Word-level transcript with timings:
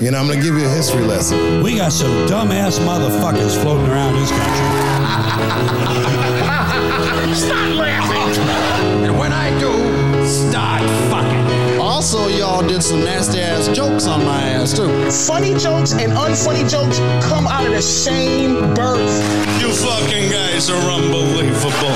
You 0.00 0.10
know, 0.10 0.18
I'm 0.18 0.28
gonna 0.28 0.40
give 0.40 0.56
you 0.56 0.64
a 0.64 0.68
history 0.70 1.02
lesson. 1.02 1.62
We 1.62 1.76
got 1.76 1.92
some 1.92 2.10
dumbass 2.26 2.78
motherfuckers 2.78 3.60
floating 3.60 3.86
around 3.86 4.14
this 4.14 4.30
country. 4.30 4.56
Stop 7.34 7.74
laughing! 7.76 8.42
And 9.04 9.18
when 9.18 9.30
I 9.30 9.50
do, 9.60 9.70
start 10.26 10.80
fucking. 11.10 11.78
Also, 11.78 12.28
y'all 12.28 12.66
did 12.66 12.82
some 12.82 13.04
nasty 13.04 13.40
ass 13.40 13.68
jokes 13.76 14.06
on 14.06 14.24
my 14.24 14.40
ass 14.40 14.74
too. 14.74 14.88
Funny 15.10 15.52
jokes 15.58 15.92
and 15.92 16.12
unfunny 16.12 16.66
jokes 16.66 16.98
come 17.28 17.46
out 17.46 17.66
of 17.66 17.72
the 17.72 17.82
same 17.82 18.72
birth. 18.74 19.22
You 19.60 19.70
fucking 19.70 20.30
guys 20.30 20.70
are 20.70 20.80
unbelievable. 20.80 21.94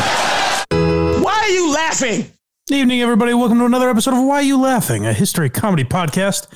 Why 1.25 1.33
are 1.33 1.49
you 1.49 1.73
laughing? 1.73 2.31
Good 2.69 2.77
evening, 2.77 3.01
everybody. 3.01 3.33
Welcome 3.33 3.61
to 3.61 3.65
another 3.65 3.89
episode 3.89 4.13
of 4.13 4.23
Why 4.25 4.41
Are 4.41 4.43
You 4.43 4.61
Laughing, 4.61 5.07
a 5.07 5.15
history 5.15 5.49
comedy 5.49 5.85
podcast. 5.85 6.49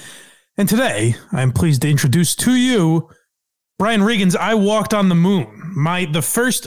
And 0.58 0.68
today, 0.68 1.14
I'm 1.30 1.52
pleased 1.52 1.82
to 1.82 1.88
introduce 1.88 2.34
to 2.34 2.56
you 2.56 3.08
Brian 3.78 4.02
Regan's 4.02 4.34
"I 4.34 4.54
Walked 4.54 4.92
on 4.92 5.08
the 5.08 5.14
Moon," 5.14 5.46
my 5.76 6.04
the 6.06 6.20
first 6.20 6.66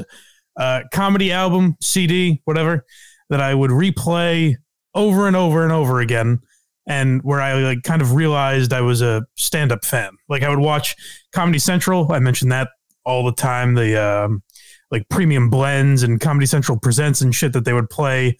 uh, 0.57 0.83
comedy 0.93 1.33
album, 1.33 1.75
CD, 1.81 2.41
whatever, 2.45 2.85
that 3.29 3.41
I 3.41 3.53
would 3.53 3.69
replay 3.69 4.55
over 4.95 5.27
and 5.27 5.35
over 5.35 5.63
and 5.63 5.73
over 5.73 5.99
again, 5.99 6.39
and 6.87 7.21
where 7.23 7.41
I 7.41 7.55
like 7.55 7.83
kind 7.83 8.01
of 8.01 8.13
realized 8.13 8.71
I 8.71 8.79
was 8.79 9.01
a 9.01 9.25
stand-up 9.35 9.83
fan. 9.83 10.13
Like 10.29 10.41
I 10.41 10.49
would 10.49 10.59
watch 10.59 10.95
Comedy 11.33 11.59
Central. 11.59 12.13
I 12.13 12.19
mentioned 12.19 12.53
that 12.53 12.69
all 13.03 13.25
the 13.25 13.33
time. 13.33 13.73
The 13.75 14.01
um, 14.01 14.41
like 14.89 15.03
premium 15.09 15.49
blends 15.49 16.01
and 16.03 16.21
Comedy 16.21 16.45
Central 16.45 16.79
presents 16.79 17.19
and 17.19 17.35
shit 17.35 17.51
that 17.51 17.65
they 17.65 17.73
would 17.73 17.89
play 17.89 18.37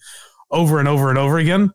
over 0.50 0.78
and 0.78 0.88
over 0.88 1.10
and 1.10 1.18
over 1.18 1.36
again. 1.36 1.72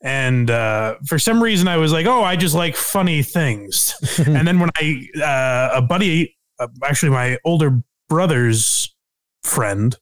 And 0.00 0.50
uh, 0.50 0.96
for 1.06 1.18
some 1.18 1.42
reason, 1.42 1.66
I 1.66 1.76
was 1.76 1.92
like, 1.92 2.06
"Oh, 2.06 2.22
I 2.22 2.36
just 2.36 2.54
like 2.54 2.76
funny 2.76 3.22
things." 3.22 3.94
and 4.26 4.46
then 4.46 4.60
when 4.60 4.70
I 4.76 5.08
uh, 5.20 5.78
a 5.78 5.82
buddy, 5.82 6.36
uh, 6.60 6.68
actually 6.84 7.10
my 7.10 7.38
older 7.44 7.82
brother's 8.08 8.94
friend, 9.42 9.96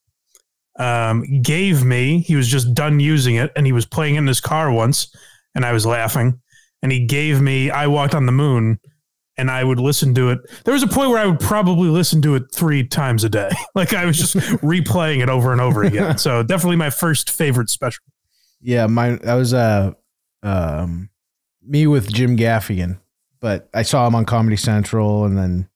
um, 0.78 1.40
gave 1.40 1.82
me, 1.82 2.20
he 2.20 2.36
was 2.36 2.48
just 2.48 2.74
done 2.74 3.00
using 3.00 3.36
it, 3.36 3.52
and 3.56 3.64
he 3.64 3.72
was 3.72 3.86
playing 3.86 4.16
in 4.16 4.26
his 4.26 4.40
car 4.40 4.70
once, 4.70 5.14
and 5.54 5.64
I 5.64 5.72
was 5.72 5.86
laughing, 5.86 6.40
and 6.82 6.92
he 6.92 7.06
gave 7.06 7.40
me 7.40 7.70
"I 7.70 7.86
Walked 7.86 8.14
on 8.14 8.26
the 8.26 8.32
Moon." 8.32 8.78
And 9.38 9.50
I 9.50 9.64
would 9.64 9.78
listen 9.78 10.14
to 10.14 10.30
it. 10.30 10.38
There 10.64 10.72
was 10.72 10.82
a 10.82 10.86
point 10.86 11.10
where 11.10 11.18
I 11.18 11.26
would 11.26 11.40
probably 11.40 11.90
listen 11.90 12.22
to 12.22 12.36
it 12.36 12.44
three 12.54 12.82
times 12.86 13.22
a 13.22 13.28
day. 13.28 13.50
Like 13.74 13.92
I 13.92 14.06
was 14.06 14.16
just 14.16 14.34
replaying 14.62 15.22
it 15.22 15.28
over 15.28 15.52
and 15.52 15.60
over 15.60 15.82
again. 15.82 16.16
So 16.16 16.42
definitely 16.42 16.76
my 16.76 16.88
first 16.88 17.28
favorite 17.28 17.68
special. 17.68 18.02
Yeah, 18.60 18.86
mine. 18.86 19.20
That 19.22 19.34
was 19.34 19.54
uh, 19.54 19.92
um, 20.42 21.10
me 21.62 21.86
with 21.86 22.12
Jim 22.12 22.36
Gaffigan, 22.36 22.98
but 23.40 23.68
I 23.74 23.82
saw 23.82 24.06
him 24.06 24.14
on 24.14 24.24
Comedy 24.24 24.56
Central, 24.56 25.24
and 25.24 25.36
then, 25.36 25.68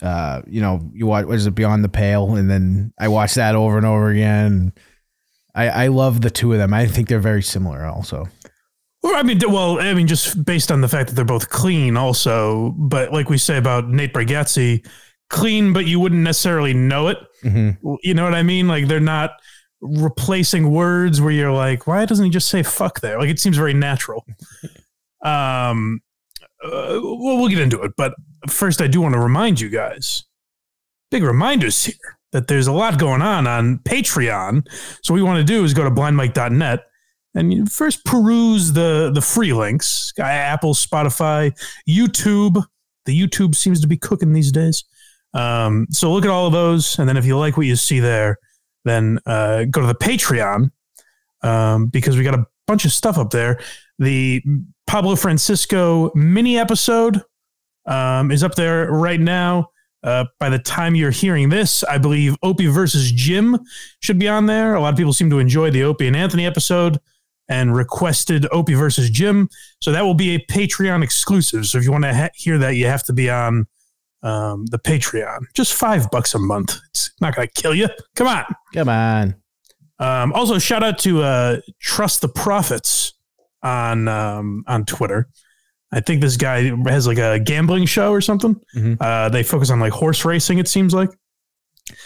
uh, 0.00 0.42
you 0.46 0.60
know, 0.60 0.90
you 0.92 1.06
watch 1.06 1.26
what 1.26 1.36
is 1.36 1.46
it 1.46 1.54
Beyond 1.54 1.84
the 1.84 1.88
Pale, 1.88 2.36
and 2.36 2.50
then 2.50 2.92
I 2.98 3.08
watched 3.08 3.36
that 3.36 3.54
over 3.54 3.76
and 3.76 3.86
over 3.86 4.08
again. 4.08 4.72
I 5.54 5.68
I 5.68 5.86
love 5.88 6.20
the 6.20 6.30
two 6.30 6.52
of 6.52 6.58
them. 6.58 6.72
I 6.74 6.86
think 6.86 7.08
they're 7.08 7.18
very 7.18 7.42
similar, 7.42 7.84
also. 7.84 8.28
Well, 9.02 9.16
I 9.16 9.22
mean, 9.22 9.40
well, 9.48 9.80
I 9.80 9.94
mean, 9.94 10.06
just 10.06 10.44
based 10.44 10.70
on 10.70 10.80
the 10.80 10.88
fact 10.88 11.08
that 11.08 11.16
they're 11.16 11.24
both 11.24 11.48
clean, 11.48 11.96
also. 11.96 12.70
But 12.76 13.12
like 13.12 13.28
we 13.28 13.38
say 13.38 13.56
about 13.56 13.88
Nate 13.88 14.14
Bargatze, 14.14 14.86
clean, 15.28 15.72
but 15.72 15.86
you 15.86 15.98
wouldn't 15.98 16.22
necessarily 16.22 16.72
know 16.72 17.08
it. 17.08 17.18
Mm-hmm. 17.42 17.94
You 18.02 18.14
know 18.14 18.22
what 18.22 18.34
I 18.34 18.44
mean? 18.44 18.68
Like 18.68 18.86
they're 18.86 19.00
not 19.00 19.32
replacing 19.82 20.70
words 20.70 21.20
where 21.20 21.32
you're 21.32 21.52
like, 21.52 21.86
why 21.86 22.06
doesn't 22.06 22.24
he 22.24 22.30
just 22.30 22.48
say 22.48 22.62
fuck 22.62 23.00
there? 23.00 23.18
Like 23.18 23.28
it 23.28 23.40
seems 23.40 23.56
very 23.56 23.74
natural. 23.74 24.24
Um, 25.24 26.00
uh, 26.64 26.98
well, 27.00 27.38
we'll 27.38 27.46
get 27.46 27.60
into 27.60 27.80
it, 27.82 27.92
but 27.96 28.12
first, 28.48 28.82
I 28.82 28.88
do 28.88 29.00
want 29.00 29.14
to 29.14 29.20
remind 29.20 29.60
you 29.60 29.68
guys, 29.68 30.24
big 31.12 31.22
reminders 31.22 31.84
here 31.84 32.18
that 32.32 32.48
there's 32.48 32.66
a 32.66 32.72
lot 32.72 32.98
going 32.98 33.22
on 33.22 33.46
on 33.46 33.78
Patreon. 33.84 34.66
So 35.02 35.14
what 35.14 35.18
we 35.18 35.22
want 35.22 35.38
to 35.38 35.44
do 35.44 35.62
is 35.62 35.74
go 35.74 35.84
to 35.84 35.92
blindmike.net 35.92 36.80
and 37.34 37.52
you 37.52 37.66
first 37.66 38.04
peruse 38.04 38.72
the 38.72 39.10
the 39.14 39.20
free 39.20 39.52
links, 39.52 40.12
Apple, 40.18 40.74
Spotify, 40.74 41.52
YouTube. 41.88 42.62
The 43.04 43.18
YouTube 43.18 43.54
seems 43.54 43.80
to 43.80 43.86
be 43.86 43.96
cooking 43.96 44.32
these 44.32 44.52
days. 44.52 44.84
Um, 45.34 45.86
so 45.90 46.12
look 46.12 46.24
at 46.24 46.30
all 46.30 46.46
of 46.46 46.52
those, 46.52 46.98
and 46.98 47.08
then 47.08 47.16
if 47.16 47.24
you 47.24 47.38
like 47.38 47.56
what 47.56 47.66
you 47.66 47.76
see 47.76 48.00
there, 48.00 48.38
then 48.84 49.18
uh, 49.26 49.64
go 49.64 49.80
to 49.80 49.86
the 49.86 49.94
Patreon 49.94 50.70
um, 51.42 51.86
because 51.86 52.16
we 52.16 52.24
got 52.24 52.34
a 52.34 52.46
bunch 52.66 52.84
of 52.84 52.92
stuff 52.92 53.18
up 53.18 53.30
there. 53.30 53.60
The 53.98 54.42
Pablo 54.86 55.16
Francisco 55.16 56.10
mini 56.14 56.58
episode 56.58 57.22
um, 57.86 58.30
is 58.30 58.42
up 58.42 58.54
there 58.54 58.90
right 58.90 59.20
now. 59.20 59.70
Uh, 60.04 60.24
by 60.40 60.48
the 60.48 60.58
time 60.58 60.96
you're 60.96 61.12
hearing 61.12 61.48
this, 61.48 61.84
I 61.84 61.96
believe 61.96 62.36
Opie 62.42 62.66
versus 62.66 63.12
Jim 63.12 63.56
should 64.00 64.18
be 64.18 64.28
on 64.28 64.46
there. 64.46 64.74
A 64.74 64.80
lot 64.80 64.92
of 64.92 64.96
people 64.96 65.12
seem 65.12 65.30
to 65.30 65.38
enjoy 65.38 65.70
the 65.70 65.84
Opie 65.84 66.08
and 66.08 66.16
Anthony 66.16 66.44
episode 66.44 66.98
and 67.48 67.74
requested 67.74 68.46
Opie 68.50 68.74
versus 68.74 69.10
Jim. 69.10 69.48
So 69.80 69.92
that 69.92 70.02
will 70.02 70.14
be 70.14 70.34
a 70.34 70.44
Patreon 70.46 71.04
exclusive. 71.04 71.66
So 71.66 71.78
if 71.78 71.84
you 71.84 71.92
want 71.92 72.04
to 72.04 72.14
ha- 72.14 72.30
hear 72.34 72.58
that, 72.58 72.74
you 72.74 72.86
have 72.86 73.04
to 73.04 73.12
be 73.12 73.30
on 73.30 73.66
um, 74.22 74.66
the 74.66 74.78
Patreon. 74.78 75.40
Just 75.54 75.74
five 75.74 76.10
bucks 76.10 76.34
a 76.34 76.38
month. 76.38 76.76
It's 76.90 77.10
not 77.20 77.34
going 77.34 77.48
to 77.48 77.60
kill 77.62 77.74
you. 77.74 77.88
Come 78.16 78.26
on. 78.28 78.44
Come 78.74 78.88
on. 78.88 79.34
Um, 79.98 80.32
also, 80.32 80.58
shout 80.58 80.82
out 80.82 80.98
to 81.00 81.22
uh, 81.22 81.60
Trust 81.80 82.20
the 82.22 82.28
Profits 82.28 83.12
on 83.62 84.08
um, 84.08 84.64
on 84.66 84.84
Twitter. 84.84 85.28
I 85.92 86.00
think 86.00 86.20
this 86.22 86.36
guy 86.36 86.72
has 86.88 87.06
like 87.06 87.18
a 87.18 87.38
gambling 87.38 87.86
show 87.86 88.10
or 88.12 88.20
something. 88.20 88.58
Mhm. 88.74 88.96
Uh, 89.00 89.28
they 89.28 89.42
focus 89.42 89.70
on 89.70 89.78
like 89.78 89.92
horse 89.92 90.24
racing. 90.24 90.58
It 90.58 90.66
seems 90.68 90.94
like. 90.94 91.10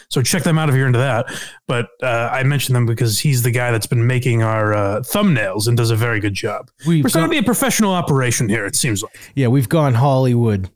So 0.08 0.22
check 0.22 0.42
them 0.42 0.58
out 0.58 0.68
if 0.68 0.74
you're 0.74 0.86
into 0.86 0.98
that. 0.98 1.26
But 1.68 1.88
uh, 2.02 2.30
I 2.32 2.42
mentioned 2.42 2.74
them 2.74 2.86
because 2.86 3.18
he's 3.20 3.42
the 3.42 3.50
guy 3.52 3.70
that's 3.70 3.86
been 3.86 4.06
making 4.06 4.42
our 4.42 4.74
uh, 4.74 5.00
thumbnails 5.00 5.68
and 5.68 5.76
does 5.76 5.90
a 5.90 5.96
very 5.96 6.18
good 6.18 6.34
job. 6.34 6.70
We've 6.86 7.04
We're 7.04 7.10
starting 7.10 7.30
to 7.30 7.34
be 7.34 7.38
a 7.38 7.42
professional 7.44 7.92
operation 7.92 8.48
here. 8.48 8.66
It 8.66 8.74
seems 8.74 9.02
like. 9.02 9.16
yeah, 9.34 9.46
we've 9.48 9.68
gone 9.68 9.94
Hollywood. 9.94 10.68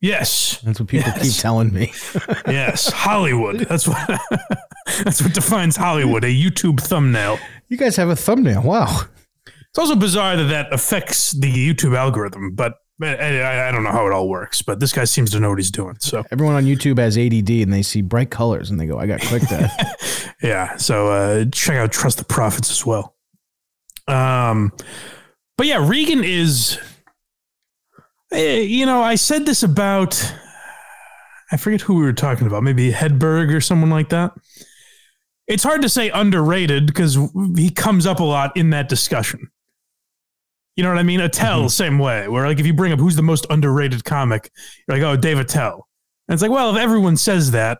Yes, 0.00 0.60
That's 0.62 0.78
what 0.78 0.88
people 0.88 1.10
Yes. 1.14 1.22
keep 1.22 1.40
telling 1.42 1.72
me. 1.72 1.92
yes, 2.46 2.90
Hollywood. 2.90 3.60
That's 3.60 3.88
what. 3.88 3.98
that's 5.02 5.20
what 5.20 5.34
defines 5.34 5.76
Hollywood. 5.76 6.22
A 6.24 6.28
YouTube 6.28 6.80
thumbnail. 6.80 7.38
You 7.68 7.76
guys 7.76 7.96
have 7.96 8.08
a 8.08 8.16
thumbnail. 8.16 8.62
Wow. 8.62 9.00
It's 9.46 9.78
also 9.78 9.96
bizarre 9.96 10.36
that 10.36 10.44
that 10.44 10.72
affects 10.72 11.32
the 11.32 11.52
YouTube 11.52 11.96
algorithm, 11.96 12.54
but 12.54 12.76
I, 13.02 13.68
I, 13.68 13.70
don't 13.70 13.84
know 13.84 13.92
how 13.92 14.06
it 14.06 14.12
all 14.12 14.28
works. 14.28 14.62
But 14.62 14.80
this 14.80 14.92
guy 14.92 15.04
seems 15.04 15.30
to 15.30 15.40
know 15.40 15.50
what 15.50 15.58
he's 15.58 15.70
doing. 15.70 15.96
So 16.00 16.24
Everyone 16.32 16.54
on 16.56 16.64
YouTube 16.64 16.98
has 16.98 17.16
ADD 17.18 17.50
and 17.62 17.72
they 17.72 17.82
see 17.82 18.00
bright 18.00 18.30
colors 18.30 18.70
and 18.70 18.80
they 18.80 18.86
go, 18.86 18.98
I 18.98 19.06
got 19.06 19.20
clicked 19.20 19.52
at. 19.52 20.34
yeah, 20.42 20.76
so 20.76 21.08
uh, 21.08 21.44
check 21.52 21.76
out 21.76 21.92
Trust 21.92 22.18
the 22.18 22.24
Prophets 22.24 22.70
as 22.70 22.84
well. 22.84 23.14
Um, 24.06 24.72
but 25.56 25.66
yeah, 25.66 25.86
Regan 25.86 26.24
is. 26.24 26.78
Eh, 28.32 28.60
You 28.60 28.86
know, 28.86 29.02
I 29.02 29.14
said 29.14 29.46
this 29.46 29.62
about. 29.62 30.34
I 31.50 31.56
forget 31.56 31.80
who 31.80 31.94
we 31.94 32.02
were 32.02 32.12
talking 32.12 32.46
about. 32.46 32.62
Maybe 32.62 32.92
Hedberg 32.92 33.54
or 33.54 33.60
someone 33.60 33.90
like 33.90 34.10
that. 34.10 34.32
It's 35.46 35.62
hard 35.62 35.80
to 35.80 35.88
say 35.88 36.10
underrated 36.10 36.86
because 36.86 37.18
he 37.56 37.70
comes 37.70 38.04
up 38.04 38.20
a 38.20 38.24
lot 38.24 38.54
in 38.54 38.70
that 38.70 38.90
discussion. 38.90 39.48
You 40.76 40.84
know 40.84 40.90
what 40.90 40.98
I 40.98 41.04
mean? 41.04 41.20
Attell, 41.20 41.68
same 41.70 41.98
way. 41.98 42.28
Where 42.28 42.46
like 42.46 42.60
if 42.60 42.66
you 42.66 42.74
bring 42.74 42.92
up 42.92 42.98
who's 43.00 43.16
the 43.16 43.22
most 43.22 43.46
underrated 43.50 44.04
comic, 44.04 44.50
you're 44.86 44.98
like, 44.98 45.04
oh, 45.04 45.16
Dave 45.16 45.38
Attell. 45.38 45.88
And 46.28 46.34
it's 46.34 46.42
like, 46.42 46.50
well, 46.50 46.70
if 46.76 46.80
everyone 46.80 47.16
says 47.16 47.50
that, 47.52 47.78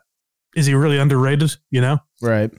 is 0.57 0.65
he 0.67 0.75
really 0.75 0.99
underrated? 0.99 1.55
You 1.71 1.83
know? 1.83 1.99
right. 2.23 2.51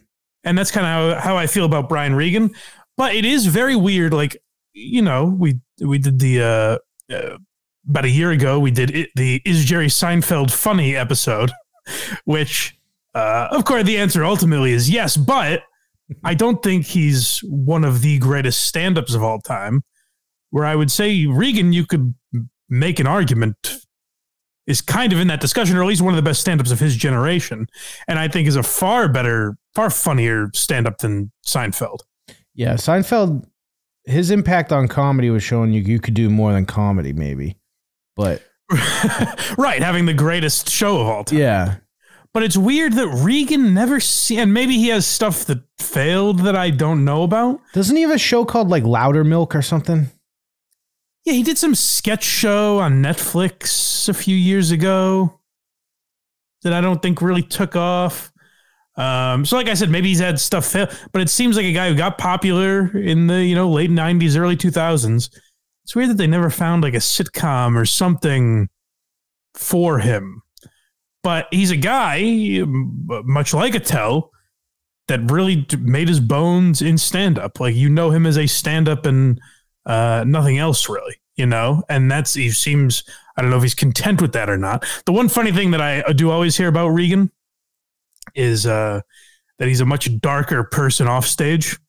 and 0.44 0.57
that's 0.57 0.71
kind 0.71 0.85
of 0.85 1.17
how, 1.17 1.29
how 1.29 1.38
I 1.38 1.47
feel 1.47 1.66
about 1.66 1.89
Brian 1.89 2.13
Regan. 2.16 2.51
But 2.95 3.16
it 3.16 3.25
is 3.25 3.47
very 3.47 3.75
weird. 3.75 4.13
Like 4.13 4.38
you 4.73 5.01
know, 5.01 5.25
we 5.25 5.59
we 5.81 5.97
did 5.97 6.19
the 6.19 6.41
uh, 6.41 7.13
uh, 7.13 7.38
about 7.88 8.06
a 8.06 8.09
year 8.09 8.31
ago. 8.31 8.59
We 8.59 8.72
did 8.72 8.95
it, 8.95 9.09
the 9.16 9.41
is 9.45 9.66
Jerry 9.66 9.88
Seinfeld 9.88 10.51
funny 10.51 10.95
episode, 10.95 11.51
which 12.25 12.77
uh, 13.13 13.48
of 13.51 13.65
course 13.65 13.83
the 13.83 13.98
answer 13.98 14.24
ultimately 14.24 14.71
is 14.71 14.89
yes. 14.89 15.18
But 15.18 15.63
I 16.24 16.33
don't 16.33 16.62
think 16.63 16.86
he's 16.86 17.39
one 17.44 17.83
of 17.83 18.01
the 18.01 18.18
greatest 18.19 18.65
stand-ups 18.65 19.13
of 19.13 19.24
all 19.24 19.39
time. 19.39 19.83
Where 20.51 20.65
I 20.65 20.75
would 20.75 20.89
say 20.89 21.27
Regan, 21.27 21.74
you 21.74 21.86
could 21.86 22.15
make 22.69 23.00
an 23.00 23.07
argument 23.07 23.80
is 24.69 24.81
kind 24.81 25.12
of 25.12 25.19
in 25.19 25.27
that 25.27 25.42
discussion, 25.42 25.75
or 25.75 25.81
at 25.81 25.88
least 25.88 26.01
one 26.01 26.13
of 26.13 26.15
the 26.15 26.27
best 26.27 26.42
stand-ups 26.42 26.69
of 26.69 26.80
his 26.80 26.95
generation, 26.95 27.68
and 28.07 28.19
I 28.19 28.27
think 28.27 28.48
is 28.48 28.56
a 28.56 28.63
far 28.63 29.07
better, 29.07 29.57
far 29.74 29.89
funnier 29.89 30.51
stand-up 30.54 31.00
than 31.00 31.31
Seinfeld. 31.45 32.00
Yeah. 32.54 32.75
Seinfeld, 32.75 33.48
his 34.06 34.30
impact 34.30 34.71
on 34.71 34.88
comedy 34.88 35.31
was 35.31 35.42
showing 35.42 35.71
you 35.71 35.81
you 35.81 36.00
could 36.00 36.13
do 36.13 36.30
more 36.30 36.54
than 36.54 36.65
comedy, 36.65 37.13
maybe. 37.13 37.57
But 38.19 38.44
right, 39.57 39.81
having 39.81 40.06
the 40.06 40.13
greatest 40.13 40.69
show 40.69 41.00
of 41.00 41.07
all 41.07 41.24
time. 41.24 41.39
yeah. 41.39 41.75
But 42.31 42.44
it's 42.44 42.57
weird 42.57 42.94
that 42.94 43.07
Regan 43.07 43.74
never 43.74 44.00
see, 44.00 44.38
and 44.38 44.54
maybe 44.54 44.75
he 44.75 44.89
has 44.89 45.07
stuff 45.07 45.45
that 45.45 45.63
failed 45.80 46.39
that 46.39 46.56
I 46.56 46.69
don't 46.69 47.04
know 47.04 47.24
about. 47.24 47.60
Doesn't 47.74 47.95
he 47.95 48.04
have 48.04 48.12
a 48.12 48.19
show 48.19 48.45
called 48.45 48.69
like 48.69 48.83
Louder 48.83 49.24
Milk 49.24 49.56
or 49.56 49.63
something? 49.63 50.12
Yeah, 51.25 51.33
he 51.33 51.42
did 51.44 51.57
some 51.57 51.74
sketch 51.74 52.24
show 52.24 52.80
on 52.80 53.01
Netflix 53.01 54.07
a 54.07 54.13
few 54.13 54.36
years 54.36 54.69
ago 54.69 55.39
that 56.62 56.74
I 56.74 56.81
don't 56.81 57.01
think 57.01 57.21
really 57.21 57.42
took 57.42 57.75
off. 57.75 58.31
Um, 58.95 59.45
so, 59.45 59.56
like 59.56 59.68
I 59.68 59.74
said, 59.74 59.89
maybe 59.89 60.10
he's 60.10 60.19
had 60.19 60.39
stuff 60.39 60.66
fail, 60.68 60.88
but 61.12 61.21
it 61.21 61.30
seems 61.30 61.56
like 61.56 61.66
a 61.66 61.74
guy 61.74 61.89
who 61.89 61.95
got 61.95 62.18
popular 62.18 62.95
in 62.95 63.27
the 63.27 63.44
you 63.44 63.56
know 63.56 63.69
late 63.69 63.89
'90s, 63.89 64.38
early 64.38 64.57
2000s. 64.57 65.30
It's 65.89 65.95
weird 65.95 66.12
that 66.12 66.18
they 66.18 66.27
never 66.27 66.51
found 66.51 66.83
like 66.83 66.94
a 66.94 66.97
sitcom 66.97 67.75
or 67.75 67.83
something 67.83 68.69
for 69.56 69.97
him. 69.97 70.44
But 71.24 71.47
he's 71.50 71.71
a 71.71 71.77
guy, 71.77 72.62
much 72.68 73.56
like 73.56 73.74
a 73.74 73.77
Attell, 73.77 74.30
that 75.07 75.31
really 75.31 75.65
made 75.80 76.07
his 76.07 76.19
bones 76.19 76.83
in 76.83 77.00
stand 77.00 77.39
up. 77.39 77.59
Like 77.59 77.74
you 77.74 77.89
know 77.89 78.12
him 78.12 78.27
as 78.27 78.38
a 78.38 78.45
stand 78.45 78.88
up 78.88 79.07
and 79.07 79.41
uh, 79.88 80.25
nothing 80.27 80.59
else 80.59 80.88
really, 80.88 81.15
you 81.38 81.47
know? 81.47 81.81
And 81.89 82.12
that's, 82.12 82.35
he 82.35 82.51
seems, 82.51 83.03
I 83.35 83.42
don't 83.42 83.50
know 83.50 83.57
if 83.57 83.63
he's 83.63 83.74
content 83.74 84.21
with 84.21 84.33
that 84.33 84.47
or 84.47 84.57
not. 84.57 84.85
The 85.07 85.12
one 85.12 85.27
funny 85.27 85.51
thing 85.51 85.71
that 85.71 85.81
I 85.81 86.03
do 86.13 86.30
always 86.30 86.56
hear 86.56 86.68
about 86.68 86.89
Regan 86.89 87.31
is 88.35 88.68
uh, 88.68 89.01
that 89.57 89.68
he's 89.68 89.81
a 89.81 89.88
much 89.88 90.19
darker 90.19 90.65
person 90.65 91.07
off 91.07 91.25
stage. 91.25 91.80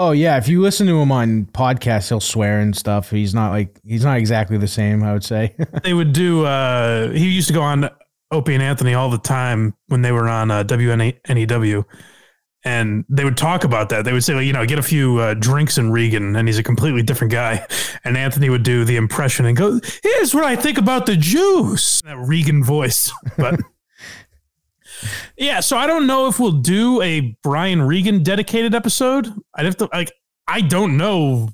Oh 0.00 0.12
yeah, 0.12 0.36
if 0.36 0.46
you 0.46 0.62
listen 0.62 0.86
to 0.86 1.00
him 1.00 1.10
on 1.10 1.46
podcasts, 1.46 2.08
he'll 2.08 2.20
swear 2.20 2.60
and 2.60 2.76
stuff. 2.76 3.10
He's 3.10 3.34
not 3.34 3.50
like 3.50 3.80
he's 3.84 4.04
not 4.04 4.18
exactly 4.18 4.56
the 4.56 4.68
same. 4.68 5.02
I 5.02 5.12
would 5.12 5.24
say 5.24 5.56
they 5.82 5.92
would 5.92 6.12
do. 6.12 6.44
Uh, 6.46 7.10
he 7.10 7.28
used 7.28 7.48
to 7.48 7.54
go 7.54 7.62
on 7.62 7.90
Opie 8.30 8.54
and 8.54 8.62
Anthony 8.62 8.94
all 8.94 9.10
the 9.10 9.18
time 9.18 9.74
when 9.88 10.02
they 10.02 10.12
were 10.12 10.28
on 10.28 10.52
uh, 10.52 10.62
WNEW, 10.62 11.84
and 12.64 13.04
they 13.08 13.24
would 13.24 13.36
talk 13.36 13.64
about 13.64 13.88
that. 13.88 14.04
They 14.04 14.12
would 14.12 14.22
say, 14.22 14.34
like, 14.34 14.44
you 14.46 14.52
know, 14.52 14.64
get 14.66 14.78
a 14.78 14.82
few 14.82 15.18
uh, 15.18 15.34
drinks 15.34 15.78
in 15.78 15.90
Regan, 15.90 16.36
and 16.36 16.46
he's 16.46 16.58
a 16.58 16.62
completely 16.62 17.02
different 17.02 17.32
guy. 17.32 17.66
And 18.04 18.16
Anthony 18.16 18.48
would 18.48 18.62
do 18.62 18.84
the 18.84 18.96
impression 18.96 19.44
and 19.44 19.56
go, 19.56 19.80
"Here's 20.02 20.32
what 20.32 20.44
I 20.44 20.56
think 20.56 20.78
about 20.78 21.04
the 21.04 21.16
juice." 21.16 22.00
That 22.02 22.16
Regan 22.16 22.62
voice, 22.62 23.12
but. 23.36 23.60
Yeah, 25.36 25.60
so 25.60 25.76
I 25.76 25.86
don't 25.86 26.06
know 26.06 26.28
if 26.28 26.38
we'll 26.38 26.52
do 26.52 27.00
a 27.02 27.36
Brian 27.42 27.82
Regan 27.82 28.22
dedicated 28.22 28.74
episode. 28.74 29.32
I'd 29.54 29.66
have 29.66 29.76
to 29.78 29.88
like 29.92 30.12
I 30.46 30.60
don't 30.60 30.96
know. 30.96 31.48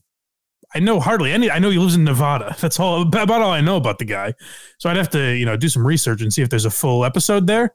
I 0.75 0.81
know 0.81 0.99
hardly 0.99 1.33
any. 1.33 1.51
I 1.51 1.59
know 1.59 1.71
he 1.71 1.79
lives 1.79 1.95
in 1.95 2.05
Nevada. 2.05 2.57
That's 2.61 2.81
all 2.81 3.03
about 3.03 3.31
all 3.31 3.51
I 3.51 3.61
know 3.61 3.77
about 3.77 3.99
the 3.99 4.05
guy. 4.05 4.35
So 4.79 4.89
I'd 4.91 4.97
have 4.97 5.11
to 5.11 5.33
you 5.33 5.45
know 5.45 5.57
do 5.57 5.69
some 5.69 5.87
research 5.87 6.23
and 6.23 6.33
see 6.33 6.43
if 6.43 6.51
there's 6.51 6.65
a 6.65 6.71
full 6.71 7.05
episode 7.05 7.47
there. 7.47 7.75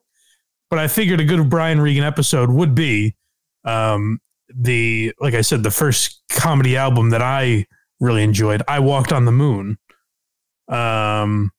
But 0.69 0.79
I 0.79 0.87
figured 0.87 1.19
a 1.19 1.25
good 1.25 1.49
Brian 1.49 1.81
Regan 1.81 2.03
episode 2.03 2.49
would 2.49 2.75
be 2.75 3.15
um, 3.65 4.19
the 4.53 5.13
like 5.19 5.33
I 5.33 5.41
said 5.41 5.63
the 5.63 5.71
first 5.71 6.23
comedy 6.29 6.77
album 6.77 7.09
that 7.09 7.21
I 7.21 7.65
really 7.99 8.23
enjoyed. 8.23 8.63
I 8.67 8.79
Walked 8.79 9.11
on 9.11 9.25
the 9.25 9.31
Moon. 9.31 9.77
Um, 10.67 11.51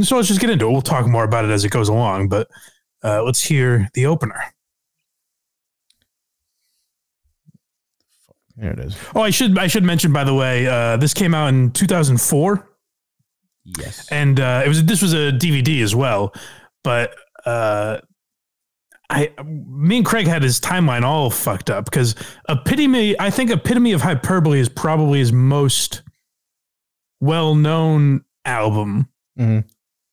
so 0.00 0.16
let's 0.16 0.28
just 0.28 0.40
get 0.40 0.50
into 0.50 0.66
it. 0.66 0.70
We'll 0.70 0.82
talk 0.82 1.06
more 1.06 1.24
about 1.24 1.44
it 1.44 1.50
as 1.50 1.64
it 1.64 1.70
goes 1.70 1.88
along, 1.88 2.28
but 2.28 2.48
uh, 3.04 3.22
let's 3.22 3.42
hear 3.44 3.88
the 3.94 4.06
opener. 4.06 4.40
there 8.56 8.72
it 8.72 8.80
is. 8.80 8.96
Oh, 9.14 9.20
I 9.22 9.30
should 9.30 9.56
I 9.58 9.68
should 9.68 9.84
mention 9.84 10.12
by 10.12 10.24
the 10.24 10.34
way, 10.34 10.66
uh, 10.66 10.96
this 10.96 11.14
came 11.14 11.32
out 11.34 11.48
in 11.48 11.70
2004, 11.70 12.68
Yes. 13.64 14.08
and 14.10 14.40
uh, 14.40 14.62
it 14.64 14.68
was 14.68 14.84
this 14.84 15.00
was 15.02 15.12
a 15.12 15.30
DVD 15.32 15.82
as 15.82 15.94
well. 15.94 16.34
But 16.82 17.14
uh, 17.46 17.98
I, 19.10 19.32
me 19.44 19.98
and 19.98 20.06
Craig 20.06 20.26
had 20.26 20.42
his 20.42 20.60
timeline 20.60 21.02
all 21.02 21.30
fucked 21.30 21.70
up 21.70 21.84
because 21.84 22.14
epitome. 22.48 23.18
I 23.20 23.30
think 23.30 23.50
epitome 23.50 23.92
of 23.92 24.00
hyperbole 24.02 24.58
is 24.58 24.68
probably 24.68 25.20
his 25.20 25.32
most 25.32 26.02
well 27.20 27.54
known 27.54 28.24
album. 28.44 29.08
Mhm. 29.38 29.64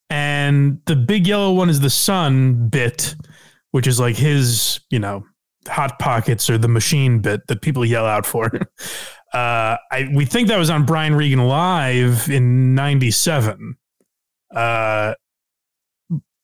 And 0.10 0.80
the 0.86 0.96
big 0.96 1.28
yellow 1.28 1.54
one 1.54 1.70
is 1.70 1.80
the 1.80 1.90
sun 1.90 2.70
bit, 2.70 3.16
which 3.72 3.88
is 3.88 4.00
like 4.00 4.16
his, 4.16 4.80
you 4.90 5.00
know, 5.00 5.26
hot 5.68 5.98
pockets 6.00 6.50
or 6.50 6.58
the 6.58 6.68
machine 6.68 7.20
bit 7.20 7.42
that 7.48 7.62
people 7.62 7.84
yell 7.86 8.06
out 8.06 8.26
for. 8.26 8.52
Uh, 9.34 9.76
I 9.92 10.08
we 10.14 10.24
think 10.24 10.48
that 10.48 10.58
was 10.58 10.70
on 10.70 10.86
Brian 10.86 11.14
Regan 11.14 11.46
live 11.46 12.30
in 12.30 12.74
'97. 12.74 13.76
Uh, 14.56 15.14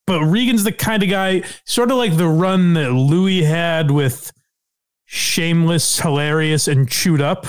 but 0.06 0.22
Regan's 0.26 0.66
the 0.66 0.74
kind 0.74 1.02
of 1.02 1.10
guy, 1.10 1.44
sort 1.66 1.90
of 1.90 1.96
like 1.96 2.18
the 2.18 2.28
run 2.28 2.74
that 2.74 2.92
Louis 2.92 3.44
had 3.44 3.92
with 3.92 4.34
Shameless, 5.06 6.00
Hilarious, 6.00 6.68
and 6.68 6.90
Chewed 6.90 7.22
Up, 7.22 7.46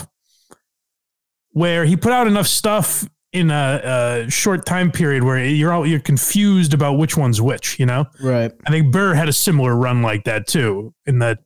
where 1.51 1.87
he 1.87 1.97
put 1.97 2.13
out 2.13 2.29
enough 2.29 2.47
stuff 2.47 3.05
in 3.33 3.51
a, 3.51 4.25
a 4.27 4.31
short 4.31 4.67
time 4.67 4.91
period 4.91 5.25
where 5.25 5.43
you're 5.45 5.73
all 5.73 5.87
you're 5.87 6.01
confused 6.01 6.75
about 6.75 6.95
which 6.99 7.17
one's 7.17 7.41
which. 7.41 7.79
You 7.79 7.87
know, 7.87 8.07
Right. 8.21 8.53
I 8.67 8.71
think 8.71 8.93
Burr 8.93 9.15
had 9.15 9.29
a 9.29 9.33
similar 9.33 9.75
run 9.77 10.03
like 10.03 10.25
that 10.25 10.47
too 10.47 10.95
in 11.07 11.19
the 11.19 11.39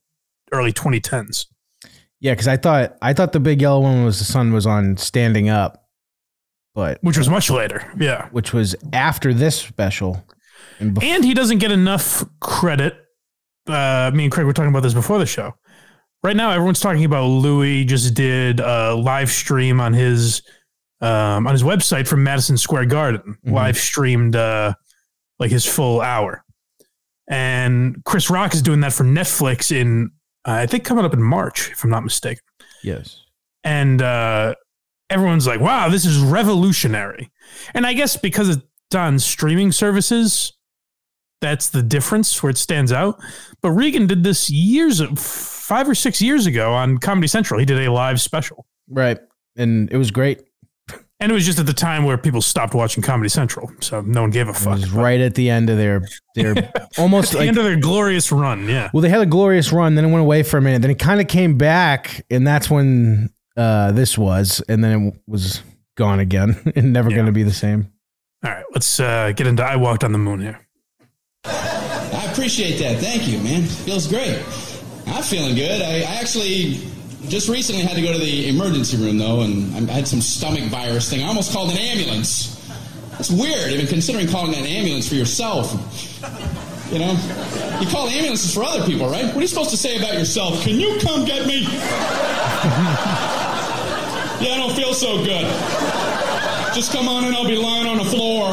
early 0.53 0.73
2010s. 0.73 1.47
Yeah, 2.21 2.33
because 2.33 2.49
I 2.49 2.57
thought 2.57 2.97
I 3.03 3.13
thought 3.13 3.33
the 3.33 3.41
big 3.41 3.61
yellow 3.61 3.81
one 3.83 4.05
was 4.05 4.19
the 4.19 4.25
sun 4.25 4.53
was 4.53 4.67
on 4.67 4.97
standing 4.97 5.49
up, 5.49 5.85
but 6.75 6.99
which 7.03 7.19
was 7.19 7.29
much 7.29 7.51
later. 7.51 7.93
Yeah. 7.99 8.29
which 8.31 8.53
was 8.53 8.75
after 8.93 9.33
this 9.35 9.61
special. 9.61 10.25
And 10.81 10.95
bef- 10.97 11.05
And 11.05 11.25
he 11.25 11.35
doesn't 11.35 11.59
get 11.59 11.71
enough 11.73 12.25
credit. 12.41 12.97
Uh, 13.67 14.11
me 14.15 14.25
and 14.25 14.33
Craig 14.33 14.47
were 14.47 14.53
talking 14.53 14.71
about 14.71 14.83
this 14.83 14.95
before 14.95 15.19
the 15.19 15.27
show. 15.27 15.55
Right 16.23 16.37
now, 16.37 16.51
everyone's 16.51 16.81
talking 16.81 17.05
about 17.05 17.27
Louis 17.27 17.85
just 17.85 18.15
did 18.15 18.59
a 18.61 18.95
live 18.95 19.31
stream 19.31 19.81
on 19.81 19.93
his 19.93 20.43
um, 21.01 21.47
on 21.47 21.53
his 21.53 21.63
website 21.63 22.07
from 22.09 22.23
Madison 22.25 22.57
Square 22.57 22.87
Garden. 22.87 23.37
Mhm. 23.47 23.53
Live 23.53 23.77
streamed 23.77 24.37
uh, 24.37 24.75
like 25.39 25.51
his 25.51 25.65
full 25.67 26.01
hour, 26.01 26.45
and 27.29 28.03
Chris 28.05 28.31
Rock 28.31 28.55
is 28.55 28.63
doing 28.63 28.81
that 28.81 28.93
for 28.93 29.05
Netflix 29.05 29.71
in 29.75 30.11
uh, 30.47 30.53
I 30.53 30.67
think 30.67 30.85
coming 30.85 31.05
up 31.05 31.13
in 31.13 31.23
March, 31.23 31.71
if 31.73 31.83
I'm 31.85 31.91
not 31.91 32.05
mistaken. 32.05 32.43
yes. 32.85 33.21
and 33.65 34.01
uh, 34.01 34.55
everyone's 35.11 35.47
like, 35.47 35.61
"Wow, 35.61 35.89
this 35.89 36.05
is 36.05 36.19
revolutionary." 36.19 37.31
And 37.75 37.87
I 37.87 37.93
guess 37.95 38.17
because 38.17 38.49
it's 38.49 38.63
on 38.95 39.19
streaming 39.19 39.73
services, 39.73 40.53
that's 41.41 41.69
the 41.71 41.83
difference 41.83 42.41
where 42.43 42.51
it 42.51 42.59
stands 42.59 42.93
out. 42.93 43.21
But 43.61 43.73
Regan 43.73 44.07
did 44.07 44.23
this 44.23 44.49
years, 44.49 45.03
five 45.21 45.89
or 45.89 45.95
six 45.97 46.23
years 46.23 46.47
ago 46.47 46.73
on 46.73 46.99
Comedy 46.99 47.27
Central. 47.27 47.59
He 47.59 47.67
did 47.67 47.79
a 47.85 47.91
live 47.93 48.21
special, 48.21 48.67
Right. 48.89 49.19
And 49.57 49.91
it 49.91 49.97
was 49.97 50.11
great. 50.13 50.43
And 51.21 51.31
it 51.33 51.35
was 51.35 51.45
just 51.47 51.59
at 51.59 51.67
the 51.67 51.73
time 51.73 52.05
where 52.05 52.19
people 52.19 52.41
stopped 52.43 52.75
watching 52.75 53.03
Comedy 53.03 53.29
Central, 53.29 53.71
so 53.81 54.01
no 54.03 54.21
one 54.23 54.31
gave 54.31 54.49
a 54.49 54.51
It 54.51 54.57
fuck. 54.57 54.73
was 54.75 54.91
right 54.91 55.21
at 55.21 55.35
the 55.35 55.51
end 55.51 55.71
of 55.71 55.77
their 55.79 56.03
their 56.35 56.59
At 56.75 56.99
almost 56.99 57.33
the 57.33 57.39
like 57.39 57.49
end 57.49 57.59
of 57.59 57.65
their 57.65 57.77
glorious 57.81 58.31
run, 58.33 58.69
yeah. 58.69 58.91
well, 58.93 59.01
they 59.01 59.09
had 59.09 59.21
a 59.21 59.27
glorious 59.27 59.73
run, 59.73 59.95
then 59.95 60.05
it 60.05 60.09
went 60.09 60.21
away 60.23 60.43
for 60.43 60.59
a 60.59 60.63
minute, 60.63 60.83
then 60.83 60.91
it 60.91 60.99
kind 60.99 61.21
of 61.21 61.29
came 61.29 61.57
back, 61.59 62.25
and 62.31 62.47
that's 62.47 62.71
when 62.71 63.31
uh, 63.57 63.93
this 63.93 64.19
was, 64.19 64.63
and 64.69 64.83
then 64.85 65.07
it 65.09 65.15
was 65.27 65.63
gone 65.97 66.21
again, 66.21 66.57
and 66.77 66.93
never 66.93 67.09
Yeah. 67.11 67.17
going 67.17 67.27
to 67.27 67.33
be 67.33 67.43
the 67.43 67.53
same. 67.55 67.91
All 68.45 68.51
right, 68.51 68.65
let's 68.75 69.01
uh, 69.01 69.33
get 69.35 69.47
into 69.47 69.63
"I 69.65 69.77
Walked 69.77 70.05
on 70.05 70.13
the 70.13 70.19
Moon" 70.19 70.41
here. 70.41 70.61
I 71.45 72.29
appreciate 72.31 72.79
that. 72.79 73.01
Thank 73.01 73.27
you, 73.29 73.39
man. 73.39 73.63
Feels 73.63 74.07
great. 74.07 74.43
I'm 75.07 75.23
feeling 75.23 75.55
good. 75.55 75.81
I, 75.81 75.99
I 76.01 76.17
actually 76.21 76.81
just 77.29 77.49
recently 77.49 77.83
had 77.83 77.97
to 77.97 78.03
go 78.03 78.13
to 78.13 78.19
the 78.19 78.49
emergency 78.49 78.97
room, 78.97 79.19
though, 79.19 79.41
and 79.41 79.91
I 79.91 79.95
had 79.95 80.09
some 80.09 80.21
stomach 80.21 80.65
virus 80.71 81.11
thing. 81.11 81.23
I 81.23 81.29
almost 81.29 81.53
called 81.53 81.71
an 81.71 81.79
ambulance. 81.79 82.55
It's 83.19 83.31
weird, 83.31 83.73
even 83.73 83.87
considering 83.87 84.29
calling 84.29 84.55
an 84.55 84.67
ambulance 84.67 85.09
for 85.09 85.15
yourself. 85.15 85.73
You 86.93 87.01
know, 87.01 87.13
you 87.81 87.89
call 87.89 88.09
ambulances 88.09 88.55
for 88.55 88.63
other 88.63 88.87
people, 88.87 89.09
right? 89.09 89.25
What 89.27 89.37
are 89.37 89.41
you 89.41 89.49
supposed 89.49 89.71
to 89.71 89.77
say 89.77 89.97
about 89.97 90.15
yourself? 90.15 90.63
Can 90.63 90.79
you 90.79 90.99
come 91.01 91.25
get 91.25 91.47
me? 91.47 91.63
yeah, 94.43 94.53
I 94.53 94.57
don't 94.59 94.77
feel 94.77 94.95
so 94.95 95.25
good. 95.25 95.47
Just 96.75 96.93
come 96.93 97.09
on 97.09 97.25
in, 97.25 97.35
I'll 97.35 97.47
be 97.47 97.57
lying 97.57 97.87
on 97.87 97.99
the 97.99 98.05
floor. 98.05 98.53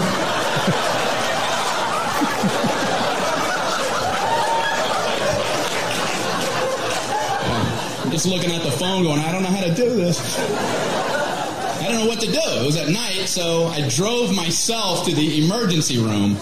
Just 8.23 8.33
looking 8.33 8.55
at 8.55 8.63
the 8.63 8.71
phone 8.71 9.03
going, 9.03 9.19
I 9.19 9.33
don't 9.33 9.43
know 9.43 9.49
how 9.49 9.63
to 9.63 9.73
do 9.73 9.95
this. 9.95 10.39
I 10.39 11.87
don't 11.89 11.99
know 11.99 12.07
what 12.07 12.21
to 12.21 12.27
do. 12.27 12.39
It 12.39 12.65
was 12.65 12.77
at 12.77 12.87
night, 12.87 13.27
so 13.27 13.65
I 13.65 13.85
drove 13.89 14.33
myself 14.33 15.05
to 15.05 15.13
the 15.13 15.43
emergency 15.43 15.97
room. 15.97 16.35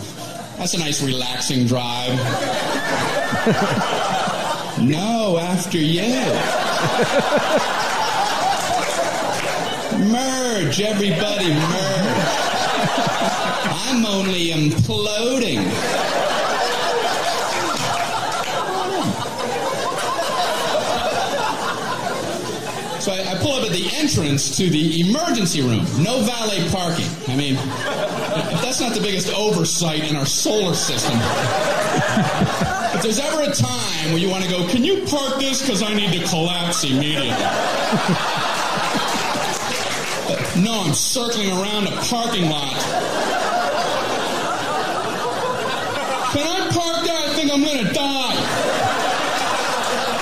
That's 0.57 0.75
a 0.75 0.77
nice 0.77 1.01
relaxing 1.01 1.65
drive. 1.65 2.15
no, 4.79 5.39
after 5.39 5.79
you. 5.79 6.01
merge, 10.11 10.81
everybody, 10.81 11.50
merge. 11.50 12.27
I'm 13.88 14.05
only 14.05 14.50
imploding. 14.50 15.71
So 23.01 23.11
I, 23.11 23.30
I 23.30 23.30
pull 23.41 23.53
up 23.53 23.65
at 23.65 23.71
the 23.71 23.89
entrance 23.95 24.55
to 24.57 24.69
the 24.69 25.01
emergency 25.01 25.62
room. 25.62 25.86
No 26.01 26.21
valet 26.21 26.69
parking. 26.69 27.10
I 27.27 27.36
mean, 27.36 27.55
that's 28.62 28.79
not 28.79 28.93
the 28.93 29.01
biggest 29.01 29.33
oversight 29.33 30.10
in 30.10 30.15
our 30.15 30.25
solar 30.25 30.75
system. 30.75 31.17
if 32.93 33.01
there's 33.01 33.19
ever 33.19 33.41
a 33.41 33.51
time 33.51 34.12
where 34.12 34.19
you 34.19 34.29
want 34.29 34.43
to 34.43 34.50
go, 34.50 34.67
can 34.67 34.83
you 34.83 35.03
park 35.05 35.39
this 35.39 35.62
because 35.62 35.81
I 35.81 35.93
need 35.93 36.13
to 36.13 36.27
collapse 36.27 36.83
immediately? 36.83 37.29
no, 40.62 40.83
I'm 40.86 40.93
circling 40.93 41.50
around 41.50 41.88
a 41.88 41.98
parking 42.03 42.48
lot. 42.50 42.77
Can 46.31 46.48
I 46.48 46.69
park 46.71 47.05
there? 47.05 47.17
I 47.17 47.33
think 47.36 47.51
I'm 47.51 47.63
going 47.63 47.86
to 47.86 47.91
die. 47.91 48.36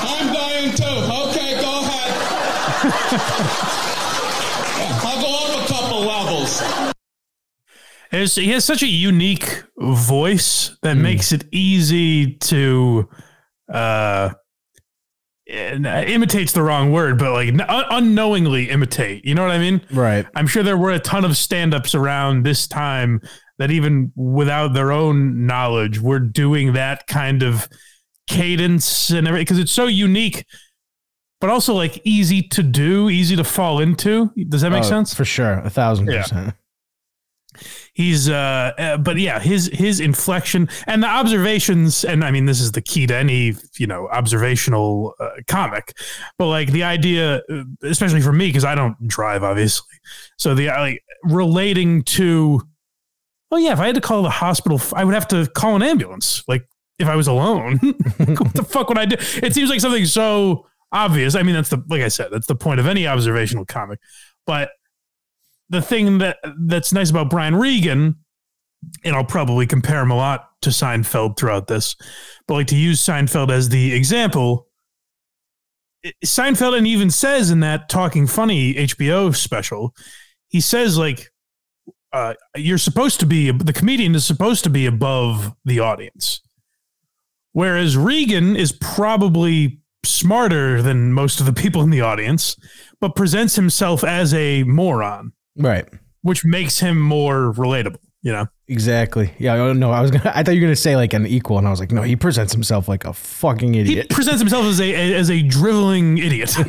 I'm 0.01 0.33
dying 0.33 0.73
too. 0.73 0.85
Okay. 1.29 1.38
I'll 5.03 5.21
go 5.21 5.59
up 5.59 5.63
a 5.63 5.67
couple 5.73 5.99
levels. 6.01 6.61
There's, 8.11 8.35
he 8.35 8.49
has 8.51 8.65
such 8.65 8.81
a 8.81 8.87
unique 8.87 9.63
voice 9.77 10.75
that 10.81 10.95
makes 10.95 11.31
it 11.31 11.45
easy 11.51 12.33
to 12.37 13.07
uh 13.71 14.31
uh, 15.51 16.03
imitates 16.07 16.51
the 16.53 16.61
wrong 16.61 16.91
word 16.91 17.17
but 17.17 17.31
like 17.33 17.49
un- 17.49 17.85
unknowingly 17.89 18.69
imitate 18.69 19.25
you 19.25 19.33
know 19.33 19.41
what 19.41 19.49
i 19.51 19.57
mean 19.57 19.81
Right. 19.91 20.27
i'm 20.35 20.45
sure 20.45 20.61
there 20.61 20.77
were 20.77 20.91
a 20.91 20.99
ton 20.99 21.25
of 21.25 21.35
stand-ups 21.35 21.95
around 21.95 22.43
this 22.45 22.67
time 22.67 23.19
that 23.57 23.71
even 23.71 24.11
without 24.15 24.73
their 24.73 24.91
own 24.91 25.47
knowledge 25.47 25.99
were 25.99 26.19
doing 26.19 26.73
that 26.73 27.07
kind 27.07 27.41
of 27.41 27.67
cadence 28.27 29.09
and 29.09 29.27
everything 29.27 29.45
because 29.45 29.59
it's 29.59 29.71
so 29.71 29.85
unique 29.87 30.45
but 31.41 31.49
also 31.49 31.73
like 31.73 32.01
easy 32.03 32.41
to 32.41 32.61
do 32.63 33.09
easy 33.09 33.35
to 33.35 33.43
fall 33.43 33.79
into 33.79 34.31
does 34.49 34.61
that 34.61 34.71
make 34.71 34.83
Oh, 34.83 34.87
sense 34.89 35.13
For 35.13 35.25
sure. 35.25 35.59
A 35.59 35.69
thousand 35.69 36.07
Yeah. 36.07 36.21
percent. 36.23 36.53
he's 37.93 38.29
uh, 38.29 38.71
uh 38.77 38.97
but 38.97 39.17
yeah 39.17 39.39
his 39.39 39.67
his 39.73 39.99
inflection 39.99 40.69
and 40.87 41.01
the 41.03 41.07
observations 41.07 42.03
and 42.05 42.23
i 42.23 42.29
mean 42.31 42.45
this 42.45 42.61
is 42.61 42.71
the 42.73 42.81
key 42.81 43.07
to 43.07 43.15
any 43.15 43.53
you 43.77 43.87
know 43.87 44.07
observational 44.09 45.13
uh, 45.19 45.29
comic 45.47 45.93
but 46.37 46.45
like 46.47 46.71
the 46.71 46.83
idea 46.83 47.41
uh, 47.51 47.63
especially 47.83 48.21
for 48.21 48.31
me 48.31 48.47
because 48.47 48.63
i 48.63 48.75
don't 48.75 48.95
drive 49.07 49.43
obviously 49.43 49.97
so 50.37 50.53
the 50.53 50.67
like 50.67 51.03
relating 51.23 52.03
to 52.03 52.61
well 53.49 53.59
yeah 53.59 53.73
if 53.73 53.79
i 53.79 53.87
had 53.87 53.95
to 53.95 54.01
call 54.01 54.21
the 54.21 54.29
hospital 54.29 54.79
i 54.93 55.03
would 55.03 55.15
have 55.15 55.27
to 55.27 55.47
call 55.47 55.75
an 55.75 55.81
ambulance 55.81 56.43
like 56.47 56.63
if 56.99 57.07
i 57.07 57.15
was 57.15 57.27
alone 57.27 57.77
what 58.17 58.53
the 58.53 58.63
fuck 58.63 58.87
would 58.89 58.97
i 58.99 59.05
do 59.05 59.15
it 59.43 59.53
seems 59.55 59.69
like 59.71 59.81
something 59.81 60.05
so 60.05 60.65
obvious. 60.91 61.35
I 61.35 61.43
mean 61.43 61.55
that's 61.55 61.69
the 61.69 61.83
like 61.87 62.01
i 62.01 62.07
said 62.07 62.29
that's 62.31 62.47
the 62.47 62.55
point 62.55 62.79
of 62.79 62.87
any 62.87 63.07
observational 63.07 63.65
comic. 63.65 63.99
But 64.45 64.71
the 65.69 65.81
thing 65.81 66.17
that 66.17 66.37
that's 66.57 66.91
nice 66.91 67.09
about 67.09 67.29
Brian 67.29 67.55
Regan, 67.55 68.15
and 69.03 69.15
I'll 69.15 69.23
probably 69.23 69.67
compare 69.67 70.01
him 70.01 70.11
a 70.11 70.15
lot 70.15 70.49
to 70.61 70.71
Seinfeld 70.71 71.37
throughout 71.37 71.67
this, 71.67 71.95
but 72.47 72.55
like 72.55 72.67
to 72.67 72.75
use 72.75 73.01
Seinfeld 73.01 73.51
as 73.51 73.69
the 73.69 73.93
example, 73.93 74.67
Seinfeld 76.25 76.77
and 76.77 76.87
even 76.87 77.09
says 77.09 77.51
in 77.51 77.59
that 77.59 77.89
Talking 77.89 78.25
Funny 78.25 78.73
HBO 78.73 79.35
special, 79.35 79.93
he 80.47 80.59
says 80.61 80.97
like, 80.97 81.31
uh, 82.11 82.33
you're 82.55 82.79
supposed 82.79 83.19
to 83.19 83.27
be 83.27 83.51
the 83.51 83.73
comedian 83.73 84.15
is 84.15 84.25
supposed 84.25 84.63
to 84.63 84.69
be 84.69 84.87
above 84.87 85.53
the 85.63 85.79
audience, 85.79 86.41
whereas 87.51 87.95
Regan 87.95 88.55
is 88.55 88.71
probably 88.71 89.79
smarter 90.03 90.81
than 90.81 91.13
most 91.13 91.39
of 91.39 91.45
the 91.45 91.53
people 91.53 91.81
in 91.81 91.89
the 91.89 92.01
audience, 92.01 92.55
but 93.01 93.15
presents 93.15 93.55
himself 93.55 94.03
as 94.03 94.33
a 94.33 94.63
moron 94.63 95.31
Right. 95.57 95.87
which 96.21 96.45
makes 96.45 96.79
him 96.79 96.99
more 96.99 97.53
relatable. 97.53 97.97
You 98.21 98.33
know, 98.33 98.47
Exactly. 98.67 99.33
Yeah. 99.39 99.53
I 99.53 99.57
don't 99.57 99.79
know. 99.79 99.91
I 99.91 100.01
was 100.01 100.11
gonna. 100.11 100.31
I 100.35 100.43
thought 100.43 100.51
you 100.53 100.59
were 100.61 100.67
gonna 100.67 100.75
say 100.75 100.95
like 100.97 101.13
an 101.13 101.25
equal, 101.25 101.57
and 101.57 101.65
I 101.65 101.69
was 101.71 101.79
like, 101.79 101.91
no. 101.93 102.01
He 102.03 102.15
presents 102.17 102.51
himself 102.53 102.87
like 102.89 103.05
a 103.05 103.13
fucking 103.13 103.73
idiot. 103.75 104.07
he 104.09 104.13
presents 104.13 104.39
himself 104.41 104.65
as 104.65 104.79
a 104.81 105.13
as 105.15 105.31
a 105.31 105.41
driveling 105.41 106.17
idiot 106.17 106.53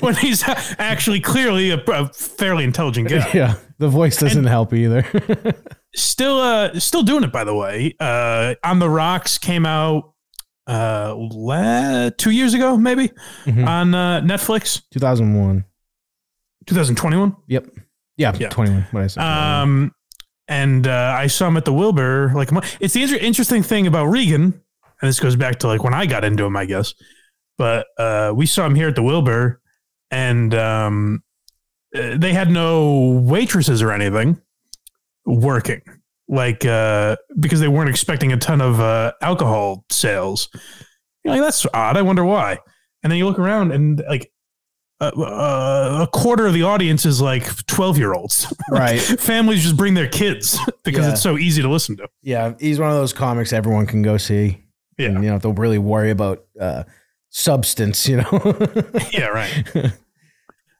when 0.00 0.14
he's 0.14 0.42
actually 0.78 1.20
clearly 1.20 1.70
a, 1.70 1.78
a 1.88 2.08
fairly 2.12 2.64
intelligent 2.64 3.08
guy. 3.08 3.28
yeah. 3.34 3.54
The 3.78 3.88
voice 3.88 4.16
doesn't 4.18 4.44
help 4.46 4.72
either. 4.72 5.04
Still, 5.96 6.40
uh, 6.40 6.80
still 6.80 7.04
doing 7.04 7.22
it. 7.22 7.30
By 7.30 7.44
the 7.44 7.54
way, 7.54 7.94
uh, 8.00 8.54
on 8.64 8.80
the 8.80 8.88
rocks 8.90 9.38
came 9.38 9.64
out 9.66 10.13
uh 10.66 11.14
la- 11.16 12.10
two 12.16 12.30
years 12.30 12.54
ago, 12.54 12.76
maybe 12.76 13.10
Mhm. 13.44 13.66
on 13.66 13.94
uh, 13.94 14.20
Netflix, 14.22 14.82
2001. 14.92 15.64
2021. 16.66 17.36
Yep. 17.48 17.66
Yeah. 18.16 18.32
Yeah. 18.38 18.48
21. 18.48 18.86
What 18.90 19.02
I 19.02 19.06
said. 19.08 19.20
Um, 19.22 19.92
and 20.48 20.86
uh, 20.86 21.14
I 21.18 21.26
saw 21.26 21.48
him 21.48 21.56
at 21.56 21.64
the 21.64 21.72
Wilbur. 21.72 22.32
Like, 22.34 22.48
it's 22.80 22.94
the 22.94 23.02
inter- 23.02 23.16
interesting 23.16 23.62
thing 23.62 23.86
about 23.86 24.06
Regan, 24.06 24.42
and 24.44 25.08
this 25.08 25.20
goes 25.20 25.36
back 25.36 25.58
to 25.60 25.66
like 25.66 25.82
when 25.84 25.94
I 25.94 26.06
got 26.06 26.24
into 26.24 26.44
him, 26.44 26.56
I 26.56 26.64
guess. 26.64 26.94
But 27.58 27.86
uh, 27.98 28.32
we 28.34 28.46
saw 28.46 28.66
him 28.66 28.74
here 28.74 28.88
at 28.88 28.94
the 28.94 29.02
Wilbur, 29.02 29.60
and 30.10 30.54
um, 30.54 31.22
uh, 31.94 32.16
they 32.16 32.32
had 32.32 32.50
no 32.50 33.20
waitresses 33.24 33.82
or 33.82 33.92
anything 33.92 34.40
working, 35.26 35.80
like 36.28 36.64
uh, 36.64 37.16
because 37.40 37.60
they 37.60 37.68
weren't 37.68 37.90
expecting 37.90 38.32
a 38.32 38.36
ton 38.36 38.60
of 38.60 38.80
uh, 38.80 39.12
alcohol 39.20 39.84
sales. 39.90 40.48
You're 41.24 41.34
like, 41.34 41.42
that's 41.42 41.66
odd. 41.74 41.96
I 41.96 42.02
wonder 42.02 42.24
why. 42.24 42.58
And 43.02 43.10
then 43.10 43.18
you 43.18 43.26
look 43.26 43.38
around, 43.38 43.72
and 43.72 44.02
like. 44.08 44.30
Uh, 45.00 45.10
uh, 45.20 45.98
a 46.04 46.06
quarter 46.06 46.46
of 46.46 46.54
the 46.54 46.62
audience 46.62 47.04
is 47.04 47.20
like 47.20 47.44
12 47.66 47.98
year 47.98 48.14
olds 48.14 48.50
right. 48.70 49.00
families 49.00 49.60
just 49.64 49.76
bring 49.76 49.92
their 49.94 50.06
kids 50.08 50.56
because 50.84 51.04
Yeah. 51.04 51.12
it's 51.12 51.20
so 51.20 51.36
easy 51.36 51.60
to 51.62 51.68
listen 51.68 51.96
to. 51.96 52.08
Yeah. 52.22 52.54
He's 52.60 52.78
one 52.78 52.90
of 52.90 52.94
those 52.96 53.12
comics 53.12 53.52
everyone 53.52 53.86
can 53.86 54.02
go 54.02 54.16
see. 54.18 54.64
Yeah. 54.96 55.08
And, 55.08 55.24
you 55.24 55.30
know, 55.30 55.38
they'll 55.38 55.52
really 55.52 55.78
worry 55.78 56.10
about 56.10 56.44
uh, 56.58 56.84
substance. 57.28 58.08
You 58.08 58.18
know. 58.18 58.30
Yeah, 59.12 59.26
right. 59.26 59.66
All 59.74 59.82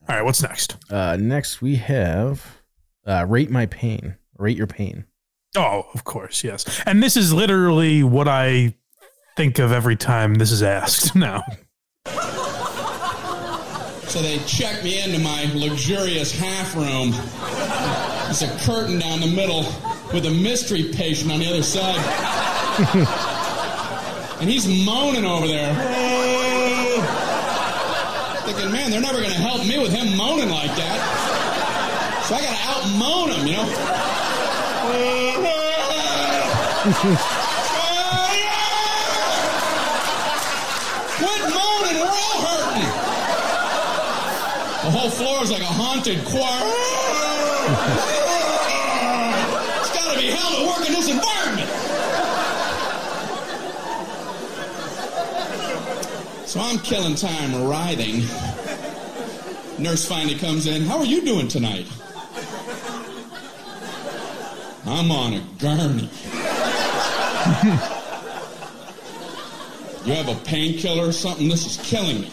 right, 0.09 0.23
what's 0.25 0.43
next? 0.43 0.77
uh, 0.91 1.17
next 1.21 1.61
we 1.61 1.75
have 1.77 2.61
uh, 3.05 3.27
rate 3.29 3.51
my 3.51 3.67
pain. 3.67 4.17
Rate 4.39 4.57
your 4.57 4.69
pain. 4.69 5.07
Oh, 5.57 5.87
of 5.95 6.05
course, 6.05 6.43
yes. 6.43 6.65
And 6.85 7.03
this 7.03 7.17
is 7.17 7.33
literally 7.33 8.03
what 8.03 8.27
I 8.29 8.75
think 9.37 9.59
of 9.59 9.73
every 9.73 9.97
time 9.97 10.35
this 10.35 10.51
is 10.51 10.63
asked 10.63 11.15
now. 11.17 11.43
So 14.07 14.23
they 14.23 14.39
check 14.47 14.85
me 14.85 15.03
into 15.03 15.19
my 15.19 15.51
luxurious 15.55 16.37
half 16.39 16.77
room. 16.77 17.11
There's 18.27 18.43
a 18.43 18.59
curtain 18.65 18.99
down 18.99 19.21
the 19.21 19.27
middle 19.27 19.65
with 20.13 20.27
a 20.27 20.31
mystery 20.31 20.91
patient 20.93 21.33
on 21.33 21.41
the 21.41 21.47
other 21.49 21.63
side. 21.63 21.99
and 24.41 24.49
he's 24.49 24.69
moaning 24.87 25.25
over 25.25 25.49
there. 25.49 25.75
Thinking, 28.45 28.71
man, 28.73 28.91
they're 28.91 29.01
never 29.01 29.19
going 29.19 29.33
to 29.33 29.41
help 29.41 29.67
me 29.67 29.79
with 29.81 29.93
him 29.93 30.17
moaning 30.17 30.51
like 30.51 30.71
that. 30.77 32.25
So 32.29 32.35
I 32.37 32.41
got 32.41 32.57
to 32.57 32.69
out 32.69 32.99
moan 32.99 33.31
him, 33.31 33.47
you 33.47 33.53
know? 33.55 34.04
Quit 36.85 36.93
moaning, 41.49 41.97
we're 41.97 42.13
all 42.13 42.45
hurting. 42.45 42.93
The 44.85 44.91
whole 44.91 45.09
floor 45.09 45.41
is 45.43 45.51
like 45.51 45.63
a 45.63 45.65
haunted 45.65 46.23
choir. 46.27 46.45
it's 49.81 49.95
gotta 49.95 50.19
be 50.19 50.27
hell 50.27 50.59
to 50.59 50.67
work 50.67 50.87
in 50.87 50.93
this 50.93 51.09
environment. 51.09 51.71
So 56.47 56.61
I'm 56.61 56.79
killing 56.81 57.15
time 57.15 57.67
writhing. 57.67 58.27
Nurse 59.83 60.05
finally 60.07 60.37
comes 60.37 60.67
in. 60.67 60.83
How 60.83 60.99
are 60.99 61.07
you 61.07 61.25
doing 61.25 61.49
tonight? 61.49 61.87
I'm 64.85 65.11
on 65.11 65.33
a 65.33 65.41
gurney. 65.59 66.11
you 70.05 70.13
have 70.15 70.29
a 70.29 70.35
painkiller 70.45 71.09
or 71.09 71.13
something? 71.13 71.49
This 71.49 71.67
is 71.67 71.77
killing 71.87 72.23
me. 72.23 72.31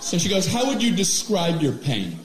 So 0.00 0.16
she 0.16 0.28
goes, 0.28 0.46
How 0.46 0.66
would 0.66 0.82
you 0.82 0.94
describe 0.96 1.60
your 1.60 1.72
pain? 1.72 2.18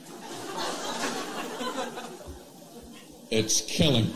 It's 3.30 3.60
killing. 3.60 4.06
me." 4.06 4.12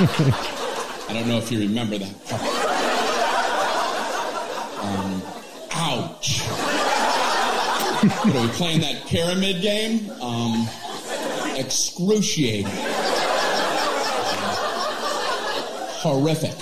I 0.00 1.12
don't 1.12 1.28
know 1.28 1.38
if 1.38 1.52
you 1.52 1.60
remember 1.60 1.98
that 1.98 2.24
part. 2.26 2.42
Um, 4.82 5.22
ouch. 5.72 6.40
what 8.00 8.36
are 8.36 8.40
we 8.42 8.48
playing 8.54 8.80
that 8.80 9.04
pyramid 9.06 9.60
game? 9.60 10.10
Um, 10.22 10.66
excruciating. 11.56 12.66
Horrific. 16.00 16.54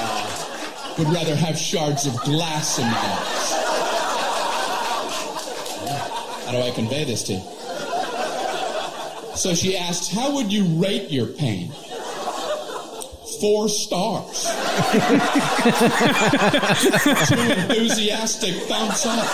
Uh, 0.00 0.94
would 0.98 1.08
rather 1.08 1.34
have 1.34 1.58
shards 1.58 2.04
of 2.06 2.14
glass 2.20 2.78
in 2.78 2.84
my 2.84 2.90
eyes. 2.90 3.52
How 6.44 6.52
do 6.52 6.58
I 6.60 6.70
convey 6.74 7.04
this 7.04 7.22
to 7.24 7.32
you? 7.34 7.40
So 9.34 9.54
she 9.54 9.78
asked, 9.78 10.12
How 10.12 10.34
would 10.34 10.52
you 10.52 10.66
rate 10.82 11.10
your 11.10 11.26
pain? 11.26 11.70
Four 13.40 13.68
stars. 13.70 14.44
Two 17.28 17.40
enthusiastic 17.40 18.54
thumbs 18.64 19.06
up. 19.06 19.26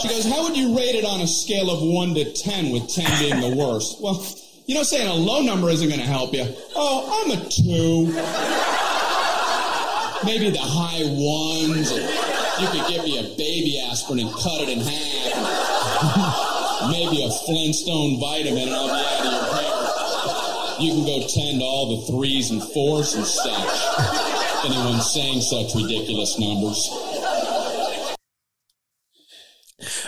She 0.00 0.08
goes, 0.08 0.24
How 0.24 0.42
would 0.44 0.56
you 0.56 0.76
rate 0.76 0.94
it 0.94 1.04
on 1.04 1.20
a 1.20 1.26
scale 1.26 1.70
of 1.70 1.82
1 1.82 2.14
to 2.14 2.32
10, 2.32 2.70
with 2.70 2.88
10 2.88 3.18
being 3.20 3.40
the 3.40 3.56
worst? 3.56 4.00
Well, 4.00 4.24
you 4.68 4.74
know, 4.74 4.82
saying 4.82 5.08
a 5.08 5.14
low 5.14 5.40
number 5.40 5.70
isn't 5.70 5.88
going 5.88 5.98
to 5.98 6.06
help 6.06 6.34
you. 6.34 6.44
Oh, 6.76 7.24
I'm 7.24 7.30
a 7.32 7.36
2. 7.48 8.12
Maybe 10.26 10.50
the 10.50 10.60
high 10.60 11.08
ones. 11.08 11.90
You 12.60 12.68
could 12.68 12.86
give 12.86 13.02
me 13.02 13.18
a 13.18 13.22
baby 13.38 13.80
aspirin 13.90 14.20
and 14.20 14.30
cut 14.30 14.60
it 14.60 14.68
in 14.68 14.80
half. 14.80 14.92
Maybe 16.92 17.24
a 17.24 17.30
Flintstone 17.48 18.20
vitamin 18.20 18.68
and 18.68 18.76
I'll 18.76 18.88
be 18.88 18.92
out 18.92 19.24
of 19.24 19.32
your 19.32 19.48
hair. 19.56 20.84
You 20.84 20.92
can 20.92 21.04
go 21.06 21.26
10 21.26 21.60
to 21.60 21.64
all 21.64 21.96
the 21.96 22.12
threes 22.12 22.50
and 22.50 22.62
fours 22.62 23.14
and 23.14 23.24
such. 23.24 23.72
Anyone 24.66 25.00
saying 25.00 25.40
such 25.40 25.74
ridiculous 25.80 26.38
numbers. 26.38 26.90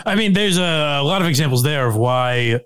I 0.05 0.13
mean, 0.13 0.33
there's 0.33 0.59
a, 0.59 0.99
a 1.01 1.03
lot 1.03 1.23
of 1.23 1.27
examples 1.27 1.63
there 1.63 1.87
of 1.87 1.95
why, 1.95 2.61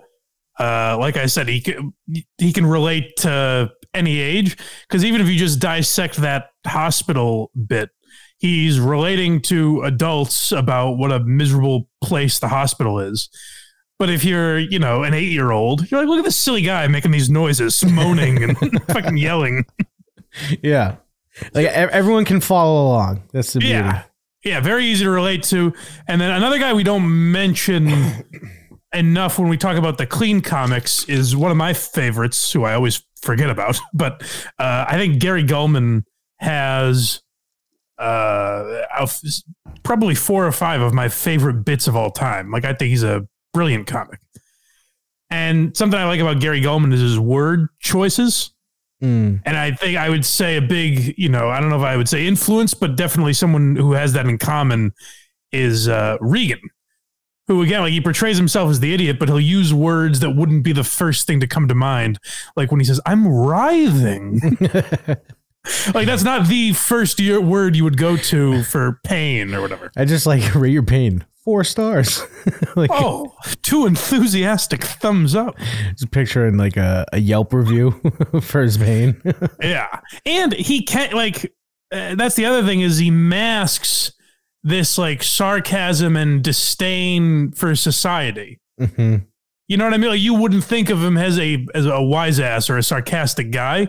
uh, 0.60 0.98
like 1.00 1.18
I 1.18 1.26
said, 1.26 1.48
he 1.48 1.62
can, 1.62 1.94
he 2.38 2.54
can 2.54 2.66
relate 2.66 3.16
to 3.18 3.72
any 3.94 4.20
age 4.20 4.58
because 4.88 5.04
even 5.04 5.22
if 5.22 5.28
you 5.28 5.38
just 5.38 5.60
dissect 5.60 6.18
that 6.18 6.50
hospital 6.66 7.52
bit, 7.68 7.90
he's 8.38 8.80
relating 8.80 9.42
to 9.42 9.82
adults 9.84 10.52
about 10.52 10.94
what 10.94 11.12
a 11.12 11.20
miserable 11.20 11.90
place 12.02 12.40
the 12.40 12.48
hospital 12.48 13.00
is. 13.00 13.30
But 13.98 14.10
if 14.10 14.26
you're, 14.26 14.60
you 14.60 14.78
know, 14.78 15.04
an 15.04 15.14
eight 15.14 15.32
year 15.32 15.52
old, 15.52 15.90
you're 15.90 16.00
like, 16.02 16.10
look 16.10 16.20
at 16.20 16.26
this 16.26 16.36
silly 16.36 16.62
guy 16.62 16.88
making 16.88 17.12
these 17.12 17.30
noises, 17.30 17.84
moaning 17.86 18.44
and 18.44 18.58
fucking 18.88 19.18
yelling. 19.18 19.66
Yeah. 20.62 20.98
Like 21.54 21.68
everyone 21.68 22.26
can 22.26 22.42
follow 22.42 22.88
along. 22.88 23.24
That's 23.32 23.54
the 23.54 23.60
beauty. 23.60 23.74
Yeah. 23.74 24.04
Yeah, 24.44 24.60
very 24.60 24.86
easy 24.86 25.06
to 25.06 25.10
relate 25.10 25.42
to. 25.46 25.74
And 26.08 26.22
then 26.22 26.30
another 26.30 26.60
guy 26.60 26.72
we 26.74 26.84
don't 26.84 27.32
mention 27.32 27.88
enough 28.96 29.38
when 29.38 29.50
we 29.50 29.58
talk 29.58 29.78
about 29.78 29.98
the 29.98 30.06
clean 30.06 30.42
comics 30.42 31.04
is 31.06 31.36
one 31.36 31.52
of 31.52 31.58
my 31.58 31.74
favorites, 31.74 32.52
who 32.52 32.64
I 32.64 32.74
always 32.74 33.04
forget 33.22 33.50
about. 33.50 33.80
But 33.94 34.22
uh, 34.60 34.86
I 34.88 34.98
think 34.98 35.20
Gary 35.20 35.44
Gulman 35.44 36.04
has 36.40 37.22
uh, 37.98 38.84
probably 39.84 40.16
four 40.16 40.46
or 40.46 40.52
five 40.52 40.82
of 40.82 40.94
my 40.94 41.10
favorite 41.10 41.66
bits 41.66 41.88
of 41.88 41.96
all 41.96 42.12
time. 42.12 42.52
Like, 42.52 42.66
I 42.66 42.74
think 42.74 42.90
he's 42.90 43.04
a 43.04 43.28
brilliant 43.54 43.88
comic. 43.88 44.20
And 45.30 45.75
something 45.75 46.00
I 46.00 46.06
like 46.06 46.20
about 46.20 46.40
Gary 46.40 46.62
Gulman 46.62 46.94
is 46.94 47.02
his 47.02 47.20
word 47.20 47.68
choices. 47.80 48.52
Mm. 49.04 49.42
And 49.46 49.58
I 49.58 49.72
think 49.72 49.98
I 49.98 50.10
would 50.10 50.25
say 50.25 50.58
a 50.58 50.62
big, 50.62 51.16
you 51.18 51.30
know, 51.30 51.50
I 51.50 51.60
don't 51.60 51.70
know 51.70 51.78
if 51.78 51.84
I 51.84 51.98
would 51.98 52.10
say 52.10 52.28
influence, 52.28 52.74
but 52.74 52.96
definitely 52.96 53.34
someone 53.34 53.75
who 53.75 53.94
has 53.94 54.14
that 54.14 54.25
in 54.25 54.38
common 54.38 54.94
is 55.52 55.88
uh, 55.88 56.18
Regan, 56.22 56.60
who 57.48 57.62
again, 57.62 57.82
like 57.82 57.94
he 57.94 58.02
portrays 58.02 58.38
himself 58.38 58.70
as 58.70 58.80
the 58.80 58.94
idiot, 58.94 59.18
but 59.20 59.28
he'll 59.30 59.40
use 59.40 59.74
words 59.74 60.20
that 60.22 60.32
wouldn't 60.32 60.64
be 60.64 60.72
the 60.74 60.84
first 60.84 61.28
thing 61.28 61.40
to 61.40 61.48
come 61.48 61.68
to 61.68 61.75
mind. 61.75 62.20
Like 62.56 62.72
when 62.72 62.80
he 62.80 62.86
says, 62.86 63.00
I'm 63.06 63.28
writhing. 63.28 64.58
like 65.94 66.06
that's 66.06 66.24
not 66.24 66.48
the 66.48 66.74
first 66.74 67.20
year 67.20 67.40
word 67.42 67.75
you 67.75 67.84
would 67.84 67.98
go 67.98 68.18
to 68.18 68.64
for 68.64 69.00
pain 69.04 69.54
or 69.54 69.62
whatever. 69.62 69.92
I 69.96 70.06
just 70.06 70.25
like 70.25 70.56
rate 70.56 70.72
your 70.74 70.84
pain. 70.84 71.25
Four 71.44 71.64
stars. 71.64 72.24
like 72.75 72.90
Oh, 72.92 73.32
too 73.62 73.86
enthusiastic 73.86 74.84
thumbs 74.84 75.36
up. 75.36 75.56
just 75.92 76.10
picturing 76.10 76.58
like 76.58 76.75
a, 76.75 77.06
a 77.14 77.20
Yelp 77.20 77.54
review 77.54 77.92
for 78.41 78.63
his 78.63 78.78
pain. 78.80 79.22
Yeah, 79.62 80.00
and 80.26 80.54
he 80.54 80.82
can't 80.84 81.13
like. 81.13 81.54
Uh, 81.91 82.15
that's 82.15 82.34
the 82.34 82.46
other 82.46 82.65
thing 82.65 82.82
is 82.82 82.98
he 82.98 83.12
masks 83.12 84.12
this 84.65 84.97
like 84.97 85.21
sarcasm 85.21 86.17
and 86.17 86.43
disdain 86.43 87.51
for 87.51 87.75
society. 87.75 88.60
hmm 88.80 89.17
You 89.67 89.78
know 89.78 89.86
what 89.86 89.93
I 89.93 89.97
mean? 89.97 90.10
Like 90.10 90.19
you 90.19 90.34
wouldn't 90.34 90.63
think 90.63 90.89
of 90.89 91.01
him 91.04 91.17
as 91.17 91.39
a 91.39 91.65
as 91.75 91.86
a 91.86 92.01
wise 92.01 92.39
ass 92.39 92.67
or 92.69 92.78
a 92.78 92.84
sarcastic 92.84 93.51
guy, 93.51 93.88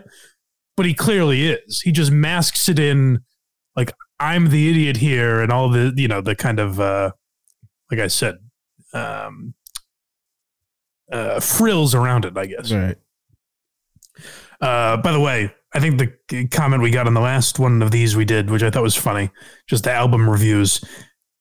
but 0.76 0.84
he 0.84 0.92
clearly 0.92 1.46
is. 1.48 1.80
He 1.80 1.92
just 1.92 2.12
masks 2.12 2.68
it 2.68 2.78
in 2.78 3.20
like 3.74 3.90
I'm 4.20 4.50
the 4.50 4.68
idiot 4.70 4.98
here 4.98 5.40
and 5.40 5.50
all 5.50 5.70
the 5.70 5.94
you 5.96 6.08
know 6.08 6.20
the 6.20 6.36
kind 6.36 6.60
of 6.60 6.78
uh 6.78 7.12
like 7.90 8.00
I 8.00 8.08
said 8.08 8.36
um 8.92 9.54
uh 11.10 11.40
frills 11.40 11.94
around 11.94 12.26
it, 12.26 12.36
I 12.36 12.46
guess. 12.46 12.70
Right. 12.70 12.96
Uh, 14.60 14.96
by 14.98 15.12
the 15.12 15.20
way, 15.20 15.52
I 15.76 15.80
think 15.80 15.98
the 16.28 16.48
comment 16.48 16.82
we 16.82 16.90
got 16.90 17.06
on 17.06 17.12
the 17.14 17.20
last 17.20 17.58
one 17.58 17.82
of 17.82 17.90
these 17.90 18.16
we 18.16 18.24
did, 18.24 18.50
which 18.50 18.62
I 18.62 18.70
thought 18.70 18.82
was 18.82 18.96
funny, 18.96 19.30
just 19.68 19.84
the 19.84 19.92
album 19.92 20.28
reviews, 20.28 20.80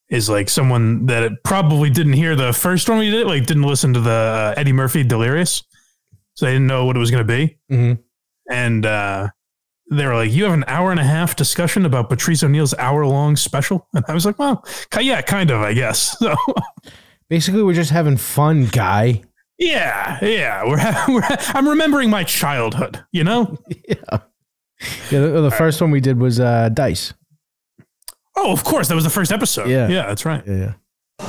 is 0.10 0.30
like 0.30 0.50
someone 0.50 1.06
that 1.06 1.32
probably 1.44 1.90
didn't 1.90 2.14
hear 2.14 2.36
the 2.36 2.52
first 2.52 2.90
one 2.90 3.00
we 3.00 3.10
did, 3.10 3.26
like 3.28 3.46
didn't 3.46 3.64
listen 3.64 3.94
to 3.94 4.00
the 4.02 4.12
uh, 4.12 4.54
Eddie 4.58 4.74
Murphy 4.74 5.04
Delirious, 5.04 5.64
so 6.34 6.46
they 6.46 6.52
didn't 6.54 6.68
know 6.68 6.86
what 6.86 6.96
it 6.96 7.00
was 7.00 7.12
going 7.12 7.26
to 7.26 7.34
be, 7.34 7.58
Mhm. 7.72 8.00
and 8.52 8.86
uh, 8.86 9.30
they 9.90 10.06
were 10.06 10.16
like, 10.16 10.32
"You 10.32 10.44
have 10.44 10.54
an 10.54 10.66
hour 10.68 10.92
and 10.92 11.00
a 11.00 11.04
half 11.06 11.36
discussion 11.36 11.86
about 11.86 12.10
Patrice 12.10 12.44
O'Neal's 12.44 12.74
hour 12.76 13.06
long 13.06 13.36
special," 13.38 13.88
and 13.94 14.04
I 14.08 14.14
was 14.14 14.26
like, 14.26 14.38
"Well, 14.38 14.66
yeah, 15.00 15.22
kind 15.22 15.50
of, 15.50 15.62
I 15.62 15.74
guess." 15.74 16.16
So. 16.20 16.36
Basically, 17.30 17.64
we're 17.64 17.74
just 17.74 17.90
having 17.92 18.18
fun, 18.18 18.66
guy. 18.68 19.24
Yeah, 19.58 20.20
yeah, 20.22 20.64
we're, 20.66 20.78
we're 21.16 21.24
I'm 21.54 21.68
remembering 21.68 22.10
my 22.10 22.24
childhood, 22.24 23.04
you 23.12 23.24
know. 23.24 23.58
Yeah. 23.88 24.20
Yeah, 25.10 25.22
the, 25.22 25.42
the 25.42 25.52
first 25.52 25.80
one 25.80 25.90
we 25.90 26.02
did 26.02 26.20
was 26.20 26.38
uh, 26.38 26.68
Dice. 26.68 27.14
Oh, 28.36 28.52
of 28.52 28.66
course, 28.66 28.90
that 28.90 28.96
was 28.96 29.06
the 29.06 29.10
first 29.10 29.32
episode. 29.32 29.70
Yeah. 29.70 29.88
yeah, 29.88 30.06
that's 30.08 30.26
right. 30.26 30.44
Yeah. 30.46 30.74
yeah. 31.20 31.26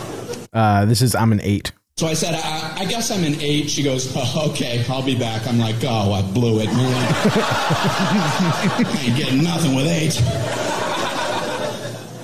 Uh, 0.52 0.84
this 0.84 1.00
is 1.00 1.14
I'm 1.14 1.30
an 1.30 1.40
eight. 1.42 1.70
So 1.96 2.08
I 2.08 2.14
said, 2.14 2.34
I, 2.34 2.82
I 2.82 2.84
guess 2.86 3.10
I'm 3.10 3.24
an 3.24 3.40
eight. 3.40 3.70
She 3.70 3.82
goes, 3.82 4.12
oh, 4.16 4.50
okay, 4.50 4.84
I'll 4.88 5.02
be 5.02 5.16
back. 5.16 5.46
I'm 5.46 5.58
like, 5.58 5.76
oh, 5.84 6.12
I 6.12 6.22
blew 6.22 6.60
it, 6.60 6.66
man. 6.66 6.76
I 6.76 9.02
ain't 9.06 9.16
getting 9.16 9.42
nothing 9.42 9.74
with 9.74 9.86
eight. 9.86 10.20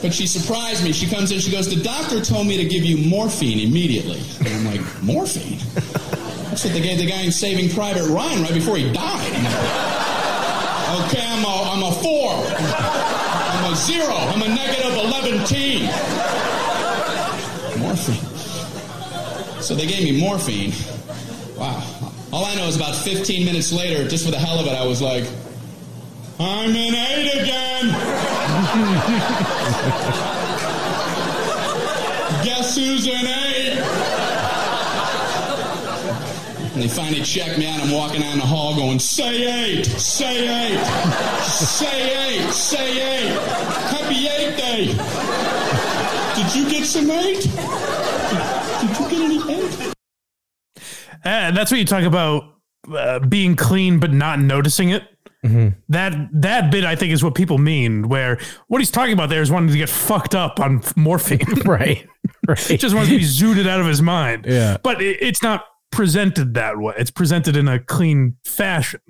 But 0.02 0.12
she 0.12 0.26
surprised 0.26 0.82
me. 0.84 0.92
She 0.92 1.06
comes 1.06 1.30
in, 1.30 1.38
she 1.38 1.52
goes, 1.52 1.72
the 1.72 1.80
doctor 1.80 2.20
told 2.20 2.48
me 2.48 2.56
to 2.56 2.64
give 2.64 2.84
you 2.84 3.08
morphine 3.08 3.60
immediately. 3.60 4.20
And 4.40 4.48
I'm 4.48 4.64
like, 4.64 5.02
morphine? 5.02 5.58
That's 6.50 6.64
what 6.64 6.74
they 6.74 6.82
gave 6.82 6.98
the 6.98 7.06
guy 7.06 7.22
in 7.22 7.30
Saving 7.30 7.70
Private 7.70 8.08
Ryan 8.08 8.42
right 8.42 8.52
before 8.52 8.76
he 8.76 8.92
died. 8.92 9.32
Like, 10.92 11.06
okay, 11.06 11.24
I'm 11.24 11.44
a, 11.44 11.70
I'm 11.70 11.82
a 11.84 11.92
four. 12.02 12.34
I'm 12.34 13.72
a 13.72 13.76
zero. 13.76 14.12
I'm 14.12 14.42
a 14.42 14.48
negative 14.48 14.92
11 14.92 15.46
teen. 15.46 15.84
Morphine. 17.78 19.62
So 19.62 19.76
they 19.76 19.86
gave 19.86 20.02
me 20.02 20.20
morphine. 20.20 20.72
Wow. 21.56 21.80
All 22.32 22.44
I 22.44 22.56
know 22.56 22.66
is 22.66 22.74
about 22.74 22.96
15 22.96 23.44
minutes 23.44 23.72
later, 23.72 24.08
just 24.08 24.24
for 24.24 24.32
the 24.32 24.38
hell 24.38 24.58
of 24.58 24.66
it, 24.66 24.72
I 24.72 24.84
was 24.84 25.00
like, 25.00 25.24
I'm 26.38 26.70
an 26.70 26.94
eight 26.94 27.42
again. 27.42 27.88
Guess 32.44 32.76
who's 32.76 33.06
an 33.06 33.26
eight? 33.26 33.78
And 36.72 36.82
they 36.82 36.88
finally 36.88 37.22
checked 37.22 37.58
me 37.58 37.66
out. 37.66 37.80
I'm 37.80 37.90
walking 37.90 38.22
down 38.22 38.38
the 38.38 38.46
hall 38.46 38.74
going, 38.74 38.98
say 38.98 39.74
eight, 39.74 39.84
say 39.84 40.48
eight, 40.48 40.84
say 41.44 42.38
eight, 42.38 42.50
say 42.50 43.26
eight. 43.26 43.38
Happy 43.90 44.26
eight 44.26 44.56
day. 44.56 44.86
Did 46.34 46.54
you 46.56 46.70
get 46.70 46.86
some 46.86 47.10
eight? 47.10 47.42
Did, 47.42 48.40
did 48.80 48.98
you 48.98 49.10
get 49.10 49.20
any 49.20 49.38
eight? 49.54 49.92
And 51.24 51.56
that's 51.56 51.70
what 51.70 51.78
you 51.78 51.86
talk 51.86 52.04
about 52.04 52.54
uh, 52.90 53.20
being 53.20 53.54
clean 53.54 54.00
but 54.00 54.12
not 54.12 54.40
noticing 54.40 54.90
it. 54.90 55.04
Mm-hmm. 55.44 55.68
That 55.88 56.28
that 56.32 56.70
bit 56.70 56.84
I 56.84 56.94
think 56.94 57.12
is 57.12 57.24
what 57.24 57.34
people 57.34 57.58
mean. 57.58 58.08
Where 58.08 58.38
what 58.68 58.80
he's 58.80 58.90
talking 58.90 59.12
about 59.12 59.28
there 59.28 59.42
is 59.42 59.50
wanting 59.50 59.70
to 59.70 59.78
get 59.78 59.88
fucked 59.88 60.34
up 60.34 60.60
on 60.60 60.82
morphine. 60.96 61.40
Right. 61.64 62.06
Right. 62.46 62.58
just 62.78 62.94
wants 62.94 63.10
to 63.10 63.18
be 63.18 63.24
zooted 63.24 63.66
out 63.66 63.80
of 63.80 63.86
his 63.86 64.02
mind. 64.02 64.46
Yeah. 64.48 64.76
But 64.82 65.00
it, 65.02 65.18
it's 65.20 65.42
not 65.42 65.64
presented 65.90 66.54
that 66.54 66.78
way. 66.78 66.94
It's 66.96 67.10
presented 67.10 67.56
in 67.56 67.68
a 67.68 67.78
clean 67.78 68.36
fashion. 68.44 69.00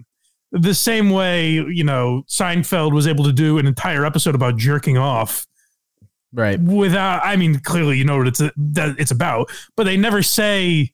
The 0.52 0.74
same 0.74 1.10
way, 1.10 1.52
you 1.52 1.84
know, 1.84 2.24
Seinfeld 2.28 2.92
was 2.92 3.06
able 3.06 3.24
to 3.24 3.32
do 3.32 3.58
an 3.58 3.66
entire 3.66 4.04
episode 4.04 4.34
about 4.34 4.56
jerking 4.56 4.98
off 4.98 5.46
right. 6.32 6.60
without 6.60 7.22
I 7.24 7.36
mean, 7.36 7.60
clearly 7.60 7.98
you 7.98 8.04
know 8.04 8.18
what 8.18 8.28
it's 8.28 8.38
that 8.38 8.96
it's 8.98 9.10
about, 9.10 9.50
but 9.76 9.84
they 9.84 9.96
never 9.96 10.22
say 10.22 10.92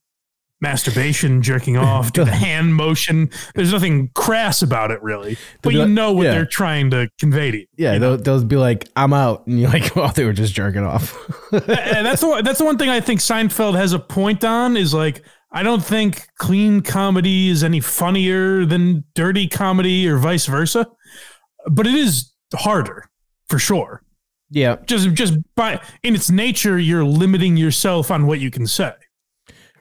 masturbation, 0.61 1.43
jerking 1.43 1.77
off, 1.89 2.13
do 2.13 2.25
the 2.25 2.35
hand 2.35 2.75
motion. 2.75 3.31
There's 3.55 3.73
nothing 3.73 4.11
crass 4.15 4.63
about 4.63 4.91
it 4.91 5.03
really, 5.03 5.37
but 5.63 5.73
you 5.73 5.87
know 5.87 6.13
what 6.13 6.25
Yeah. 6.25 6.33
they're 6.33 6.47
trying 6.47 6.91
to 6.91 7.09
convey 7.21 7.51
to 7.51 7.59
you. 7.59 7.67
Yeah, 7.77 7.95
you 7.95 7.99
know? 8.01 8.17
they'll, 8.17 8.39
they'll 8.39 8.45
be 8.47 8.57
like, 8.57 8.89
"I'm 8.97 9.13
out," 9.13 9.47
and 9.47 9.59
you're 9.61 9.71
like, 9.71 9.91
"Oh, 9.97 10.09
they 10.15 10.25
were 10.25 10.33
just 10.33 10.55
jerking 10.55 10.83
off." 10.85 11.17
and 11.53 12.07
that's 12.07 12.21
the 12.21 12.29
one, 12.29 12.45
that's 12.45 12.59
the 12.59 12.65
one 12.65 12.79
thing 12.79 12.89
I 12.91 13.01
think 13.01 13.21
Seinfeld 13.21 13.77
has 13.77 13.93
a 13.93 13.99
point 13.99 14.45
on 14.45 14.77
is 14.77 14.93
like 14.93 15.23
I 15.53 15.63
don't 15.63 15.83
think 15.85 16.27
clean 16.37 16.83
comedy 16.83 17.49
is 17.49 17.65
any 17.65 17.81
funnier 17.81 18.67
than 18.67 19.05
dirty 19.15 19.49
comedy 19.49 20.07
or 20.09 20.19
vice 20.19 20.45
versa, 20.47 20.87
but 21.71 21.87
it 21.87 21.95
is 21.95 22.33
harder 22.55 23.05
for 23.49 23.59
sure. 23.59 24.03
yeah, 24.51 24.77
Just 24.87 25.13
just 25.15 25.35
by 25.55 25.81
in 26.03 26.15
its 26.15 26.31
nature, 26.31 26.79
you're 26.79 27.05
limiting 27.05 27.57
yourself 27.57 28.11
on 28.11 28.27
what 28.27 28.41
you 28.41 28.51
can 28.51 28.67
say. 28.67 28.93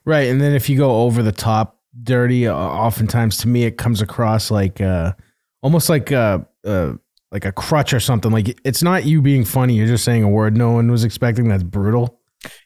Right. 0.08 0.28
And 0.30 0.42
then 0.42 0.54
if 0.54 0.70
you 0.70 0.78
go 0.78 1.04
over 1.04 1.22
the 1.22 1.32
top, 1.32 1.80
dirty, 2.04 2.48
uh, 2.48 2.56
oftentimes 2.56 3.38
to 3.38 3.48
me 3.48 3.64
it 3.66 3.78
comes 3.78 4.02
across 4.02 4.50
like 4.50 4.82
uh, 4.82 5.14
almost 5.62 5.90
like 5.90 6.12
uh, 6.12 6.40
uh, 6.66 6.94
like 7.32 7.46
a 7.46 7.52
crutch 7.52 7.94
or 7.94 8.00
something. 8.00 8.32
Like 8.32 8.60
it's 8.64 8.82
not 8.82 9.06
you 9.06 9.22
being 9.22 9.46
funny; 9.46 9.76
you're 9.76 9.88
just 9.88 10.04
saying 10.04 10.24
a 10.24 10.30
word 10.30 10.56
no 10.58 10.72
one 10.72 10.90
was 10.90 11.04
expecting. 11.04 11.48
That's 11.50 11.64
brutal 11.64 12.20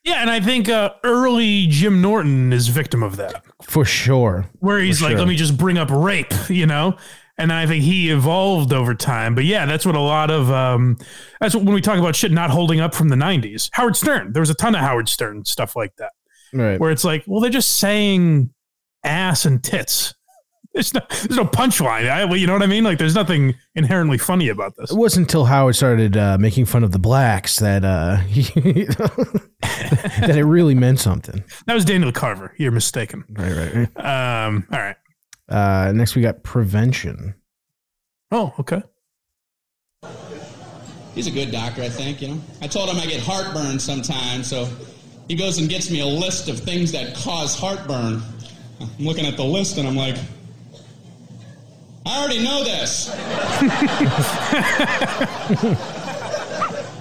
Yeah, 0.04 0.22
and 0.22 0.30
I 0.30 0.40
think 0.40 0.70
uh, 0.70 0.92
early 1.04 1.68
Jim 1.68 2.02
Norton 2.02 2.54
is 2.54 2.68
victim 2.68 3.04
of 3.04 3.16
that. 3.18 3.44
for 3.64 3.86
sure. 3.86 4.46
where 4.60 4.80
he's 4.80 5.00
For 5.00 5.06
like, 5.06 5.12
sure. 5.12 5.20
let 5.20 5.28
me 5.28 5.36
just 5.36 5.58
bring 5.58 5.78
up 5.78 5.90
rape, 5.92 6.34
you 6.50 6.66
know? 6.66 6.98
And 7.38 7.52
I 7.52 7.66
think 7.66 7.84
he 7.84 8.12
evolved 8.12 8.72
over 8.72 8.94
time. 8.94 9.34
But 9.34 9.46
yeah, 9.46 9.66
that's 9.66 9.86
what 9.86 9.96
a 9.96 10.00
lot 10.00 10.30
of, 10.30 10.52
um, 10.52 10.98
that's 11.40 11.56
what, 11.56 11.64
when 11.64 11.74
we 11.74 11.82
talk 11.82 11.98
about 11.98 12.16
shit 12.16 12.32
not 12.32 12.52
holding 12.52 12.80
up 12.80 12.94
from 12.94 13.08
the 13.10 13.16
90s. 13.16 13.70
Howard 13.74 13.96
Stern, 13.96 14.34
there 14.34 14.42
was 14.42 14.52
a 14.52 14.54
ton 14.54 14.76
of 14.76 14.82
Howard 14.82 15.10
Stern 15.10 15.44
stuff 15.46 15.76
like 15.76 15.96
that, 15.96 16.12
Right. 16.54 16.80
where 16.80 16.92
it's 16.92 17.04
like, 17.04 17.24
well, 17.28 17.40
they're 17.40 17.50
just 17.50 17.76
saying 17.78 18.54
ass 19.04 19.46
and 19.46 19.64
tits. 19.64 20.14
There's 20.74 20.94
no, 20.94 21.02
there's 21.10 21.36
no 21.36 21.46
punchline. 21.46 22.10
I, 22.10 22.34
you 22.34 22.48
know 22.48 22.54
what 22.54 22.64
I 22.64 22.68
mean? 22.68 22.86
Like, 22.86 22.98
there's 22.98 23.16
nothing 23.16 23.56
inherently 23.76 24.18
funny 24.18 24.48
about 24.48 24.76
this. 24.78 24.92
It 24.92 24.98
wasn't 24.98 25.28
until 25.28 25.44
Howard 25.46 25.76
started 25.76 26.16
uh, 26.16 26.38
making 26.38 26.66
fun 26.66 26.86
of 26.86 26.92
the 26.92 27.00
blacks 27.00 27.60
that 27.60 27.84
uh, 27.84 28.18
he, 28.18 28.44
that 29.62 30.32
it 30.34 30.46
really 30.46 30.74
meant 30.76 31.00
something. 31.00 31.44
That 31.68 31.74
was 31.74 31.84
Daniel 31.84 32.14
Carver. 32.14 32.54
You're 32.58 32.72
mistaken. 32.72 33.26
Right, 33.30 33.52
right. 33.52 33.90
right. 33.96 34.46
Um, 34.46 34.66
all 34.72 34.80
right. 34.80 34.96
Uh, 35.50 35.92
next, 35.92 36.16
we 36.16 36.22
got 36.22 36.42
prevention. 36.44 37.36
Oh, 38.32 38.54
okay. 38.60 38.82
He's 41.14 41.28
a 41.28 41.32
good 41.32 41.52
doctor, 41.52 41.82
I 41.82 41.90
think, 41.90 42.22
you 42.22 42.30
know. 42.30 42.42
I 42.62 42.68
told 42.68 42.90
him 42.90 42.96
I 42.96 43.06
get 43.06 43.22
heartburn 43.22 43.78
sometimes, 43.78 44.50
so 44.50 44.70
he 45.32 45.38
goes 45.38 45.58
and 45.60 45.70
gets 45.70 45.90
me 45.90 46.02
a 46.02 46.06
list 46.06 46.50
of 46.50 46.60
things 46.60 46.92
that 46.92 47.16
cause 47.16 47.58
heartburn. 47.58 48.22
I'm 48.82 48.90
looking 49.00 49.26
at 49.26 49.38
the 49.38 49.46
list 49.46 49.78
and 49.78 49.88
I'm 49.88 49.96
like, 49.96 50.18
I 52.06 52.22
already 52.22 52.44
know 52.44 52.66
this. 52.66 53.10
I 53.10 53.16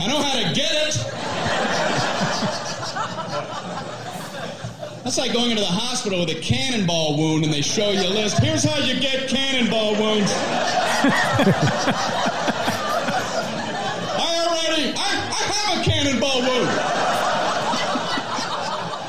know 0.07 0.23
how 0.23 0.35
to 0.35 0.55
get 0.55 0.71
it. 0.71 0.95
That's 5.03 5.19
like 5.19 5.33
going 5.33 5.51
into 5.51 5.63
the 5.63 5.69
hospital 5.69 6.21
with 6.21 6.31
a 6.31 6.41
cannonball 6.41 7.19
wound 7.19 7.43
and 7.43 7.53
they 7.53 7.63
show 7.63 7.91
you 7.91 8.07
a 8.07 8.15
list. 8.15 8.39
Here's 8.39 8.63
how 8.63 8.79
you 8.79 9.01
get 9.01 9.29
cannonball 9.29 9.95
wounds. 9.95 10.31
I 14.15 14.47
already, 14.47 14.95
I, 14.97 15.01
I 15.01 15.43
have 15.51 15.81
a 15.81 15.83
cannonball 15.83 16.43
wound. 16.43 16.90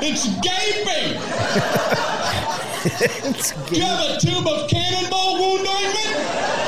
It's 0.03 0.25
gaping. 0.41 1.21
Do 3.69 3.75
you 3.75 3.83
have 3.83 3.99
a 3.99 4.19
tube 4.19 4.47
of 4.47 4.67
cannonball 4.67 5.39
wound 5.39 5.67
ointment? 5.67 6.61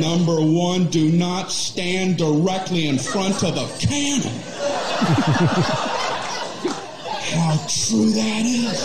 Number 0.00 0.40
one, 0.40 0.84
do 0.86 1.10
not 1.10 1.50
stand 1.50 2.18
directly 2.18 2.86
in 2.86 2.98
front 2.98 3.42
of 3.42 3.56
a 3.56 3.66
cannon. 3.84 4.67
How 7.28 7.56
true 7.68 8.10
that 8.10 8.42
is. 8.44 8.82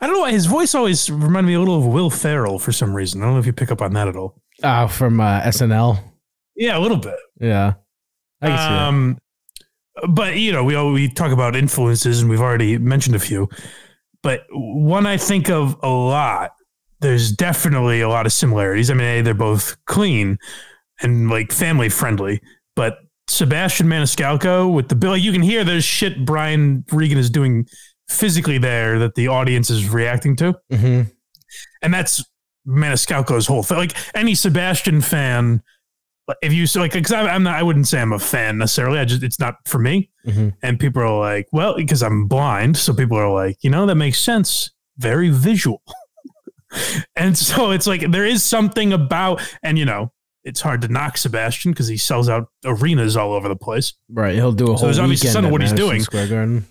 I 0.00 0.06
don't 0.06 0.14
know 0.14 0.20
why 0.20 0.32
his 0.32 0.46
voice 0.46 0.74
always 0.74 1.08
reminded 1.10 1.48
me 1.48 1.54
a 1.54 1.58
little 1.58 1.78
of 1.78 1.86
Will 1.86 2.10
Ferrell 2.10 2.58
for 2.58 2.72
some 2.72 2.94
reason. 2.94 3.22
I 3.22 3.26
don't 3.26 3.34
know 3.34 3.40
if 3.40 3.46
you 3.46 3.52
pick 3.52 3.70
up 3.70 3.80
on 3.80 3.92
that 3.94 4.08
at 4.08 4.16
all. 4.16 4.40
Uh, 4.62 4.86
from 4.86 5.20
uh, 5.20 5.40
SNL. 5.42 6.02
Yeah, 6.56 6.76
a 6.76 6.80
little 6.80 6.96
bit. 6.96 7.16
Yeah. 7.40 7.74
I 8.40 8.48
can 8.48 8.58
see 8.58 8.64
that. 8.64 8.88
Um, 8.88 9.18
but 10.08 10.36
you 10.36 10.52
know, 10.52 10.64
we 10.64 10.74
all, 10.74 10.92
we 10.92 11.08
talk 11.08 11.32
about 11.32 11.56
influences, 11.56 12.20
and 12.20 12.30
we've 12.30 12.40
already 12.40 12.78
mentioned 12.78 13.16
a 13.16 13.20
few. 13.20 13.48
But 14.22 14.42
one 14.50 15.06
I 15.06 15.16
think 15.16 15.50
of 15.50 15.76
a 15.82 15.88
lot. 15.88 16.52
There's 17.00 17.32
definitely 17.32 18.00
a 18.00 18.08
lot 18.08 18.26
of 18.26 18.32
similarities. 18.32 18.90
I 18.90 18.94
mean, 18.94 19.06
A, 19.06 19.20
they're 19.22 19.34
both 19.34 19.76
clean 19.86 20.38
and 21.00 21.30
like 21.30 21.52
family 21.52 21.88
friendly. 21.88 22.40
But 22.76 22.98
Sebastian 23.28 23.86
Maniscalco 23.86 24.72
with 24.72 24.88
the 24.88 24.94
bill, 24.94 25.16
you 25.16 25.32
can 25.32 25.42
hear 25.42 25.64
there's 25.64 25.84
shit 25.84 26.24
Brian 26.26 26.84
Regan 26.92 27.18
is 27.18 27.30
doing 27.30 27.66
physically 28.08 28.58
there 28.58 28.98
that 28.98 29.14
the 29.14 29.28
audience 29.28 29.70
is 29.70 29.88
reacting 29.88 30.36
to 30.36 30.54
Mhm. 30.70 31.10
and 31.82 31.94
that's 31.94 32.22
Maniscalco's 32.68 33.46
whole 33.46 33.62
thing. 33.62 33.78
Like 33.78 33.96
any 34.14 34.34
Sebastian 34.34 35.00
fan, 35.00 35.62
if 36.42 36.52
you 36.52 36.66
so 36.66 36.80
like, 36.80 36.92
because 36.92 37.12
I'm 37.12 37.42
not, 37.42 37.54
I 37.56 37.62
wouldn't 37.62 37.88
say 37.88 38.00
I'm 38.00 38.12
a 38.12 38.18
fan 38.18 38.58
necessarily. 38.58 38.98
I 38.98 39.04
just 39.04 39.22
it's 39.22 39.38
not 39.40 39.56
for 39.66 39.78
me. 39.78 40.10
Mhm. 40.26 40.54
And 40.62 40.78
people 40.78 41.02
are 41.02 41.18
like, 41.18 41.48
well, 41.52 41.74
because 41.76 42.02
I'm 42.02 42.26
blind, 42.26 42.76
so 42.76 42.92
people 42.94 43.16
are 43.18 43.32
like, 43.32 43.56
you 43.62 43.70
know, 43.70 43.86
that 43.86 43.94
makes 43.96 44.18
sense. 44.18 44.70
Very 44.98 45.30
visual. 45.30 45.82
and 47.16 47.36
so 47.36 47.70
it's 47.70 47.86
like 47.86 48.10
there 48.12 48.24
is 48.26 48.42
something 48.42 48.92
about, 48.92 49.40
and 49.62 49.78
you 49.78 49.84
know, 49.84 50.12
it's 50.44 50.60
hard 50.60 50.82
to 50.82 50.88
knock 50.88 51.16
Sebastian 51.16 51.72
because 51.72 51.88
he 51.88 51.96
sells 51.96 52.28
out 52.28 52.48
arenas 52.64 53.16
all 53.16 53.32
over 53.32 53.48
the 53.48 53.56
place. 53.56 53.94
Right. 54.08 54.34
He'll 54.34 54.52
do 54.52 54.64
a 54.64 54.66
So 54.68 54.72
whole 54.72 54.86
there's 54.86 54.98
obviously 54.98 55.30
some 55.30 55.44
of 55.44 55.48
at 55.48 55.52
what 55.52 55.60
he's 55.60 55.70
Madison 55.70 55.88
doing. 55.88 56.02
Square 56.02 56.28
Garden. 56.28 56.64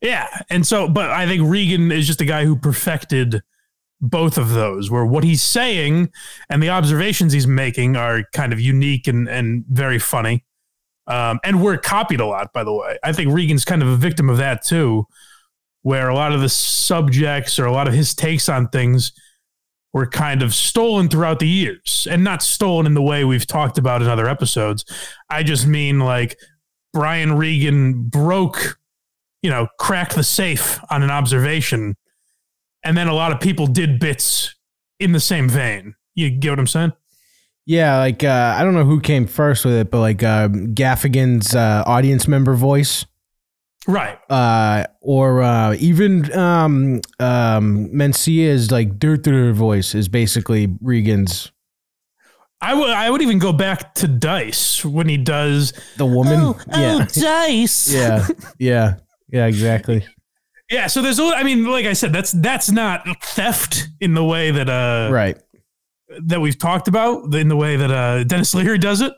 Yeah. 0.00 0.28
And 0.50 0.66
so, 0.66 0.88
but 0.88 1.10
I 1.10 1.26
think 1.26 1.42
Regan 1.50 1.90
is 1.90 2.06
just 2.06 2.20
a 2.20 2.24
guy 2.24 2.44
who 2.44 2.56
perfected 2.56 3.42
both 4.00 4.38
of 4.38 4.50
those, 4.50 4.90
where 4.90 5.04
what 5.04 5.24
he's 5.24 5.42
saying 5.42 6.10
and 6.48 6.62
the 6.62 6.68
observations 6.70 7.32
he's 7.32 7.46
making 7.46 7.96
are 7.96 8.24
kind 8.32 8.52
of 8.52 8.60
unique 8.60 9.08
and, 9.08 9.28
and 9.28 9.64
very 9.68 9.98
funny. 9.98 10.44
Um, 11.06 11.40
and 11.42 11.62
were 11.62 11.78
copied 11.78 12.20
a 12.20 12.26
lot, 12.26 12.52
by 12.52 12.64
the 12.64 12.72
way. 12.72 12.98
I 13.02 13.12
think 13.12 13.32
Regan's 13.32 13.64
kind 13.64 13.82
of 13.82 13.88
a 13.88 13.96
victim 13.96 14.28
of 14.28 14.36
that 14.36 14.62
too, 14.62 15.06
where 15.80 16.08
a 16.08 16.14
lot 16.14 16.32
of 16.32 16.42
the 16.42 16.50
subjects 16.50 17.58
or 17.58 17.64
a 17.64 17.72
lot 17.72 17.88
of 17.88 17.94
his 17.94 18.14
takes 18.14 18.48
on 18.50 18.68
things 18.68 19.12
were 19.92 20.06
kind 20.06 20.42
of 20.42 20.54
stolen 20.54 21.08
throughout 21.08 21.38
the 21.38 21.48
years 21.48 22.06
and 22.10 22.22
not 22.22 22.42
stolen 22.42 22.86
in 22.86 22.94
the 22.94 23.02
way 23.02 23.24
we've 23.24 23.46
talked 23.46 23.78
about 23.78 24.02
in 24.02 24.08
other 24.08 24.28
episodes. 24.28 24.84
I 25.30 25.42
just 25.42 25.66
mean 25.66 26.00
like 26.00 26.38
Brian 26.92 27.36
Regan 27.36 28.02
broke 28.04 28.78
you 29.42 29.50
know, 29.50 29.68
cracked 29.78 30.14
the 30.14 30.24
safe 30.24 30.80
on 30.90 31.02
an 31.02 31.10
observation. 31.10 31.96
And 32.84 32.96
then 32.96 33.08
a 33.08 33.14
lot 33.14 33.32
of 33.32 33.40
people 33.40 33.66
did 33.66 34.00
bits 34.00 34.54
in 34.98 35.12
the 35.12 35.20
same 35.20 35.48
vein. 35.48 35.94
You 36.14 36.30
get 36.30 36.50
what 36.50 36.58
I'm 36.58 36.66
saying? 36.66 36.92
Yeah, 37.66 37.98
like 37.98 38.24
uh, 38.24 38.54
I 38.56 38.64
don't 38.64 38.74
know 38.74 38.84
who 38.84 39.00
came 39.00 39.26
first 39.26 39.64
with 39.64 39.74
it, 39.74 39.90
but 39.90 40.00
like 40.00 40.22
uh, 40.22 40.48
Gaffigan's 40.48 41.54
uh, 41.54 41.82
audience 41.86 42.26
member 42.26 42.54
voice, 42.54 43.04
Right. 43.88 44.18
uh, 44.30 44.84
or 45.00 45.42
uh, 45.42 45.74
even 45.78 46.30
um, 46.38 47.00
um, 47.18 47.88
Mencia's 47.88 48.70
like 48.70 48.98
dirt 48.98 49.22
dirt 49.22 49.54
voice 49.54 49.94
is 49.94 50.08
basically 50.08 50.68
Regan's 50.82 51.50
I 52.60 52.74
would 52.74 52.90
I 52.90 53.08
would 53.08 53.22
even 53.22 53.38
go 53.38 53.52
back 53.52 53.94
to 53.96 54.08
Dice 54.08 54.84
when 54.84 55.08
he 55.08 55.16
does 55.16 55.72
the 55.96 56.06
woman. 56.06 56.40
Oh, 56.40 56.60
yeah, 56.70 57.06
Dice. 57.12 57.92
yeah, 57.94 58.26
yeah, 58.58 58.94
yeah, 59.28 59.46
exactly. 59.46 60.04
Yeah, 60.70 60.88
so 60.88 61.00
there's 61.00 61.18
a 61.18 61.24
I 61.24 61.44
mean, 61.44 61.64
like 61.64 61.86
I 61.86 61.92
said, 61.92 62.12
that's 62.12 62.32
that's 62.32 62.70
not 62.70 63.06
theft 63.22 63.88
in 64.00 64.14
the 64.14 64.24
way 64.24 64.50
that 64.50 64.68
uh 64.68 65.08
Right. 65.12 65.38
That 66.20 66.40
we've 66.40 66.58
talked 66.58 66.88
about 66.88 67.34
in 67.34 67.48
the 67.48 67.56
way 67.56 67.76
that 67.76 67.90
uh, 67.90 68.24
Denis 68.24 68.54
Leary 68.54 68.78
does 68.78 69.02
it, 69.02 69.12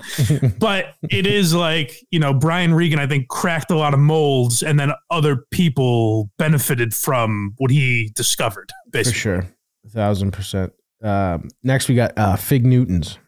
but 0.58 0.94
it 1.08 1.26
is 1.26 1.54
like 1.54 1.94
you 2.10 2.18
know 2.18 2.34
Brian 2.34 2.74
Regan. 2.74 2.98
I 2.98 3.06
think 3.06 3.28
cracked 3.28 3.70
a 3.70 3.76
lot 3.76 3.94
of 3.94 4.00
molds, 4.00 4.62
and 4.62 4.78
then 4.78 4.90
other 5.10 5.44
people 5.52 6.30
benefited 6.36 6.92
from 6.92 7.54
what 7.58 7.70
he 7.70 8.10
discovered. 8.16 8.72
For 9.12 9.18
sure, 9.18 9.46
a 9.86 9.88
thousand 9.88 10.32
percent. 10.32 10.72
Um, 11.02 11.48
next, 11.62 11.88
we 11.88 11.94
got 11.94 12.12
uh, 12.18 12.36
Fig 12.36 12.66
Newtons. 12.66 13.18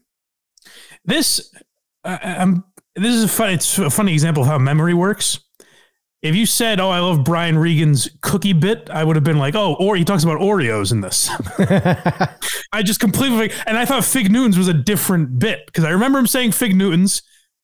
this 1.04 1.52
I, 2.04 2.18
I'm 2.38 2.64
this 2.96 3.14
is 3.14 3.24
a 3.24 3.28
fun. 3.28 3.50
It's 3.50 3.78
a 3.78 3.90
funny 3.90 4.12
example 4.12 4.42
of 4.42 4.48
how 4.48 4.58
memory 4.58 4.94
works. 4.94 5.40
If 6.22 6.36
you 6.36 6.46
said, 6.46 6.78
"Oh, 6.78 6.88
I 6.88 7.00
love 7.00 7.24
Brian 7.24 7.58
Regan's 7.58 8.08
cookie 8.20 8.52
bit," 8.52 8.88
I 8.90 9.02
would 9.02 9.16
have 9.16 9.24
been 9.24 9.38
like, 9.38 9.56
"Oh," 9.56 9.74
or 9.74 9.96
he 9.96 10.04
talks 10.04 10.22
about 10.22 10.38
Oreos 10.40 10.92
in 10.92 11.00
this. 11.00 11.28
I 12.72 12.82
just 12.82 13.00
completely 13.00 13.50
and 13.66 13.76
I 13.76 13.84
thought 13.84 14.04
Fig 14.04 14.30
Newtons 14.30 14.56
was 14.56 14.68
a 14.68 14.74
different 14.74 15.40
bit 15.40 15.66
because 15.66 15.82
I 15.82 15.90
remember 15.90 16.20
him 16.20 16.28
saying 16.28 16.52
Fig 16.52 16.76
Newtons, 16.76 17.22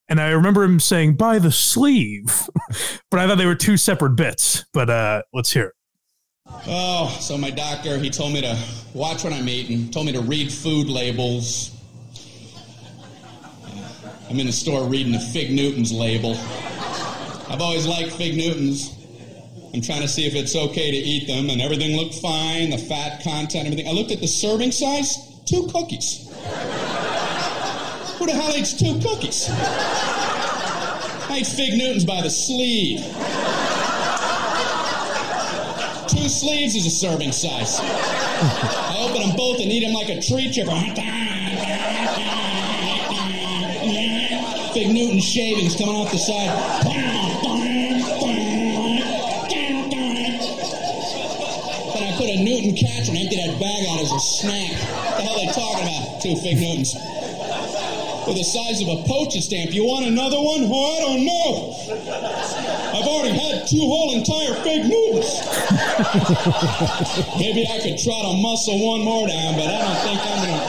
and 0.09 0.21
I 0.21 0.31
remember 0.31 0.65
him 0.65 0.81
saying 0.81 1.15
by 1.15 1.39
the 1.39 1.53
sleeve, 1.53 2.49
but 3.11 3.21
I 3.21 3.29
thought 3.29 3.39
they 3.39 3.47
were 3.47 3.55
two 3.55 3.77
separate 3.77 4.17
bits. 4.17 4.65
But 4.73 4.91
uh, 4.91 5.23
let's 5.33 5.53
hear 5.53 5.67
it. 5.67 5.75
Oh, 6.67 7.17
so 7.21 7.39
my 7.39 7.51
doctor, 7.51 7.97
he 7.99 8.11
told 8.11 8.33
me 8.33 8.41
to 8.41 8.59
watch 8.93 9.23
what 9.23 9.33
I'm 9.33 9.49
eating, 9.49 9.91
told 9.91 10.07
me 10.07 10.13
to 10.13 10.21
read 10.21 10.53
food 10.53 10.89
labels. 10.89 11.77
I'm 14.29 14.39
in 14.41 14.47
the 14.47 14.53
store 14.53 14.85
reading 14.85 15.13
the 15.13 15.21
Fig 15.21 15.53
Newtons 15.53 15.93
label. 15.93 16.37
I've 17.51 17.63
always 17.63 17.87
liked 17.87 18.13
Fig 18.13 18.37
Newtons. 18.37 18.95
I'm 19.73 19.81
trying 19.81 20.03
to 20.03 20.09
see 20.09 20.27
if 20.27 20.35
it's 20.35 20.55
okay 20.55 20.91
to 20.91 20.97
eat 20.97 21.27
them, 21.27 21.49
and 21.49 21.63
everything 21.63 21.97
looked 21.97 22.15
fine, 22.17 22.71
the 22.71 22.79
fat 22.79 23.23
content, 23.23 23.67
everything. 23.67 23.89
I 23.89 23.93
looked 23.93 24.11
at 24.11 24.21
the 24.21 24.27
serving 24.27 24.73
size, 24.73 25.17
two 25.47 25.67
cookies. 25.69 26.29
Who 28.19 28.27
the 28.27 28.33
hell 28.33 28.55
eats 28.55 28.75
two 28.79 29.01
cookies? 29.01 29.49
I 31.31 31.37
ate 31.41 31.47
Fig 31.47 31.79
Newtons 31.79 32.05
by 32.05 32.21
the 32.21 32.31
sleeve. 32.31 33.01
Two 36.09 36.29
sleeves 36.29 36.75
is 36.75 36.87
a 36.87 36.91
serving 36.91 37.33
size. 37.33 37.79
I 37.81 39.09
open 39.09 39.29
them 39.29 39.37
both 39.37 39.61
and 39.61 39.71
eat 39.71 39.85
them 39.85 39.95
like 39.95 40.09
a 40.09 40.21
tree 40.21 40.51
chipper. 40.51 40.73
Fig 44.75 44.91
Newton 44.91 45.21
shavings 45.21 45.77
coming 45.77 45.97
off 45.97 46.11
the 46.13 46.19
side. 46.19 47.18
A 52.69 52.71
and 52.71 53.17
empty 53.17 53.37
that 53.37 53.57
bag 53.57 53.89
out 53.89 54.05
as 54.05 54.13
a 54.13 54.21
snack. 54.21 54.77
What 54.77 55.17
the 55.17 55.25
hell 55.25 55.33
are 55.33 55.41
they 55.41 55.49
talking 55.57 55.89
about? 55.89 56.21
Two 56.21 56.37
Fig 56.37 56.61
Newtons. 56.61 56.93
With 58.29 58.37
the 58.37 58.45
size 58.45 58.85
of 58.85 58.93
a 58.93 59.01
postage 59.09 59.49
stamp. 59.49 59.73
You 59.73 59.89
want 59.89 60.05
another 60.05 60.37
one? 60.37 60.69
Oh, 60.69 60.77
I 60.77 61.01
don't 61.01 61.25
know. 61.25 61.73
I've 62.93 63.09
already 63.09 63.33
had 63.33 63.65
two 63.65 63.81
whole 63.81 64.13
entire 64.13 64.53
Fig 64.69 64.85
Newtons. 64.85 65.33
Maybe 67.41 67.65
I 67.65 67.81
could 67.81 67.97
try 68.05 68.21
to 68.21 68.37
muscle 68.37 68.77
one 68.85 69.01
more 69.01 69.25
down, 69.25 69.57
but 69.57 69.73
I 69.73 69.81
don't 69.81 70.01
think 70.05 70.21
I'm 70.29 70.45
gonna. 70.45 70.61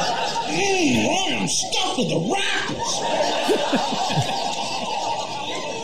Mmm, 0.55 1.03
boy, 1.03 1.35
I'm 1.35 1.51
stuffed 1.51 1.99
with 1.99 2.15
the 2.15 2.21
raptors. 2.31 2.91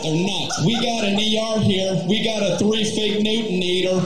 They're 0.00 0.16
nuts. 0.16 0.64
We 0.64 0.80
got 0.80 1.04
an 1.04 1.20
ER 1.20 1.60
here. 1.60 1.92
We 2.08 2.24
got 2.24 2.40
a 2.40 2.56
three 2.56 2.88
Fig 2.88 3.20
Newton 3.20 3.60
eater. 3.60 4.00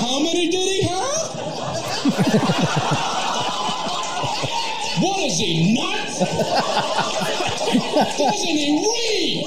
How 0.00 0.18
many 0.18 0.48
did 0.48 0.54
he? 0.54 0.79
What 5.00 5.18
is 5.20 5.38
he, 5.38 5.74
nuts? 5.74 6.18
Doesn't 8.18 8.56
he 8.56 8.70
read? 8.86 9.46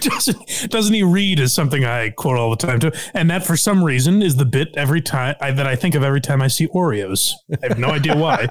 doesn't 0.00 0.70
doesn't 0.70 0.94
he 0.94 1.02
read 1.02 1.40
is 1.40 1.52
something 1.54 1.84
I 1.84 2.10
quote 2.10 2.38
all 2.38 2.50
the 2.50 2.56
time 2.56 2.78
too, 2.80 2.92
and 3.14 3.30
that 3.30 3.44
for 3.44 3.56
some 3.56 3.82
reason 3.82 4.22
is 4.22 4.36
the 4.36 4.44
bit 4.44 4.68
every 4.76 5.00
time 5.00 5.34
I, 5.40 5.50
that 5.52 5.66
I 5.66 5.76
think 5.76 5.94
of 5.94 6.02
every 6.02 6.20
time 6.20 6.42
I 6.42 6.48
see 6.48 6.68
Oreos. 6.68 7.30
I 7.62 7.68
have 7.68 7.78
no 7.78 7.88
idea 7.88 8.16
why. 8.16 8.46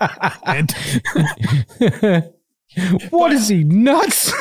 And 0.45 0.73
What 3.09 3.31
is 3.31 3.47
he 3.47 3.63
nuts? 3.63 4.33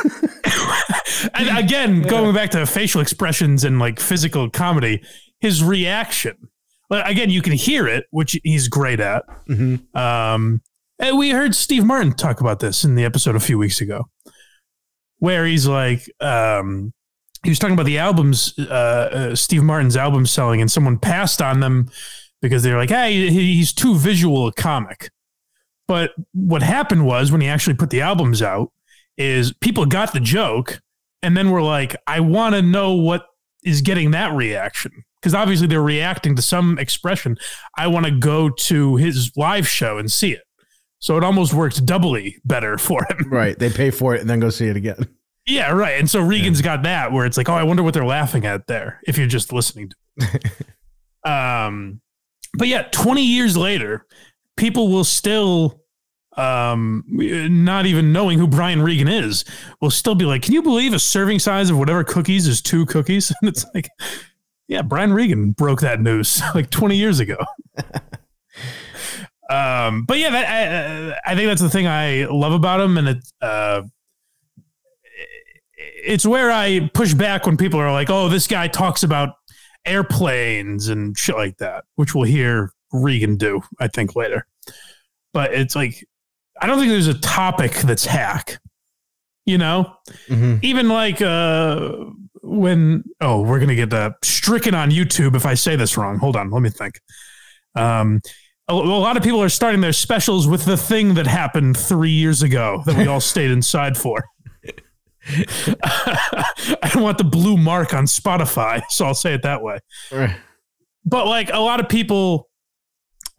and 1.34 1.56
again, 1.56 2.02
going 2.02 2.34
back 2.34 2.50
to 2.50 2.66
facial 2.66 3.00
expressions 3.00 3.64
and 3.64 3.78
like 3.78 4.00
physical 4.00 4.50
comedy, 4.50 5.02
his 5.44 5.62
reaction. 5.62 6.48
Well, 6.88 7.02
again, 7.04 7.28
you 7.28 7.42
can 7.42 7.52
hear 7.52 7.86
it, 7.86 8.06
which 8.10 8.40
he's 8.42 8.66
great 8.68 8.98
at. 8.98 9.24
Um, 9.94 10.62
and 10.98 11.18
we 11.18 11.30
heard 11.30 11.54
Steve 11.54 11.84
Martin 11.84 12.14
talk 12.14 12.40
about 12.40 12.60
this 12.60 12.82
in 12.82 12.94
the 12.94 13.04
episode 13.04 13.36
a 13.36 13.40
few 13.40 13.58
weeks 13.58 13.82
ago, 13.82 14.08
where 15.18 15.44
he's 15.44 15.66
like, 15.66 16.10
um, 16.20 16.94
he 17.42 17.50
was 17.50 17.58
talking 17.58 17.74
about 17.74 17.84
the 17.84 17.98
albums, 17.98 18.54
uh, 18.58 18.62
uh, 19.32 19.36
Steve 19.36 19.62
Martin's 19.62 19.98
album 19.98 20.24
selling, 20.24 20.62
and 20.62 20.72
someone 20.72 20.98
passed 20.98 21.42
on 21.42 21.60
them 21.60 21.90
because 22.40 22.62
they're 22.62 22.78
like, 22.78 22.88
hey, 22.88 23.28
he's 23.28 23.74
too 23.74 23.96
visual 23.96 24.46
a 24.46 24.52
comic. 24.54 25.10
But 25.86 26.12
what 26.32 26.62
happened 26.62 27.04
was 27.04 27.30
when 27.30 27.42
he 27.42 27.48
actually 27.48 27.74
put 27.74 27.90
the 27.90 28.00
albums 28.00 28.40
out, 28.40 28.72
is 29.18 29.52
people 29.60 29.84
got 29.84 30.14
the 30.14 30.20
joke 30.20 30.80
and 31.22 31.36
then 31.36 31.50
were 31.50 31.60
like, 31.60 31.96
I 32.06 32.20
want 32.20 32.54
to 32.54 32.62
know 32.62 32.94
what 32.94 33.26
is 33.62 33.82
getting 33.82 34.12
that 34.12 34.32
reaction. 34.32 35.04
Because 35.24 35.34
obviously 35.34 35.66
they're 35.66 35.80
reacting 35.80 36.36
to 36.36 36.42
some 36.42 36.78
expression. 36.78 37.38
I 37.78 37.86
want 37.86 38.04
to 38.04 38.12
go 38.12 38.50
to 38.50 38.96
his 38.96 39.32
live 39.38 39.66
show 39.66 39.96
and 39.96 40.12
see 40.12 40.32
it. 40.32 40.42
So 40.98 41.16
it 41.16 41.24
almost 41.24 41.54
works 41.54 41.78
doubly 41.78 42.36
better 42.44 42.76
for 42.78 43.06
him. 43.08 43.32
right. 43.32 43.58
They 43.58 43.70
pay 43.70 43.90
for 43.90 44.14
it 44.14 44.20
and 44.20 44.28
then 44.28 44.38
go 44.38 44.50
see 44.50 44.66
it 44.66 44.76
again. 44.76 45.08
Yeah, 45.46 45.70
right. 45.72 45.98
And 45.98 46.10
so 46.10 46.20
Regan's 46.20 46.60
got 46.60 46.82
that 46.82 47.10
where 47.10 47.24
it's 47.24 47.38
like, 47.38 47.48
oh, 47.48 47.54
I 47.54 47.62
wonder 47.62 47.82
what 47.82 47.94
they're 47.94 48.04
laughing 48.04 48.44
at 48.44 48.66
there 48.66 49.00
if 49.06 49.16
you're 49.16 49.26
just 49.26 49.50
listening 49.50 49.90
to 49.90 49.96
it. 50.18 50.44
um 51.30 52.02
but 52.58 52.68
yeah, 52.68 52.82
20 52.92 53.24
years 53.24 53.56
later, 53.56 54.06
people 54.58 54.88
will 54.88 55.04
still 55.04 55.80
um 56.36 57.02
not 57.08 57.86
even 57.86 58.12
knowing 58.12 58.38
who 58.38 58.46
Brian 58.46 58.82
Regan 58.82 59.08
is 59.08 59.46
will 59.80 59.90
still 59.90 60.14
be 60.14 60.26
like, 60.26 60.42
Can 60.42 60.52
you 60.52 60.60
believe 60.60 60.92
a 60.92 60.98
serving 60.98 61.38
size 61.38 61.70
of 61.70 61.78
whatever 61.78 62.04
cookies 62.04 62.46
is 62.46 62.60
two 62.60 62.84
cookies? 62.84 63.32
And 63.40 63.48
it's 63.48 63.64
like, 63.74 63.88
yeah, 64.68 64.82
Brian 64.82 65.12
Regan 65.12 65.52
broke 65.52 65.80
that 65.80 66.00
news 66.00 66.42
like 66.54 66.70
20 66.70 66.96
years 66.96 67.20
ago. 67.20 67.36
um, 69.50 70.04
but 70.06 70.18
yeah, 70.18 70.30
that, 70.30 71.16
I, 71.24 71.32
I 71.32 71.34
think 71.34 71.48
that's 71.48 71.62
the 71.62 71.70
thing 71.70 71.86
I 71.86 72.24
love 72.24 72.52
about 72.52 72.80
him, 72.80 72.98
and 72.98 73.08
it, 73.08 73.26
uh, 73.40 73.82
it's 75.76 76.26
where 76.26 76.50
I 76.50 76.90
push 76.94 77.14
back 77.14 77.46
when 77.46 77.56
people 77.56 77.80
are 77.80 77.92
like, 77.92 78.10
"Oh, 78.10 78.28
this 78.28 78.46
guy 78.46 78.68
talks 78.68 79.02
about 79.02 79.34
airplanes 79.84 80.88
and 80.88 81.16
shit 81.16 81.36
like 81.36 81.58
that," 81.58 81.84
which 81.96 82.14
we'll 82.14 82.24
hear 82.24 82.72
Regan 82.92 83.36
do, 83.36 83.62
I 83.80 83.88
think, 83.88 84.16
later. 84.16 84.46
But 85.32 85.52
it's 85.52 85.74
like, 85.74 86.06
I 86.60 86.66
don't 86.66 86.78
think 86.78 86.90
there's 86.90 87.08
a 87.08 87.18
topic 87.18 87.72
that's 87.72 88.04
hack. 88.04 88.58
You 89.46 89.58
know, 89.58 89.94
even 90.62 90.88
like 90.88 91.20
uh, 91.20 91.96
when 92.44 93.04
oh, 93.20 93.40
we're 93.40 93.58
gonna 93.58 93.74
get 93.74 93.92
uh, 93.92 94.10
stricken 94.22 94.74
on 94.74 94.90
YouTube 94.90 95.34
if 95.34 95.46
I 95.46 95.54
say 95.54 95.76
this 95.76 95.96
wrong. 95.96 96.18
Hold 96.18 96.36
on, 96.36 96.50
let 96.50 96.62
me 96.62 96.70
think. 96.70 97.00
Um, 97.74 98.20
a, 98.68 98.74
a 98.74 98.74
lot 98.74 99.16
of 99.16 99.22
people 99.22 99.42
are 99.42 99.48
starting 99.48 99.80
their 99.80 99.92
specials 99.92 100.46
with 100.46 100.64
the 100.64 100.76
thing 100.76 101.14
that 101.14 101.26
happened 101.26 101.76
three 101.76 102.10
years 102.10 102.42
ago 102.42 102.82
that 102.86 102.96
we 102.96 103.06
all 103.06 103.20
stayed 103.20 103.50
inside 103.50 103.96
for. 103.96 104.24
I 105.26 106.90
don't 106.92 107.02
want 107.02 107.16
the 107.16 107.24
blue 107.24 107.56
mark 107.56 107.94
on 107.94 108.04
Spotify, 108.04 108.82
so 108.90 109.06
I'll 109.06 109.14
say 109.14 109.32
it 109.32 109.42
that 109.42 109.62
way. 109.62 109.78
But 111.06 111.26
like 111.26 111.50
a 111.50 111.60
lot 111.60 111.80
of 111.80 111.88
people, 111.88 112.48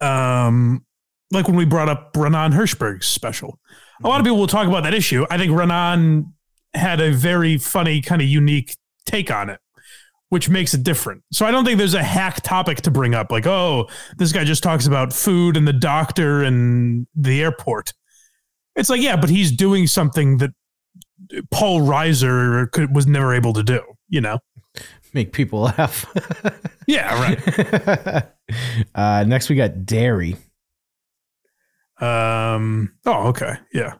um, 0.00 0.84
like 1.30 1.46
when 1.46 1.56
we 1.56 1.64
brought 1.64 1.88
up 1.88 2.16
Renan 2.16 2.52
Hirschberg's 2.52 3.06
special, 3.06 3.58
a 4.02 4.08
lot 4.08 4.20
of 4.20 4.24
people 4.24 4.38
will 4.38 4.48
talk 4.48 4.66
about 4.66 4.82
that 4.82 4.94
issue. 4.94 5.26
I 5.30 5.38
think 5.38 5.52
Renan 5.52 6.32
had 6.74 7.00
a 7.00 7.12
very 7.12 7.56
funny, 7.56 8.00
kind 8.00 8.20
of 8.20 8.28
unique 8.28 8.76
take 9.06 9.30
on 9.30 9.48
it, 9.50 9.60
which 10.28 10.48
makes 10.48 10.74
it 10.74 10.82
different. 10.82 11.22
So 11.32 11.46
I 11.46 11.50
don't 11.50 11.64
think 11.64 11.78
there's 11.78 11.94
a 11.94 12.02
hack 12.02 12.42
topic 12.42 12.82
to 12.82 12.90
bring 12.90 13.14
up, 13.14 13.30
like, 13.30 13.46
oh, 13.46 13.88
this 14.18 14.32
guy 14.32 14.44
just 14.44 14.62
talks 14.62 14.86
about 14.86 15.12
food 15.12 15.56
and 15.56 15.66
the 15.66 15.72
doctor 15.72 16.42
and 16.42 17.06
the 17.14 17.42
airport. 17.42 17.92
It's 18.74 18.90
like, 18.90 19.00
yeah, 19.00 19.16
but 19.16 19.30
he's 19.30 19.52
doing 19.52 19.86
something 19.86 20.38
that 20.38 20.50
Paul 21.50 21.80
Reiser 21.80 22.70
could, 22.72 22.94
was 22.94 23.06
never 23.06 23.34
able 23.34 23.52
to 23.54 23.62
do, 23.62 23.80
you 24.08 24.20
know? 24.20 24.38
Make 25.14 25.32
people 25.32 25.60
laugh. 25.78 26.04
Yeah, 26.86 27.14
right. 27.20 28.26
uh, 28.94 29.24
next, 29.24 29.48
we 29.48 29.56
got 29.56 29.86
dairy. 29.86 30.36
Um. 31.98 32.92
Oh, 33.06 33.28
okay. 33.28 33.54
Yeah. 33.72 33.94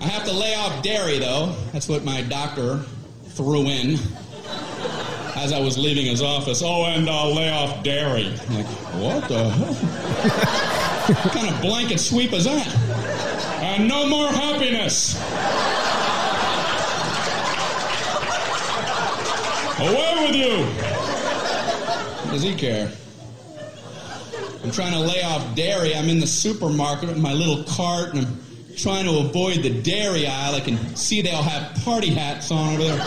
I 0.00 0.04
have 0.04 0.24
to 0.24 0.32
lay 0.32 0.54
off 0.54 0.82
dairy, 0.82 1.18
though. 1.18 1.54
That's 1.72 1.88
what 1.88 2.04
my 2.04 2.22
doctor 2.22 2.82
threw 3.38 3.68
in 3.68 3.96
as 5.36 5.52
I 5.52 5.60
was 5.60 5.78
leaving 5.78 6.06
his 6.06 6.20
office. 6.20 6.60
Oh, 6.60 6.86
and 6.86 7.08
I'll 7.08 7.32
lay 7.32 7.48
off 7.50 7.84
dairy. 7.84 8.26
I'm 8.26 8.54
like, 8.56 8.66
what 8.66 9.28
the 9.28 9.48
hell? 9.48 9.74
what 11.14 11.32
kind 11.32 11.54
of 11.54 11.60
blanket 11.62 12.00
sweep 12.00 12.32
is 12.32 12.46
that? 12.46 12.66
And 13.62 13.86
no 13.86 14.08
more 14.08 14.26
happiness. 14.26 15.14
Away 19.78 20.26
with 20.26 20.34
you. 20.34 20.66
Does 22.32 22.42
he 22.42 22.56
care? 22.56 22.90
I'm 24.64 24.72
trying 24.72 24.94
to 24.94 24.98
lay 24.98 25.22
off 25.22 25.54
dairy. 25.54 25.94
I'm 25.94 26.08
in 26.08 26.18
the 26.18 26.26
supermarket 26.26 27.10
with 27.10 27.18
my 27.18 27.34
little 27.34 27.62
cart 27.62 28.14
and 28.14 28.26
I'm 28.26 28.47
trying 28.78 29.04
to 29.04 29.18
avoid 29.18 29.62
the 29.62 29.70
dairy 29.82 30.26
aisle. 30.26 30.54
I 30.54 30.60
can 30.60 30.96
see 30.96 31.20
they 31.22 31.32
all 31.32 31.42
have 31.42 31.74
party 31.84 32.10
hats 32.10 32.50
on 32.50 32.74
over 32.74 32.82
there. 32.84 32.98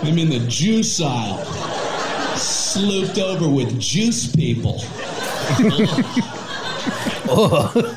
I'm 0.00 0.16
in 0.18 0.30
the 0.30 0.38
juice 0.48 1.00
aisle, 1.00 1.38
slooped 2.36 3.18
over 3.18 3.48
with 3.48 3.78
juice 3.80 4.34
people. 4.34 4.80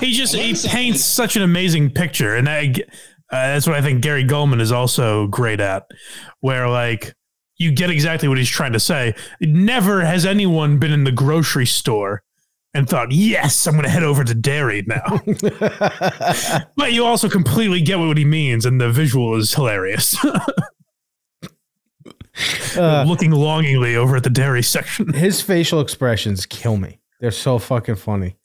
He 0.00 0.12
just 0.12 0.34
he 0.34 0.54
paints 0.68 1.04
such 1.04 1.36
an 1.36 1.42
amazing 1.42 1.90
picture, 1.90 2.36
and 2.36 2.48
I, 2.48 2.74
uh, 3.30 3.48
that's 3.48 3.66
what 3.66 3.76
I 3.76 3.82
think 3.82 4.02
Gary 4.02 4.24
Gulman 4.24 4.60
is 4.60 4.72
also 4.72 5.26
great 5.26 5.60
at, 5.60 5.86
where 6.40 6.68
like 6.68 7.14
you 7.56 7.72
get 7.72 7.90
exactly 7.90 8.28
what 8.28 8.38
he's 8.38 8.48
trying 8.48 8.72
to 8.72 8.80
say. 8.80 9.14
Never 9.40 10.04
has 10.04 10.24
anyone 10.24 10.78
been 10.78 10.92
in 10.92 11.04
the 11.04 11.12
grocery 11.12 11.66
store 11.66 12.22
and 12.72 12.88
thought, 12.88 13.10
"Yes, 13.10 13.66
I'm 13.66 13.74
going 13.74 13.84
to 13.84 13.90
head 13.90 14.04
over 14.04 14.22
to 14.22 14.34
dairy 14.34 14.84
now." 14.86 15.20
but 16.76 16.92
you 16.92 17.04
also 17.04 17.28
completely 17.28 17.80
get 17.80 17.98
what 17.98 18.18
he 18.18 18.24
means, 18.24 18.64
and 18.64 18.80
the 18.80 18.90
visual 18.90 19.34
is 19.36 19.54
hilarious. 19.54 20.16
Looking 22.76 23.32
longingly 23.32 23.96
over 23.96 24.16
at 24.16 24.22
the 24.22 24.30
dairy 24.30 24.62
section. 24.62 25.12
His 25.14 25.40
facial 25.40 25.80
expressions 25.80 26.46
kill 26.46 26.76
me. 26.76 27.00
They're 27.20 27.30
so 27.30 27.58
fucking 27.58 27.96
funny. 27.96 28.36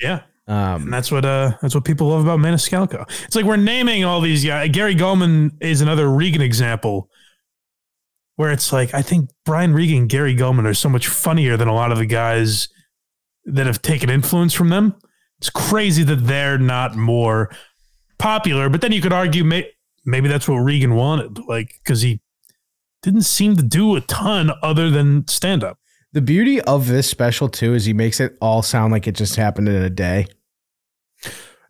Yeah. 0.00 0.22
Um, 0.50 0.82
And 0.82 0.92
that's 0.92 1.12
what 1.12 1.24
uh 1.24 1.52
that's 1.62 1.74
what 1.76 1.84
people 1.84 2.08
love 2.08 2.22
about 2.22 2.40
Maniscalco. 2.40 3.08
It's 3.24 3.36
like 3.36 3.44
we're 3.44 3.56
naming 3.56 4.04
all 4.04 4.20
these 4.20 4.44
guys. 4.44 4.70
Gary 4.72 4.96
Gulman 4.96 5.52
is 5.60 5.80
another 5.80 6.10
Regan 6.10 6.42
example 6.42 7.08
where 8.34 8.50
it's 8.50 8.72
like 8.72 8.92
I 8.92 9.02
think 9.02 9.30
Brian 9.44 9.72
Regan 9.72 9.98
and 9.98 10.08
Gary 10.08 10.34
Gulman 10.34 10.66
are 10.66 10.74
so 10.74 10.88
much 10.88 11.06
funnier 11.06 11.56
than 11.56 11.68
a 11.68 11.74
lot 11.74 11.92
of 11.92 11.98
the 11.98 12.06
guys 12.06 12.68
that 13.44 13.66
have 13.66 13.80
taken 13.80 14.10
influence 14.10 14.52
from 14.52 14.70
them. 14.70 14.96
It's 15.38 15.50
crazy 15.50 16.02
that 16.02 16.26
they're 16.26 16.58
not 16.58 16.96
more 16.96 17.48
popular, 18.18 18.68
but 18.68 18.80
then 18.80 18.92
you 18.92 19.00
could 19.00 19.12
argue 19.12 19.44
may, 19.44 19.70
maybe 20.04 20.28
that's 20.28 20.48
what 20.48 20.56
Regan 20.56 20.94
wanted, 20.96 21.38
like 21.46 21.74
because 21.82 22.02
he 22.02 22.20
didn't 23.02 23.22
seem 23.22 23.56
to 23.56 23.62
do 23.62 23.94
a 23.96 24.00
ton 24.02 24.50
other 24.62 24.90
than 24.90 25.26
stand 25.28 25.62
up. 25.64 25.78
the 26.12 26.20
beauty 26.20 26.60
of 26.62 26.88
this 26.88 27.08
special 27.08 27.48
too 27.48 27.72
is 27.74 27.84
he 27.84 27.92
makes 27.94 28.18
it 28.20 28.36
all 28.40 28.62
sound 28.62 28.92
like 28.92 29.06
it 29.06 29.14
just 29.14 29.36
happened 29.36 29.68
in 29.68 29.80
a 29.82 29.88
day. 29.90 30.26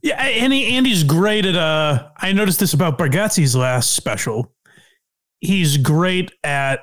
Yeah, 0.03 0.23
and 0.23 0.53
he, 0.53 0.77
Andy's 0.77 1.05
great 1.05 1.45
at 1.45 1.57
uh 1.57 2.09
I 2.17 2.33
noticed 2.33 2.61
this 2.61 2.73
about 2.75 2.99
Bargatze's 2.99 3.55
last 3.55 3.93
special. 3.95 4.53
He's 5.41 5.77
great 5.77 6.33
at 6.45 6.81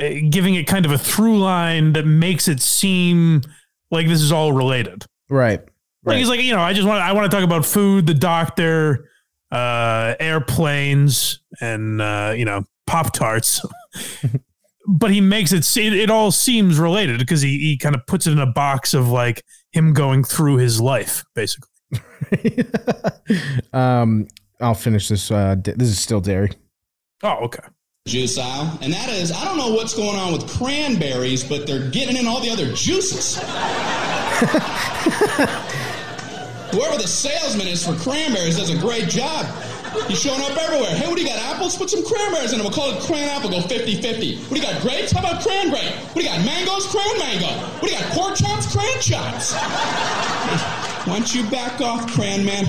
uh, 0.00 0.08
giving 0.30 0.54
it 0.56 0.66
kind 0.66 0.84
of 0.84 0.92
a 0.92 0.98
through 0.98 1.38
line 1.38 1.92
that 1.94 2.06
makes 2.06 2.48
it 2.48 2.60
seem 2.60 3.42
like 3.90 4.06
this 4.08 4.20
is 4.20 4.32
all 4.32 4.52
related. 4.52 5.04
Right. 5.28 5.60
Like 5.60 5.70
Right. 6.04 6.18
he's 6.18 6.28
like, 6.28 6.40
you 6.40 6.52
know, 6.54 6.60
I 6.60 6.72
just 6.72 6.86
want 6.86 7.00
I 7.02 7.12
want 7.12 7.30
to 7.30 7.36
talk 7.36 7.44
about 7.44 7.64
food, 7.64 8.06
the 8.06 8.14
doctor, 8.14 9.08
uh 9.52 10.14
airplanes 10.18 11.40
and 11.60 12.00
uh 12.02 12.32
you 12.36 12.44
know, 12.44 12.64
pop 12.88 13.12
tarts. 13.12 13.60
but 14.88 15.10
he 15.12 15.20
makes 15.20 15.52
it 15.52 15.64
se- 15.64 16.00
it 16.00 16.10
all 16.10 16.30
seems 16.32 16.78
related 16.80 17.18
because 17.18 17.42
he 17.42 17.58
he 17.58 17.78
kind 17.78 17.94
of 17.94 18.04
puts 18.06 18.26
it 18.26 18.32
in 18.32 18.38
a 18.38 18.46
box 18.46 18.92
of 18.94 19.08
like 19.08 19.44
him 19.72 19.92
going 19.92 20.24
through 20.24 20.56
his 20.56 20.80
life 20.80 21.24
basically. 21.34 21.68
um, 23.72 24.26
I'll 24.60 24.74
finish 24.74 25.08
this. 25.08 25.30
Uh, 25.30 25.54
da- 25.54 25.74
this 25.76 25.88
is 25.88 25.98
still 25.98 26.20
dairy. 26.20 26.50
Oh, 27.22 27.44
okay. 27.44 27.62
juice 28.06 28.38
aisle, 28.38 28.78
and 28.82 28.92
that 28.92 29.08
is 29.08 29.32
I 29.32 29.44
don't 29.44 29.56
know 29.56 29.72
what's 29.72 29.94
going 29.94 30.18
on 30.18 30.32
with 30.32 30.48
cranberries, 30.48 31.42
but 31.44 31.66
they're 31.66 31.88
getting 31.90 32.16
in 32.16 32.26
all 32.26 32.40
the 32.40 32.50
other 32.50 32.72
juices. 32.74 33.36
Whoever 36.72 36.98
the 37.00 37.08
salesman 37.08 37.68
is 37.68 37.86
for 37.86 37.94
cranberries 37.94 38.56
does 38.58 38.70
a 38.70 38.78
great 38.78 39.08
job. 39.08 39.46
He's 40.08 40.20
showing 40.20 40.42
up 40.42 40.56
everywhere. 40.58 40.90
Hey, 40.90 41.08
what 41.08 41.16
do 41.16 41.22
you 41.22 41.28
got? 41.28 41.38
Apples? 41.54 41.74
Put 41.78 41.88
some 41.88 42.04
cranberries 42.04 42.52
in 42.52 42.58
them. 42.58 42.66
We'll 42.66 42.74
call 42.76 42.90
it 42.90 43.00
cran 43.00 43.30
apple. 43.30 43.48
Go 43.48 43.62
50 43.62 44.02
50. 44.02 44.36
What 44.36 44.48
do 44.50 44.56
you 44.56 44.62
got? 44.62 44.82
Grapes? 44.82 45.12
How 45.12 45.20
about 45.20 45.40
cran 45.42 45.70
grape? 45.70 45.94
What 46.12 46.16
do 46.16 46.22
you 46.22 46.28
got? 46.28 46.44
Mangoes? 46.44 46.86
Cran 46.88 47.18
mango. 47.18 47.46
What 47.80 47.88
do 47.88 47.94
you 47.94 47.98
got? 47.98 48.12
Pork 48.12 48.36
chops? 48.36 48.66
Cran 48.70 49.00
chops. 49.00 49.54
Why 51.06 51.18
don't 51.18 51.34
you 51.34 51.48
back 51.50 51.80
off, 51.80 52.12
cran 52.12 52.44
man? 52.44 52.66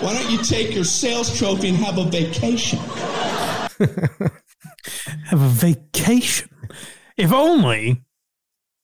Why 0.00 0.14
don't 0.14 0.30
you 0.30 0.38
take 0.38 0.72
your 0.72 0.84
sales 0.84 1.36
trophy 1.36 1.70
and 1.70 1.76
have 1.78 1.98
a 1.98 2.04
vacation? 2.04 2.78
have 5.24 5.42
a 5.42 5.48
vacation. 5.48 6.50
If 7.16 7.32
only 7.32 8.04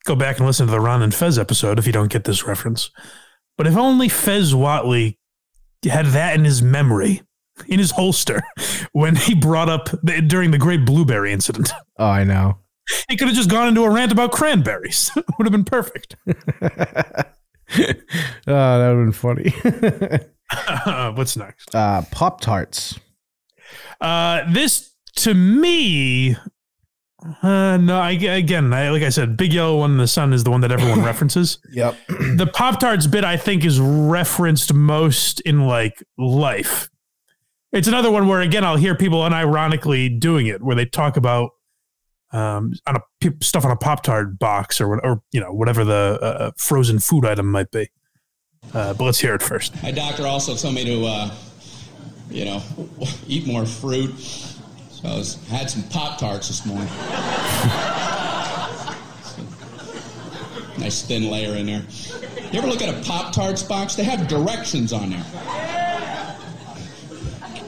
go 0.05 0.17
back 0.17 0.39
and 0.39 0.47
listen 0.47 0.67
to 0.67 0.73
the 0.73 0.81
Ron 0.81 1.03
and 1.03 1.15
Fez 1.15 1.39
episode 1.39 1.79
if 1.79 1.87
you 1.87 1.93
don't 1.93 2.11
get 2.11 2.25
this 2.25 2.49
reference. 2.49 2.91
But 3.57 3.69
if 3.69 3.77
only 3.77 4.09
Fez 4.09 4.53
Whatley 4.53 5.19
had 5.85 6.07
that 6.07 6.35
in 6.35 6.45
his 6.45 6.63
memory, 6.63 7.23
in 7.69 7.79
his 7.79 7.93
holster, 7.93 8.43
when 8.93 9.15
he 9.15 9.37
brought 9.37 9.69
up 9.69 9.89
the, 10.03 10.21
during 10.21 10.51
the 10.51 10.59
Great 10.59 10.85
Blueberry 10.85 11.33
incident. 11.33 11.71
Oh, 11.97 12.07
I 12.07 12.25
know. 12.25 12.59
He 13.09 13.17
could 13.17 13.29
have 13.29 13.37
just 13.37 13.51
gone 13.51 13.69
into 13.69 13.83
a 13.83 13.91
rant 13.91 14.13
about 14.13 14.33
cranberries. 14.33 15.11
Would 15.39 15.47
have 15.47 15.53
been 15.53 15.65
perfect. 15.65 16.17
Oh, 16.29 16.35
that 18.47 18.95
would 18.95 18.99
have 18.99 18.99
been 18.99 19.13
funny. 19.13 19.51
What's 21.17 21.37
next? 21.37 21.75
uh, 21.75 22.03
Pop 22.11 22.41
Tarts. 22.41 22.99
Uh, 24.01 24.43
this 24.53 24.91
to 25.17 25.33
me, 25.35 26.37
uh, 27.43 27.79
no. 27.79 27.99
I, 27.99 28.13
again, 28.13 28.73
I, 28.73 28.91
like 28.91 29.03
I 29.03 29.09
said, 29.09 29.37
Big 29.37 29.53
Yellow 29.55 29.79
One 29.79 29.93
in 29.93 29.97
the 29.99 30.07
Sun 30.07 30.33
is 30.35 30.45
the 30.45 30.51
one 30.51 30.61
that 30.61 30.71
everyone 30.71 31.03
references. 31.03 31.59
Yep. 31.73 31.97
the 32.09 32.49
Pop 32.53 32.79
Tarts 32.81 33.07
bit 33.07 33.25
I 33.25 33.37
think 33.39 33.65
is 33.65 33.81
referenced 33.81 34.75
most 34.75 35.41
in 35.41 35.67
like 35.67 36.05
life. 36.19 36.91
It's 37.73 37.89
another 37.89 38.11
one 38.11 38.29
where 38.29 38.41
again 38.43 38.63
I'll 38.63 38.77
hear 38.77 38.95
people 38.95 39.21
unironically 39.23 40.21
doing 40.21 40.47
it, 40.47 40.63
where 40.63 40.77
they 40.77 40.85
talk 40.85 41.17
about 41.17 41.51
um, 42.35 42.73
on 42.87 42.97
a 42.97 43.01
stuff 43.43 43.65
on 43.65 43.71
a 43.71 43.77
Pop 43.77 44.03
Tart 44.03 44.39
box 44.39 44.81
or 44.81 44.89
what- 44.89 45.05
or 45.05 45.23
you 45.33 45.41
know 45.41 45.53
whatever 45.53 45.85
the 45.85 46.19
uh, 46.21 46.51
frozen 46.59 46.99
food 46.99 47.25
item 47.25 47.51
might 47.51 47.71
be. 47.71 47.89
Uh, 48.73 48.95
but 48.95 49.05
let's 49.05 49.21
hear 49.21 49.35
it 49.35 49.43
first. 49.43 49.81
My 49.83 49.91
doctor 49.91 50.27
also 50.27 50.55
told 50.57 50.75
me 50.75 50.85
to, 50.87 51.05
uh, 51.05 51.31
you 52.31 52.47
know, 52.47 52.63
eat 53.29 53.47
more 53.47 53.67
fruit. 53.67 54.19
So 54.19 55.07
I 55.09 55.15
was, 55.17 55.35
had 55.49 55.69
some 55.71 55.83
Pop 55.85 56.19
Tarts 56.19 56.49
this 56.49 56.65
morning. 56.65 56.87
nice 60.79 61.03
thin 61.03 61.31
layer 61.31 61.55
in 61.57 61.67
there. 61.67 61.85
You 62.53 62.59
ever 62.59 62.69
look 62.69 62.81
at 62.83 62.95
a 62.95 63.07
Pop 63.07 63.35
Tarts 63.35 63.63
box? 63.63 63.97
They 63.97 64.05
have 64.05 64.27
directions 64.29 64.93
on 64.95 65.11
there. 65.11 65.25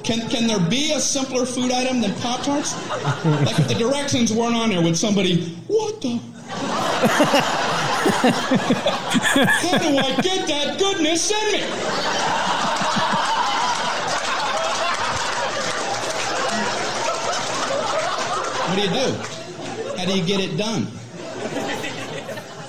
Can, 0.07 0.29
can 0.31 0.47
there 0.47 0.61
be 0.61 0.93
a 0.93 1.01
simpler 1.01 1.45
food 1.45 1.73
item 1.73 2.01
than 2.01 2.15
Pop 2.21 2.43
Tarts? 2.45 2.75
Like 3.25 3.59
if 3.59 3.67
the 3.67 3.75
directions 3.75 4.33
weren't 4.33 4.55
on 4.55 4.71
there, 4.71 4.81
would 4.81 4.97
somebody, 4.97 5.47
what 5.67 6.01
the? 6.01 6.19
How 9.49 9.79
do 9.79 9.99
I 9.99 10.15
get 10.23 10.47
that 10.47 10.79
goodness 10.79 11.33
in 11.33 11.53
me? 11.53 11.63
What 17.47 18.75
do 18.77 18.83
you 18.83 18.89
do? 18.91 19.97
How 19.97 20.05
do 20.05 20.19
you 20.19 20.25
get 20.27 20.41
it 20.41 20.57
done? 20.57 20.89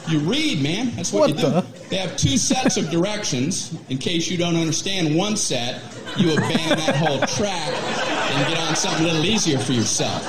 You 0.08 0.20
read, 0.20 0.62
man. 0.62 0.92
That's 0.96 1.12
what, 1.12 1.22
What 1.22 1.30
you 1.32 1.36
do. 1.36 1.42
the? 1.42 1.66
They 1.90 1.98
have 1.98 2.16
two 2.16 2.38
sets 2.38 2.78
of 2.78 2.90
directions. 2.90 3.76
In 3.90 3.98
case 3.98 4.30
you 4.30 4.38
don't 4.38 4.56
understand 4.56 5.16
one 5.16 5.36
set, 5.36 5.82
you 6.20 6.34
abandon 6.34 6.78
that 6.78 6.96
whole 6.96 7.20
track 7.20 7.74
and 8.32 8.48
get 8.48 8.58
on 8.68 8.76
something 8.76 9.06
a 9.06 9.08
little 9.08 9.26
easier 9.26 9.60
for 9.60 9.74
yourself. 9.74 10.24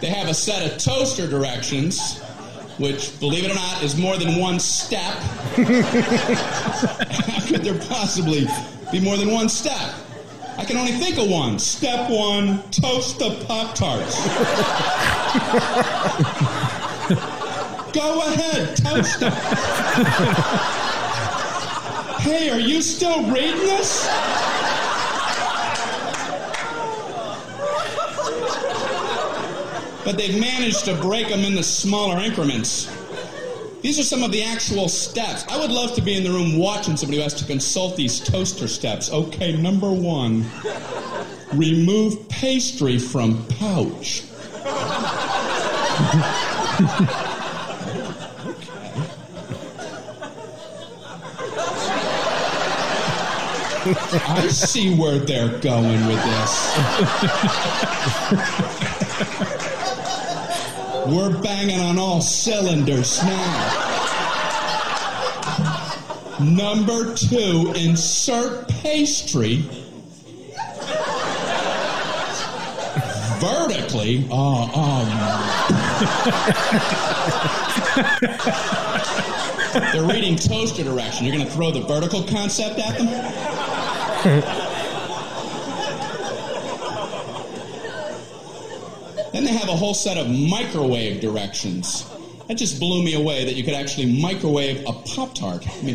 They 0.00 0.08
have 0.08 0.28
a 0.28 0.34
set 0.34 0.70
of 0.70 0.78
toaster 0.78 1.26
directions, 1.26 2.20
which, 2.78 3.18
believe 3.20 3.44
it 3.44 3.50
or 3.50 3.54
not, 3.54 3.82
is 3.82 3.96
more 3.96 4.16
than 4.16 4.38
one 4.38 4.58
step. 4.58 5.00
How 7.20 7.46
could 7.46 7.62
there 7.62 7.78
possibly 7.88 8.46
be 8.90 9.00
more 9.00 9.16
than 9.16 9.30
one 9.30 9.48
step? 9.48 9.94
I 10.56 10.64
can 10.64 10.76
only 10.76 10.92
think 10.92 11.18
of 11.18 11.28
one. 11.28 11.58
Step 11.58 12.08
one, 12.10 12.62
toast 12.70 13.18
the 13.18 13.44
Pop 13.46 13.74
Tarts. 13.74 14.16
Go 17.92 18.20
ahead, 18.20 18.76
toast 18.76 19.20
them. 19.20 19.32
hey, 22.20 22.50
are 22.50 22.60
you 22.60 22.82
still 22.82 23.22
reading 23.30 23.58
this? 23.58 24.06
But 30.04 30.16
they've 30.16 30.40
managed 30.40 30.84
to 30.86 30.94
break 30.96 31.28
them 31.28 31.40
into 31.40 31.62
smaller 31.62 32.18
increments. 32.18 32.90
These 33.80 33.98
are 33.98 34.02
some 34.02 34.22
of 34.22 34.32
the 34.32 34.42
actual 34.42 34.88
steps. 34.88 35.46
I 35.48 35.58
would 35.58 35.70
love 35.70 35.94
to 35.94 36.02
be 36.02 36.16
in 36.16 36.24
the 36.24 36.30
room 36.30 36.58
watching 36.58 36.96
somebody 36.96 37.18
who 37.18 37.22
has 37.22 37.34
to 37.34 37.44
consult 37.44 37.96
these 37.96 38.20
toaster 38.20 38.68
steps. 38.68 39.10
Okay, 39.10 39.56
number 39.56 39.90
one, 39.90 40.44
remove 41.54 42.28
pastry 42.28 42.98
from 42.98 43.46
pouch. 43.46 44.24
I 53.82 54.48
see 54.48 54.94
where 54.94 55.18
they're 55.18 55.58
going 55.60 56.06
with 56.06 56.22
this. 56.22 56.76
We're 61.06 61.42
banging 61.42 61.80
on 61.80 61.98
all 61.98 62.20
cylinders 62.20 63.22
now. 63.22 63.96
Number 66.40 67.14
two, 67.14 67.72
insert 67.74 68.68
pastry 68.68 69.64
vertically. 73.40 74.28
Oh, 74.30 74.70
oh. 74.74 75.56
They're 79.92 80.02
reading 80.02 80.34
toaster 80.34 80.82
direction. 80.82 81.26
You're 81.26 81.36
going 81.36 81.46
to 81.46 81.52
throw 81.52 81.70
the 81.70 81.82
vertical 81.82 82.24
concept 82.24 82.80
at 82.80 82.98
them? 82.98 83.06
then 89.32 89.44
they 89.44 89.52
have 89.52 89.68
a 89.68 89.76
whole 89.76 89.94
set 89.94 90.16
of 90.16 90.28
microwave 90.28 91.20
directions. 91.20 92.04
That 92.48 92.56
just 92.56 92.80
blew 92.80 93.04
me 93.04 93.14
away 93.14 93.44
that 93.44 93.54
you 93.54 93.62
could 93.62 93.74
actually 93.74 94.20
microwave 94.20 94.80
a 94.88 94.92
Pop 94.92 95.36
Tart. 95.36 95.64
I 95.68 95.82
mean, 95.82 95.94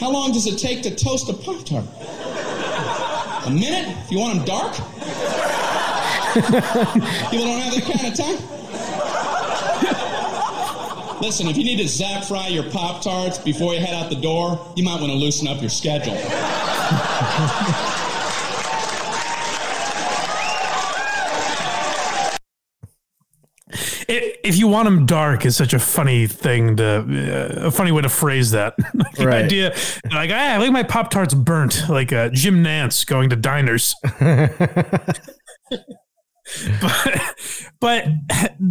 how 0.00 0.10
long 0.10 0.32
does 0.32 0.48
it 0.48 0.58
take 0.58 0.82
to 0.82 0.92
toast 0.92 1.28
a 1.28 1.32
Pop 1.32 1.64
Tart? 1.64 1.84
A 3.46 3.50
minute? 3.50 3.86
If 4.04 4.10
you 4.10 4.18
want 4.18 4.34
them 4.34 4.44
dark? 4.46 4.74
People 6.34 7.46
don't 7.46 7.60
have 7.60 7.72
that 7.72 7.84
kind 7.84 8.06
of 8.08 8.14
time. 8.18 8.59
Listen, 11.20 11.48
if 11.48 11.56
you 11.58 11.64
need 11.64 11.76
to 11.78 11.86
zap 11.88 12.24
fry 12.24 12.48
your 12.48 12.64
Pop 12.70 13.02
Tarts 13.02 13.38
before 13.38 13.74
you 13.74 13.80
head 13.80 13.94
out 13.94 14.08
the 14.10 14.16
door, 14.20 14.72
you 14.74 14.82
might 14.82 15.00
want 15.00 15.12
to 15.12 15.18
loosen 15.18 15.46
up 15.48 15.60
your 15.60 15.68
schedule. 15.70 16.16
If 24.42 24.56
you 24.58 24.66
want 24.66 24.86
them 24.86 25.06
dark 25.06 25.46
is 25.46 25.54
such 25.54 25.72
a 25.74 25.78
funny 25.78 26.26
thing 26.26 26.74
to 26.76 26.84
uh, 27.62 27.66
a 27.68 27.70
funny 27.70 27.92
way 27.92 28.02
to 28.02 28.08
phrase 28.08 28.50
that 28.50 28.74
the 29.14 29.26
Right. 29.26 29.44
idea 29.44 29.68
like 30.12 30.30
ah, 30.32 30.54
I 30.54 30.56
like 30.56 30.72
my 30.72 30.82
pop 30.82 31.10
tarts 31.10 31.34
burnt 31.34 31.88
like 31.88 32.12
uh, 32.12 32.30
Jim 32.30 32.60
Nance 32.62 33.04
going 33.04 33.30
to 33.30 33.36
diners 33.36 33.94
but 36.80 37.20
but 37.80 38.04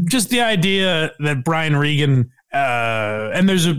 just 0.06 0.30
the 0.30 0.42
idea 0.42 1.14
that 1.20 1.46
Brian 1.46 1.78
Regan 1.78 2.30
uh, 2.54 3.32
and 3.34 3.48
there's 3.48 3.68
a 3.68 3.76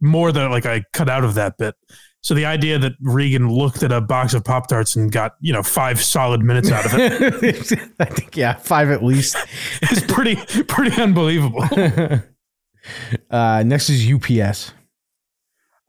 more 0.00 0.32
that 0.32 0.50
like 0.50 0.66
I 0.66 0.84
cut 0.92 1.08
out 1.08 1.24
of 1.24 1.34
that 1.34 1.58
bit 1.58 1.74
so 2.22 2.34
the 2.34 2.44
idea 2.44 2.78
that 2.78 2.92
Regan 3.00 3.50
looked 3.50 3.82
at 3.82 3.92
a 3.92 4.00
box 4.00 4.34
of 4.34 4.44
pop 4.44 4.68
tarts 4.68 4.94
and 4.94 5.10
got 5.10 5.32
you 5.40 5.52
know 5.52 5.62
five 5.62 6.02
solid 6.02 6.42
minutes 6.42 6.70
out 6.70 6.86
of 6.86 6.92
it 6.94 7.90
I 8.00 8.04
think 8.04 8.36
yeah, 8.36 8.54
five 8.54 8.90
at 8.90 9.02
least. 9.02 9.36
is 9.90 10.02
pretty 10.04 10.36
pretty 10.64 11.00
unbelievable. 11.00 11.64
Uh, 13.30 13.62
next 13.64 13.90
is 13.90 14.10
UPS. 14.10 14.72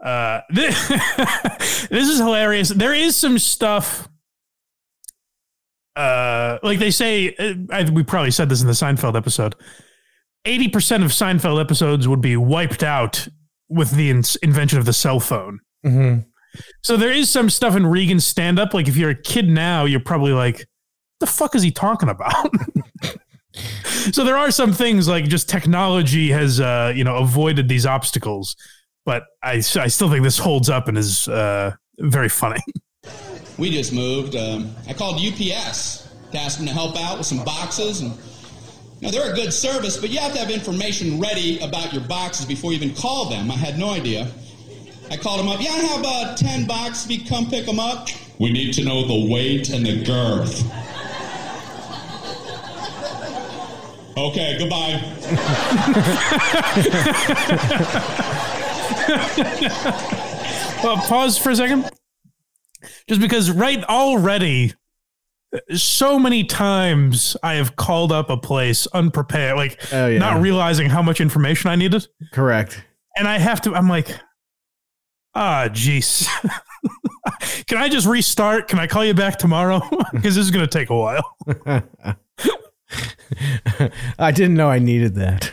Uh, 0.03 0.41
this, 0.49 0.89
this 1.87 2.09
is 2.09 2.17
hilarious. 2.17 2.67
There 2.67 2.93
is 2.93 3.15
some 3.15 3.39
stuff. 3.39 4.09
Uh, 5.95 6.57
like 6.63 6.79
they 6.79 6.91
say, 6.91 7.33
uh, 7.35 7.53
I, 7.71 7.89
we 7.89 8.03
probably 8.03 8.31
said 8.31 8.49
this 8.49 8.59
in 8.61 8.67
the 8.67 8.73
Seinfeld 8.73 9.15
episode. 9.15 9.55
Eighty 10.45 10.67
percent 10.67 11.03
of 11.03 11.11
Seinfeld 11.11 11.61
episodes 11.61 12.07
would 12.07 12.21
be 12.21 12.35
wiped 12.37 12.83
out 12.83 13.27
with 13.69 13.91
the 13.91 14.09
in- 14.09 14.23
invention 14.41 14.79
of 14.79 14.85
the 14.85 14.93
cell 14.93 15.19
phone. 15.19 15.59
Mm-hmm. 15.85 16.19
So 16.83 16.97
there 16.97 17.11
is 17.11 17.29
some 17.29 17.49
stuff 17.49 17.75
in 17.75 17.85
Regan's 17.85 18.25
stand 18.25 18.59
up. 18.59 18.73
Like 18.73 18.87
if 18.87 18.97
you're 18.97 19.11
a 19.11 19.21
kid 19.21 19.47
now, 19.47 19.85
you're 19.85 19.99
probably 20.01 20.33
like, 20.33 20.57
what 20.57 21.19
the 21.19 21.27
fuck 21.27 21.55
is 21.55 21.63
he 21.63 21.71
talking 21.71 22.09
about? 22.09 22.53
so 24.11 24.23
there 24.23 24.37
are 24.37 24.51
some 24.51 24.73
things 24.73 25.07
like 25.07 25.25
just 25.25 25.47
technology 25.47 26.29
has, 26.31 26.59
uh, 26.59 26.91
you 26.93 27.03
know, 27.03 27.17
avoided 27.17 27.69
these 27.69 27.85
obstacles. 27.85 28.55
But 29.05 29.23
I, 29.41 29.53
I 29.53 29.87
still 29.87 30.09
think 30.09 30.23
this 30.23 30.37
holds 30.37 30.69
up 30.69 30.87
and 30.87 30.97
is 30.97 31.27
uh, 31.27 31.71
very 31.99 32.29
funny. 32.29 32.61
We 33.57 33.69
just 33.69 33.93
moved. 33.93 34.35
Um, 34.35 34.73
I 34.87 34.93
called 34.93 35.21
UPS 35.21 36.09
to 36.31 36.37
ask 36.37 36.57
them 36.57 36.65
to 36.65 36.73
help 36.73 36.97
out 36.97 37.19
with 37.19 37.27
some 37.27 37.43
boxes. 37.43 38.01
And 38.01 38.17
you 39.01 39.07
know, 39.07 39.11
they're 39.11 39.31
a 39.31 39.35
good 39.35 39.51
service, 39.51 39.97
but 39.97 40.11
you 40.11 40.19
have 40.19 40.31
to 40.33 40.39
have 40.39 40.51
information 40.51 41.19
ready 41.19 41.59
about 41.59 41.91
your 41.91 42.03
boxes 42.03 42.45
before 42.45 42.71
you 42.71 42.77
even 42.77 42.95
call 42.95 43.25
them. 43.29 43.49
I 43.49 43.55
had 43.55 43.79
no 43.79 43.89
idea. 43.89 44.31
I 45.09 45.17
called 45.17 45.39
them 45.39 45.49
up. 45.49 45.59
Yeah, 45.59 45.71
I 45.71 45.79
have 45.79 46.05
uh, 46.05 46.35
10 46.35 46.67
boxes. 46.67 47.09
If 47.09 47.11
you 47.19 47.25
come 47.27 47.49
pick 47.49 47.65
them 47.65 47.79
up. 47.79 48.09
We 48.37 48.51
need 48.51 48.73
to 48.75 48.83
know 48.83 49.07
the 49.07 49.31
weight 49.31 49.71
and 49.71 49.83
the 49.83 50.03
girth. 50.05 50.63
Okay, 54.17 54.57
goodbye. 54.59 55.01
Well, 60.83 60.97
pause 60.97 61.37
for 61.37 61.51
a 61.51 61.55
second. 61.55 61.89
Just 63.07 63.21
because 63.21 63.51
right 63.51 63.83
already, 63.83 64.73
so 65.75 66.17
many 66.19 66.43
times 66.43 67.35
I 67.43 67.55
have 67.55 67.75
called 67.75 68.11
up 68.11 68.29
a 68.29 68.37
place 68.37 68.87
unprepared, 68.87 69.57
like 69.57 69.79
Oh, 69.93 70.07
yeah. 70.07 70.17
not 70.19 70.41
realizing 70.41 70.89
how 70.89 71.01
much 71.01 71.19
information 71.21 71.69
I 71.69 71.75
needed. 71.75 72.07
Correct. 72.31 72.83
And 73.17 73.27
I 73.27 73.37
have 73.39 73.61
to, 73.61 73.75
I'm 73.75 73.89
like, 73.89 74.07
ah, 75.35 75.67
jeez. 75.69 76.27
Can 77.67 77.77
I 77.77 77.89
just 77.89 78.07
restart? 78.07 78.67
Can 78.67 78.79
I 78.79 78.87
call 78.87 79.03
you 79.05 79.13
back 79.13 79.37
tomorrow? 79.37 79.81
Because 80.11 80.35
this 80.35 80.45
is 80.45 80.51
going 80.51 80.65
to 80.67 80.71
take 80.71 80.89
a 80.89 80.95
while. 80.97 81.35
I 84.19 84.31
didn't 84.31 84.55
know 84.55 84.69
I 84.69 84.79
needed 84.79 85.15
that. 85.15 85.51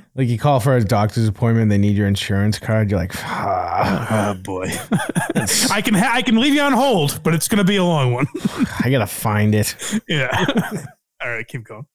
like 0.14 0.28
you 0.28 0.38
call 0.38 0.60
for 0.60 0.76
a 0.76 0.84
doctor's 0.84 1.26
appointment, 1.28 1.70
they 1.70 1.78
need 1.78 1.96
your 1.96 2.06
insurance 2.06 2.58
card. 2.58 2.90
You're 2.90 3.00
like, 3.00 3.12
ah, 3.16 4.30
Oh 4.30 4.34
boy, 4.42 4.66
I 5.70 5.80
can 5.82 5.94
ha- 5.94 6.12
I 6.14 6.22
can 6.22 6.38
leave 6.38 6.54
you 6.54 6.60
on 6.62 6.72
hold, 6.72 7.20
but 7.22 7.34
it's 7.34 7.48
going 7.48 7.58
to 7.58 7.64
be 7.64 7.76
a 7.76 7.84
long 7.84 8.12
one. 8.12 8.26
I 8.84 8.90
gotta 8.90 9.06
find 9.06 9.54
it. 9.54 9.74
yeah. 10.08 10.30
All 11.22 11.30
right, 11.30 11.46
keep 11.46 11.64
going. 11.64 11.86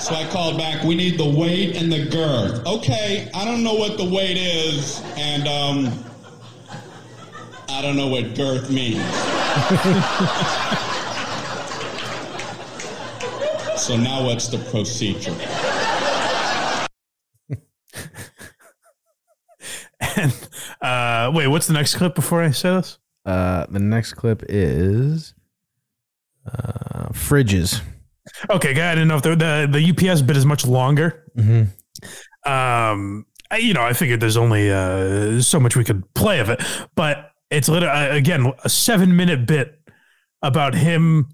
So 0.00 0.14
I 0.14 0.26
called 0.30 0.56
back. 0.58 0.82
We 0.82 0.94
need 0.94 1.18
the 1.18 1.28
weight 1.28 1.76
and 1.76 1.92
the 1.92 2.06
girth. 2.06 2.66
Okay, 2.66 3.28
I 3.34 3.44
don't 3.44 3.62
know 3.62 3.74
what 3.74 3.96
the 3.96 4.04
weight 4.04 4.36
is, 4.36 5.02
and 5.16 5.46
um, 5.46 6.04
I 7.68 7.80
don't 7.82 7.96
know 7.96 8.08
what 8.08 8.34
girth 8.34 8.70
means. 8.70 9.02
So 13.76 13.96
now 13.96 14.24
what's 14.24 14.48
the 14.48 14.58
procedure? 14.58 15.34
And 20.16 20.48
uh, 20.80 21.30
wait, 21.34 21.48
what's 21.48 21.66
the 21.66 21.72
next 21.72 21.96
clip 21.96 22.14
before 22.14 22.42
I 22.42 22.50
say 22.50 22.70
this? 22.70 22.98
Uh, 23.24 23.66
the 23.68 23.78
next 23.78 24.12
clip 24.12 24.42
is 24.48 25.34
uh, 26.46 27.08
fridges. 27.08 27.80
Okay, 28.50 28.70
I 28.70 28.94
didn't 28.94 29.08
know 29.08 29.16
if 29.16 29.22
the 29.22 29.30
the, 29.30 29.68
the 29.70 30.10
UPS 30.10 30.22
bit 30.22 30.36
is 30.36 30.46
much 30.46 30.66
longer. 30.66 31.24
Mm-hmm. 31.36 32.50
Um, 32.50 33.26
I, 33.50 33.58
you 33.58 33.74
know, 33.74 33.82
I 33.82 33.92
figured 33.92 34.20
there's 34.20 34.36
only 34.36 34.70
uh, 34.70 35.40
so 35.40 35.58
much 35.58 35.76
we 35.76 35.84
could 35.84 36.12
play 36.14 36.40
of 36.40 36.48
it, 36.48 36.62
but 36.94 37.32
it's 37.50 37.68
literally 37.68 37.94
uh, 37.94 38.14
again 38.14 38.52
a 38.62 38.68
seven 38.68 39.16
minute 39.16 39.46
bit 39.46 39.80
about 40.42 40.74
him 40.74 41.28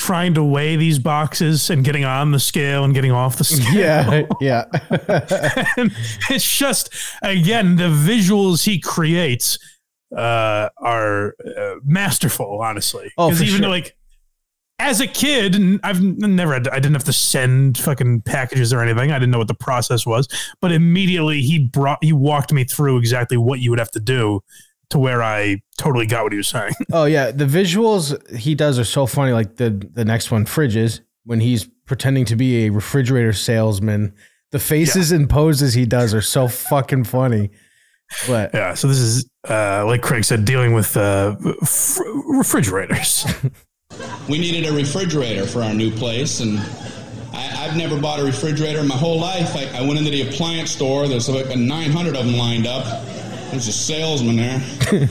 trying 0.00 0.32
to 0.32 0.42
weigh 0.42 0.76
these 0.76 0.98
boxes 0.98 1.68
and 1.68 1.84
getting 1.84 2.04
on 2.06 2.30
the 2.32 2.40
scale 2.40 2.84
and 2.84 2.94
getting 2.94 3.12
off 3.12 3.36
the 3.36 3.44
scale. 3.44 3.74
Yeah, 3.74 4.22
yeah. 4.40 4.64
and 5.76 5.92
it's 6.30 6.50
just 6.50 6.88
again 7.22 7.76
the 7.76 7.88
visuals 7.90 8.64
he 8.64 8.80
creates 8.80 9.58
uh, 10.16 10.70
are 10.78 11.34
uh, 11.56 11.74
masterful. 11.84 12.60
Honestly, 12.62 13.12
Oh, 13.18 13.30
even 13.30 13.46
sure. 13.46 13.68
like 13.68 13.94
as 14.78 15.00
a 15.02 15.06
kid, 15.06 15.56
I've 15.84 16.00
never 16.00 16.54
had, 16.54 16.66
I 16.68 16.76
didn't 16.76 16.94
have 16.94 17.04
to 17.04 17.12
send 17.12 17.76
fucking 17.76 18.22
packages 18.22 18.72
or 18.72 18.80
anything. 18.80 19.12
I 19.12 19.18
didn't 19.18 19.30
know 19.30 19.36
what 19.38 19.48
the 19.48 19.54
process 19.54 20.06
was, 20.06 20.26
but 20.62 20.72
immediately 20.72 21.42
he 21.42 21.58
brought 21.58 21.98
he 22.02 22.14
walked 22.14 22.50
me 22.54 22.64
through 22.64 22.96
exactly 22.96 23.36
what 23.36 23.60
you 23.60 23.68
would 23.68 23.78
have 23.78 23.90
to 23.90 24.00
do 24.00 24.40
to 24.90 24.98
where 24.98 25.22
I 25.22 25.62
totally 25.78 26.06
got 26.06 26.24
what 26.24 26.32
he 26.32 26.38
was 26.38 26.48
saying. 26.48 26.72
oh 26.92 27.04
yeah, 27.04 27.30
the 27.30 27.46
visuals 27.46 28.36
he 28.36 28.54
does 28.54 28.78
are 28.78 28.84
so 28.84 29.06
funny. 29.06 29.32
Like 29.32 29.56
the 29.56 29.70
the 29.70 30.04
next 30.04 30.30
one, 30.30 30.44
fridges, 30.44 31.00
when 31.24 31.40
he's 31.40 31.68
pretending 31.86 32.24
to 32.24 32.36
be 32.36 32.66
a 32.66 32.70
refrigerator 32.70 33.32
salesman. 33.32 34.14
The 34.52 34.58
faces 34.58 35.12
and 35.12 35.30
poses 35.30 35.74
he 35.74 35.86
does 35.86 36.12
are 36.12 36.22
so 36.22 36.48
fucking 36.48 37.04
funny. 37.04 37.50
But 38.26 38.50
yeah, 38.54 38.74
so 38.74 38.88
this 38.88 38.98
is 38.98 39.30
uh, 39.48 39.84
like 39.86 40.02
Craig 40.02 40.24
said, 40.24 40.44
dealing 40.44 40.72
with 40.72 40.96
uh, 40.96 41.36
f- 41.62 41.98
refrigerators. 42.28 43.26
we 44.28 44.38
needed 44.38 44.68
a 44.68 44.72
refrigerator 44.72 45.46
for 45.46 45.62
our 45.62 45.74
new 45.74 45.90
place, 45.90 46.40
and 46.40 46.58
I, 47.32 47.66
I've 47.66 47.76
never 47.76 48.00
bought 48.00 48.18
a 48.18 48.24
refrigerator 48.24 48.80
in 48.80 48.88
my 48.88 48.96
whole 48.96 49.20
life. 49.20 49.54
I, 49.54 49.66
I 49.78 49.80
went 49.82 49.98
into 49.98 50.10
the 50.10 50.28
appliance 50.28 50.72
store. 50.72 51.06
There's 51.06 51.28
like 51.28 51.56
900 51.56 52.16
of 52.16 52.26
them 52.26 52.36
lined 52.36 52.66
up. 52.66 52.84
There's 53.50 53.68
a 53.68 53.72
salesman 53.72 54.36
there. 54.36 54.60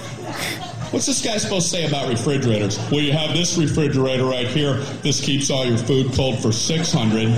What's 0.91 1.05
this 1.05 1.23
guy 1.23 1.37
supposed 1.37 1.69
to 1.69 1.77
say 1.77 1.85
about 1.85 2.09
refrigerators? 2.09 2.79
Well, 2.89 3.01
you 3.01 3.11
have 3.11 3.35
this 3.35 3.57
refrigerator 3.57 4.25
right 4.25 4.47
here. 4.47 4.75
This 5.03 5.21
keeps 5.21 5.51
all 5.51 5.65
your 5.65 5.77
food 5.77 6.11
cold 6.13 6.41
for 6.41 6.51
600. 6.51 7.29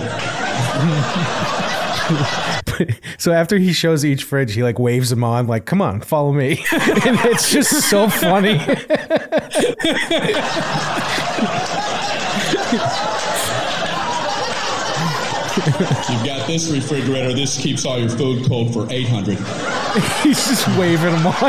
so 3.18 3.34
after 3.34 3.58
he 3.58 3.74
shows 3.74 4.06
each 4.06 4.24
fridge, 4.24 4.54
he 4.54 4.64
like 4.64 4.80
waves 4.80 5.10
them 5.10 5.24
on, 5.24 5.48
like, 5.48 5.66
"Come 5.66 5.82
on, 5.82 6.00
follow 6.02 6.32
me," 6.32 6.52
and 6.72 7.20
it's 7.26 7.52
just 7.52 7.72
so 7.90 8.08
funny. 8.08 8.58
You've 16.12 16.26
got 16.26 16.46
this 16.48 16.70
refrigerator. 16.70 17.34
This 17.34 17.58
keeps 17.62 17.86
all 17.86 17.98
your 18.00 18.10
food 18.10 18.46
cold 18.48 18.74
for 18.74 18.86
800. 18.92 19.38
He's 20.24 20.46
just 20.48 20.68
waving 20.78 21.12
them 21.12 21.28
on. 21.28 21.34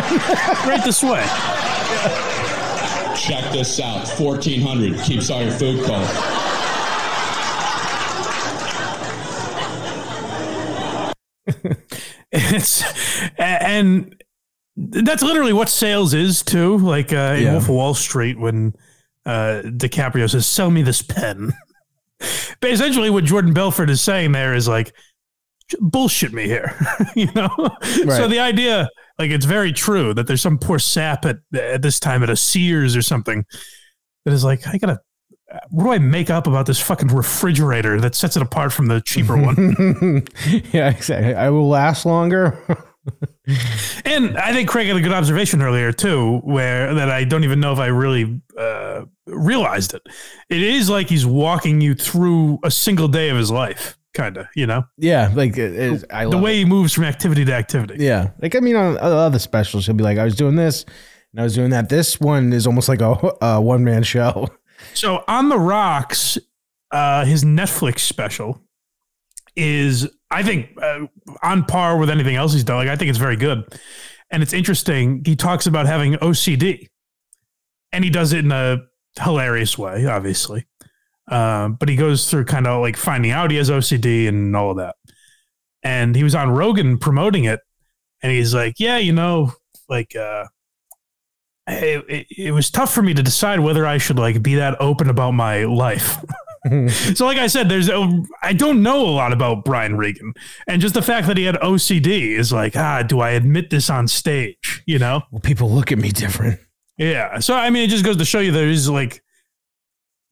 right 0.66 0.80
this 0.84 1.02
way. 1.02 1.24
Check 3.16 3.52
this 3.52 3.78
out. 3.80 4.08
1400 4.18 5.00
keeps 5.02 5.30
all 5.30 5.42
your 5.42 5.52
food 5.52 5.84
cold. 5.84 6.08
it's 12.32 12.82
and 13.38 14.22
that's 14.76 15.22
literally 15.22 15.52
what 15.52 15.68
sales 15.68 16.14
is 16.14 16.42
too. 16.42 16.78
Like 16.78 17.12
uh, 17.12 17.34
in 17.36 17.42
Yeah. 17.44 17.52
Wolf 17.52 17.64
of 17.64 17.70
Wall 17.70 17.94
Street, 17.94 18.38
when 18.38 18.74
uh, 19.26 19.62
DiCaprio 19.64 20.30
says, 20.30 20.46
"Sell 20.46 20.70
me 20.70 20.82
this 20.82 21.02
pen." 21.02 21.52
but 22.60 22.70
essentially, 22.70 23.10
what 23.10 23.24
Jordan 23.24 23.52
Belfort 23.52 23.90
is 23.90 24.00
saying 24.00 24.32
there 24.32 24.54
is 24.54 24.68
like, 24.68 24.94
"Bullshit 25.80 26.32
me 26.32 26.44
here," 26.44 26.74
you 27.16 27.30
know. 27.32 27.50
So 27.82 28.28
the 28.28 28.38
idea, 28.40 28.88
like, 29.18 29.30
it's 29.30 29.46
very 29.46 29.72
true 29.72 30.14
that 30.14 30.26
there's 30.26 30.42
some 30.42 30.58
poor 30.58 30.78
sap 30.78 31.24
at 31.24 31.38
at 31.54 31.82
this 31.82 32.00
time 32.00 32.22
at 32.22 32.30
a 32.30 32.36
Sears 32.36 32.96
or 32.96 33.02
something 33.02 33.44
that 34.24 34.32
is 34.32 34.44
like, 34.44 34.66
I 34.66 34.78
gotta. 34.78 35.00
What 35.68 35.84
do 35.84 35.90
I 35.90 35.98
make 35.98 36.30
up 36.30 36.46
about 36.46 36.64
this 36.64 36.80
fucking 36.80 37.08
refrigerator 37.08 38.00
that 38.00 38.14
sets 38.14 38.38
it 38.38 38.42
apart 38.42 38.72
from 38.72 38.86
the 38.86 39.02
cheaper 39.02 39.36
one? 39.36 40.24
yeah, 40.72 40.88
exactly. 40.88 41.34
I 41.34 41.50
will 41.50 41.68
last 41.68 42.06
longer. 42.06 42.86
And 44.04 44.36
I 44.36 44.52
think 44.52 44.68
Craig 44.68 44.88
had 44.88 44.96
a 44.96 45.00
good 45.00 45.12
observation 45.12 45.62
earlier 45.62 45.92
too, 45.92 46.38
where 46.44 46.94
that 46.94 47.10
I 47.10 47.24
don't 47.24 47.44
even 47.44 47.60
know 47.60 47.72
if 47.72 47.78
I 47.78 47.86
really 47.86 48.40
uh, 48.58 49.04
realized 49.26 49.94
it. 49.94 50.02
It 50.48 50.62
is 50.62 50.90
like 50.90 51.08
he's 51.08 51.24
walking 51.26 51.80
you 51.80 51.94
through 51.94 52.58
a 52.64 52.70
single 52.70 53.08
day 53.08 53.30
of 53.30 53.36
his 53.36 53.50
life, 53.50 53.98
kind 54.14 54.36
of. 54.36 54.46
You 54.54 54.66
know, 54.66 54.84
yeah, 54.98 55.30
like 55.34 55.56
it 55.56 55.74
is. 55.74 56.04
I 56.10 56.26
the 56.26 56.38
way 56.38 56.56
it. 56.56 56.58
he 56.58 56.64
moves 56.64 56.92
from 56.92 57.04
activity 57.04 57.44
to 57.44 57.54
activity. 57.54 58.04
Yeah, 58.04 58.30
like 58.40 58.54
I 58.54 58.60
mean, 58.60 58.76
on 58.76 58.98
other 58.98 59.38
specials, 59.38 59.86
he'll 59.86 59.94
be 59.94 60.04
like, 60.04 60.18
"I 60.18 60.24
was 60.24 60.34
doing 60.34 60.56
this, 60.56 60.84
and 61.32 61.40
I 61.40 61.44
was 61.44 61.54
doing 61.54 61.70
that." 61.70 61.88
This 61.88 62.20
one 62.20 62.52
is 62.52 62.66
almost 62.66 62.88
like 62.88 63.00
a, 63.00 63.32
a 63.40 63.60
one 63.60 63.84
man 63.84 64.02
show. 64.02 64.48
So 64.94 65.22
on 65.28 65.48
the 65.48 65.58
rocks, 65.58 66.38
uh, 66.90 67.24
his 67.24 67.44
Netflix 67.44 68.00
special 68.00 68.60
is, 69.54 70.08
I 70.32 70.42
think, 70.42 70.70
uh, 70.80 71.06
on 71.42 71.64
par 71.64 71.98
with 71.98 72.10
anything 72.10 72.36
else 72.36 72.52
he's 72.52 72.64
done. 72.64 72.76
Like 72.76 72.88
I 72.88 72.96
think 72.96 73.10
it's 73.10 73.18
very 73.18 73.36
good, 73.36 73.64
and 74.30 74.42
it's 74.42 74.52
interesting. 74.52 75.22
He 75.24 75.36
talks 75.36 75.66
about 75.66 75.86
having 75.86 76.14
OCD, 76.14 76.88
and 77.92 78.04
he 78.04 78.10
does 78.10 78.32
it 78.32 78.44
in 78.44 78.52
a 78.52 78.78
hilarious 79.20 79.76
way, 79.78 80.06
obviously. 80.06 80.66
Um, 81.28 81.74
but 81.74 81.88
he 81.88 81.96
goes 81.96 82.30
through 82.30 82.46
kind 82.46 82.66
of 82.66 82.80
like 82.80 82.96
finding 82.96 83.30
out 83.30 83.50
he 83.50 83.56
has 83.58 83.70
OCD 83.70 84.28
and 84.28 84.56
all 84.56 84.72
of 84.72 84.76
that. 84.78 84.96
And 85.82 86.14
he 86.16 86.24
was 86.24 86.34
on 86.34 86.50
Rogan 86.50 86.98
promoting 86.98 87.44
it, 87.44 87.60
and 88.22 88.32
he's 88.32 88.54
like, 88.54 88.74
"Yeah, 88.78 88.98
you 88.98 89.12
know, 89.12 89.52
like." 89.88 90.16
uh 90.16 90.46
it, 91.68 92.04
it, 92.08 92.26
it 92.36 92.52
was 92.52 92.70
tough 92.70 92.92
for 92.92 93.02
me 93.02 93.14
to 93.14 93.22
decide 93.22 93.60
whether 93.60 93.86
I 93.86 93.98
should 93.98 94.18
like 94.18 94.42
be 94.42 94.56
that 94.56 94.80
open 94.80 95.08
about 95.08 95.32
my 95.32 95.64
life. 95.64 96.16
so, 97.14 97.26
like 97.26 97.38
I 97.38 97.48
said, 97.48 97.68
there's 97.68 97.88
a, 97.88 98.22
I 98.42 98.52
don't 98.52 98.82
know 98.82 99.04
a 99.04 99.10
lot 99.10 99.32
about 99.32 99.64
Brian 99.64 99.96
Regan, 99.96 100.32
and 100.68 100.80
just 100.80 100.94
the 100.94 101.02
fact 101.02 101.26
that 101.26 101.36
he 101.36 101.44
had 101.44 101.56
OCD 101.56 102.38
is 102.38 102.52
like, 102.52 102.76
ah, 102.76 103.02
do 103.02 103.20
I 103.20 103.30
admit 103.30 103.70
this 103.70 103.90
on 103.90 104.06
stage? 104.06 104.82
You 104.86 104.98
know? 104.98 105.22
Well, 105.30 105.40
people 105.40 105.70
look 105.70 105.90
at 105.90 105.98
me 105.98 106.10
different. 106.10 106.60
Yeah. 106.98 107.40
So, 107.40 107.54
I 107.54 107.70
mean, 107.70 107.84
it 107.84 107.90
just 107.90 108.04
goes 108.04 108.16
to 108.18 108.24
show 108.24 108.40
you 108.40 108.52
there 108.52 108.68
is 108.68 108.88
like. 108.88 109.22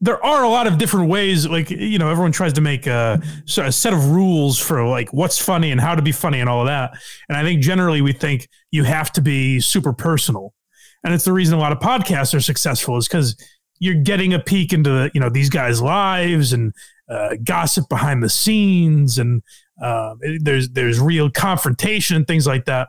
There 0.02 0.24
are 0.24 0.44
a 0.44 0.48
lot 0.48 0.66
of 0.66 0.78
different 0.78 1.10
ways, 1.10 1.46
like 1.46 1.68
you 1.68 1.98
know, 1.98 2.08
everyone 2.08 2.32
tries 2.32 2.54
to 2.54 2.62
make 2.62 2.86
a, 2.86 3.20
a 3.58 3.70
set 3.70 3.92
of 3.92 4.08
rules 4.08 4.58
for 4.58 4.86
like 4.86 5.12
what's 5.12 5.38
funny 5.38 5.72
and 5.72 5.78
how 5.78 5.94
to 5.94 6.00
be 6.00 6.10
funny 6.10 6.40
and 6.40 6.48
all 6.48 6.62
of 6.62 6.68
that. 6.68 6.92
And 7.28 7.36
I 7.36 7.42
think 7.42 7.60
generally 7.60 8.00
we 8.00 8.14
think 8.14 8.48
you 8.70 8.84
have 8.84 9.12
to 9.12 9.20
be 9.20 9.60
super 9.60 9.92
personal, 9.92 10.54
and 11.04 11.12
it's 11.12 11.24
the 11.24 11.34
reason 11.34 11.58
a 11.58 11.60
lot 11.60 11.72
of 11.72 11.80
podcasts 11.80 12.34
are 12.34 12.40
successful 12.40 12.96
is 12.96 13.08
because 13.08 13.36
you're 13.80 13.94
getting 14.02 14.32
a 14.32 14.38
peek 14.38 14.72
into 14.72 14.90
the, 14.90 15.10
you 15.14 15.20
know 15.20 15.28
these 15.28 15.50
guys' 15.50 15.82
lives 15.82 16.52
and 16.52 16.72
uh, 17.08 17.30
gossip 17.42 17.88
behind 17.88 18.22
the 18.22 18.28
scenes, 18.28 19.18
and 19.18 19.42
uh, 19.82 20.14
there's 20.40 20.68
there's 20.70 21.00
real 21.00 21.28
confrontation 21.30 22.16
and 22.16 22.26
things 22.26 22.46
like 22.46 22.66
that. 22.66 22.88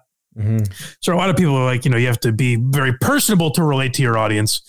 So 1.01 1.13
a 1.13 1.17
lot 1.17 1.29
of 1.29 1.35
people 1.35 1.55
are 1.55 1.65
like, 1.65 1.83
you 1.83 1.91
know, 1.91 1.97
you 1.97 2.07
have 2.07 2.19
to 2.21 2.31
be 2.31 2.55
very 2.55 2.93
personable 3.01 3.51
to 3.51 3.63
relate 3.63 3.93
to 3.95 4.01
your 4.01 4.17
audience. 4.17 4.61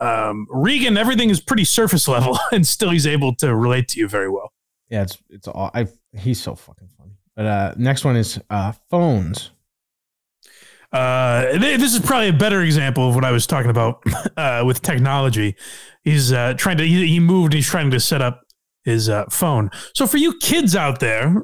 Um, 0.00 0.46
Regan, 0.50 0.96
everything 0.96 1.30
is 1.30 1.40
pretty 1.40 1.64
surface 1.64 2.08
level, 2.08 2.38
and 2.52 2.66
still 2.66 2.90
he's 2.90 3.06
able 3.06 3.34
to 3.36 3.54
relate 3.54 3.88
to 3.88 4.00
you 4.00 4.08
very 4.08 4.30
well. 4.30 4.52
Yeah, 4.88 5.02
it's 5.02 5.18
it's 5.28 5.48
all. 5.48 5.70
I 5.74 5.88
he's 6.16 6.40
so 6.40 6.54
fucking 6.54 6.88
funny. 6.96 7.12
But 7.36 7.46
uh, 7.46 7.74
next 7.76 8.04
one 8.04 8.16
is 8.16 8.40
uh, 8.48 8.72
phones. 8.90 9.50
Uh, 10.94 11.58
this 11.58 11.92
is 11.92 11.98
probably 11.98 12.28
a 12.28 12.32
better 12.32 12.62
example 12.62 13.08
of 13.08 13.16
what 13.16 13.24
I 13.24 13.32
was 13.32 13.46
talking 13.46 13.70
about 13.70 14.02
uh, 14.36 14.62
with 14.64 14.80
technology. 14.80 15.56
He's 16.04 16.32
uh, 16.32 16.54
trying 16.56 16.76
to 16.78 16.86
he, 16.86 17.06
he 17.08 17.20
moved. 17.20 17.52
He's 17.52 17.66
trying 17.66 17.90
to 17.90 17.98
set 18.00 18.22
up 18.22 18.42
his 18.84 19.08
uh, 19.08 19.24
phone. 19.28 19.70
So 19.94 20.06
for 20.06 20.18
you 20.18 20.38
kids 20.38 20.76
out 20.76 21.00
there, 21.00 21.34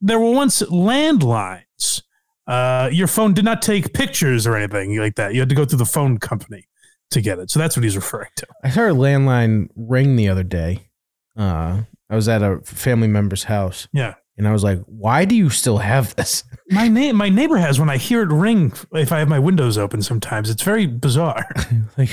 there 0.00 0.18
were 0.18 0.32
once 0.32 0.60
landlines. 0.62 2.02
Uh, 2.46 2.88
your 2.90 3.06
phone 3.06 3.32
did 3.32 3.44
not 3.44 3.62
take 3.62 3.92
pictures 3.92 4.46
or 4.46 4.56
anything 4.56 4.98
like 4.98 5.14
that. 5.14 5.34
You 5.34 5.40
had 5.40 5.48
to 5.50 5.54
go 5.54 5.64
through 5.64 5.78
the 5.78 5.84
phone 5.84 6.18
company 6.18 6.66
to 7.12 7.20
get 7.20 7.38
it. 7.38 7.50
So 7.50 7.60
that's 7.60 7.76
what 7.76 7.84
he's 7.84 7.94
referring 7.96 8.30
to. 8.36 8.46
I 8.64 8.68
heard 8.68 8.90
a 8.90 8.94
landline 8.94 9.68
ring 9.76 10.16
the 10.16 10.28
other 10.28 10.42
day. 10.42 10.88
Uh, 11.36 11.82
I 12.08 12.16
was 12.16 12.28
at 12.28 12.42
a 12.42 12.58
family 12.64 13.06
member's 13.06 13.44
house, 13.44 13.86
Yeah. 13.92 14.14
And 14.40 14.48
I 14.48 14.52
was 14.52 14.64
like, 14.64 14.80
"Why 14.86 15.26
do 15.26 15.36
you 15.36 15.50
still 15.50 15.78
have 15.78 16.16
this?" 16.16 16.44
My 16.70 16.88
na- 16.88 17.12
my 17.12 17.28
neighbor 17.28 17.58
has 17.58 17.78
when 17.78 17.90
I 17.90 17.98
hear 17.98 18.22
it 18.22 18.30
ring 18.32 18.72
if 18.92 19.12
I 19.12 19.18
have 19.18 19.28
my 19.28 19.38
windows 19.38 19.76
open 19.76 20.00
sometimes. 20.02 20.48
It's 20.48 20.62
very 20.62 20.86
bizarre. 20.86 21.46
like, 21.98 22.10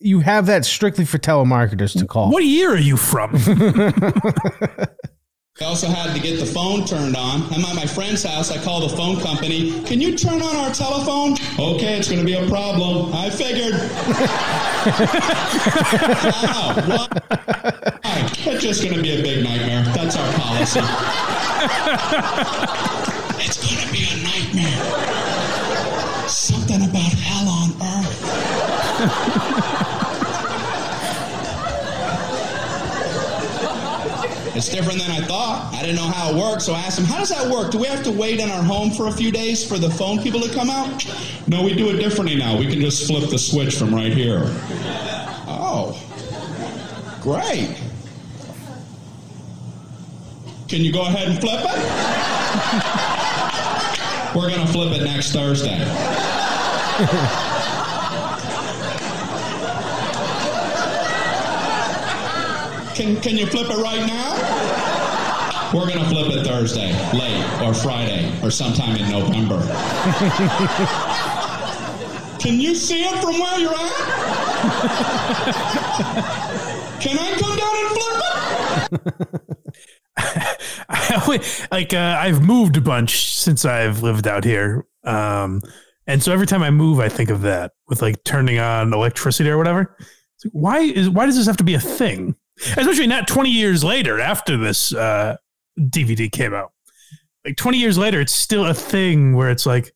you 0.00 0.20
have 0.20 0.46
that 0.46 0.64
strictly 0.64 1.04
for 1.04 1.18
telemarketers 1.18 1.96
to 1.98 2.06
call. 2.06 2.30
what 2.30 2.42
year 2.44 2.72
are 2.72 2.78
you 2.78 2.96
from? 2.96 3.34
I 5.60 5.64
also 5.64 5.88
had 5.88 6.14
to 6.14 6.20
get 6.22 6.38
the 6.38 6.46
phone 6.46 6.84
turned 6.84 7.16
on. 7.16 7.42
I'm 7.52 7.64
at 7.64 7.74
my 7.74 7.84
friend's 7.84 8.22
house. 8.22 8.52
I 8.52 8.62
call 8.62 8.86
the 8.86 8.96
phone 8.96 9.18
company. 9.18 9.82
Can 9.82 10.00
you 10.00 10.16
turn 10.16 10.40
on 10.40 10.54
our 10.54 10.70
telephone? 10.70 11.32
Okay, 11.58 11.98
it's 11.98 12.06
going 12.06 12.20
to 12.20 12.24
be 12.24 12.34
a 12.34 12.46
problem. 12.46 13.12
I 13.12 13.28
figured. 13.28 13.72
wow. 16.44 16.74
Why? 16.86 17.08
It's 18.46 18.62
just 18.62 18.84
going 18.84 18.94
to 18.94 19.02
be 19.02 19.18
a 19.18 19.22
big 19.22 19.42
nightmare. 19.42 19.82
That's 19.94 20.16
our 20.16 20.32
policy. 20.34 20.78
it's 23.42 23.58
going 23.58 23.78
to 23.84 23.92
be 23.92 24.06
a 24.12 24.16
nightmare. 24.22 24.78
Something 26.28 26.84
about 26.84 27.12
hell 27.18 27.48
on 27.48 27.70
earth. 27.82 29.34
It's 34.58 34.68
different 34.68 34.98
than 34.98 35.12
I 35.12 35.20
thought. 35.20 35.72
I 35.72 35.82
didn't 35.82 35.94
know 35.94 36.08
how 36.08 36.30
it 36.30 36.36
worked, 36.36 36.62
so 36.62 36.72
I 36.72 36.80
asked 36.80 36.98
him, 36.98 37.04
How 37.04 37.18
does 37.18 37.28
that 37.28 37.48
work? 37.48 37.70
Do 37.70 37.78
we 37.78 37.86
have 37.86 38.02
to 38.02 38.10
wait 38.10 38.40
in 38.40 38.50
our 38.50 38.60
home 38.60 38.90
for 38.90 39.06
a 39.06 39.12
few 39.12 39.30
days 39.30 39.64
for 39.64 39.78
the 39.78 39.88
phone 39.88 40.20
people 40.20 40.40
to 40.40 40.52
come 40.52 40.68
out? 40.68 41.06
No, 41.46 41.62
we 41.62 41.74
do 41.74 41.90
it 41.90 41.98
differently 41.98 42.34
now. 42.34 42.58
We 42.58 42.66
can 42.66 42.80
just 42.80 43.06
flip 43.06 43.30
the 43.30 43.38
switch 43.38 43.76
from 43.76 43.94
right 43.94 44.12
here. 44.12 44.42
Oh, 45.46 45.96
great. 47.20 47.80
Can 50.66 50.80
you 50.80 50.92
go 50.92 51.02
ahead 51.02 51.28
and 51.28 51.38
flip 51.38 51.60
it? 51.62 51.78
We're 54.36 54.50
going 54.50 54.66
to 54.66 54.72
flip 54.72 54.90
it 54.92 55.04
next 55.04 55.30
Thursday. 55.30 55.78
Can, 62.98 63.14
can 63.20 63.36
you 63.36 63.46
flip 63.46 63.70
it 63.70 63.76
right 63.76 64.04
now? 64.08 64.34
We're 65.72 65.86
going 65.86 66.00
to 66.00 66.04
flip 66.06 66.32
it 66.32 66.44
Thursday, 66.44 66.90
late, 67.16 67.44
or 67.62 67.72
Friday, 67.72 68.36
or 68.42 68.50
sometime 68.50 68.96
in 68.96 69.08
November. 69.08 69.60
Can 72.40 72.60
you 72.60 72.74
see 72.74 73.04
it 73.04 73.22
from 73.22 73.38
where 73.38 73.60
you're 73.60 73.72
at? 73.72 73.78
Can 77.00 77.16
I 77.20 77.36
come 77.38 77.56
down 77.56 77.76
and 77.78 77.88
flip 78.90 79.04
it? 81.28 81.44
Like 81.70 81.94
uh, 81.94 82.16
I've 82.18 82.42
moved 82.42 82.76
a 82.76 82.80
bunch 82.80 83.32
since 83.32 83.64
I've 83.64 84.02
lived 84.02 84.26
out 84.26 84.42
here, 84.42 84.84
um, 85.04 85.62
and 86.08 86.20
so 86.20 86.32
every 86.32 86.46
time 86.46 86.64
I 86.64 86.70
move, 86.70 86.98
I 86.98 87.08
think 87.08 87.30
of 87.30 87.42
that 87.42 87.74
with 87.86 88.02
like 88.02 88.24
turning 88.24 88.58
on 88.58 88.92
electricity 88.92 89.50
or 89.50 89.56
whatever. 89.56 89.96
Like, 90.44 90.52
why 90.52 90.80
is 90.80 91.08
why 91.08 91.26
does 91.26 91.36
this 91.36 91.46
have 91.46 91.58
to 91.58 91.64
be 91.64 91.74
a 91.74 91.80
thing? 91.80 92.34
Especially 92.76 93.06
not 93.06 93.28
twenty 93.28 93.50
years 93.50 93.84
later 93.84 94.20
after 94.20 94.56
this 94.56 94.92
uh, 94.94 95.36
DVD 95.78 96.30
came 96.30 96.54
out. 96.54 96.72
Like 97.44 97.56
twenty 97.56 97.78
years 97.78 97.96
later, 97.98 98.20
it's 98.20 98.32
still 98.32 98.66
a 98.66 98.74
thing 98.74 99.34
where 99.34 99.50
it's 99.50 99.66
like, 99.66 99.92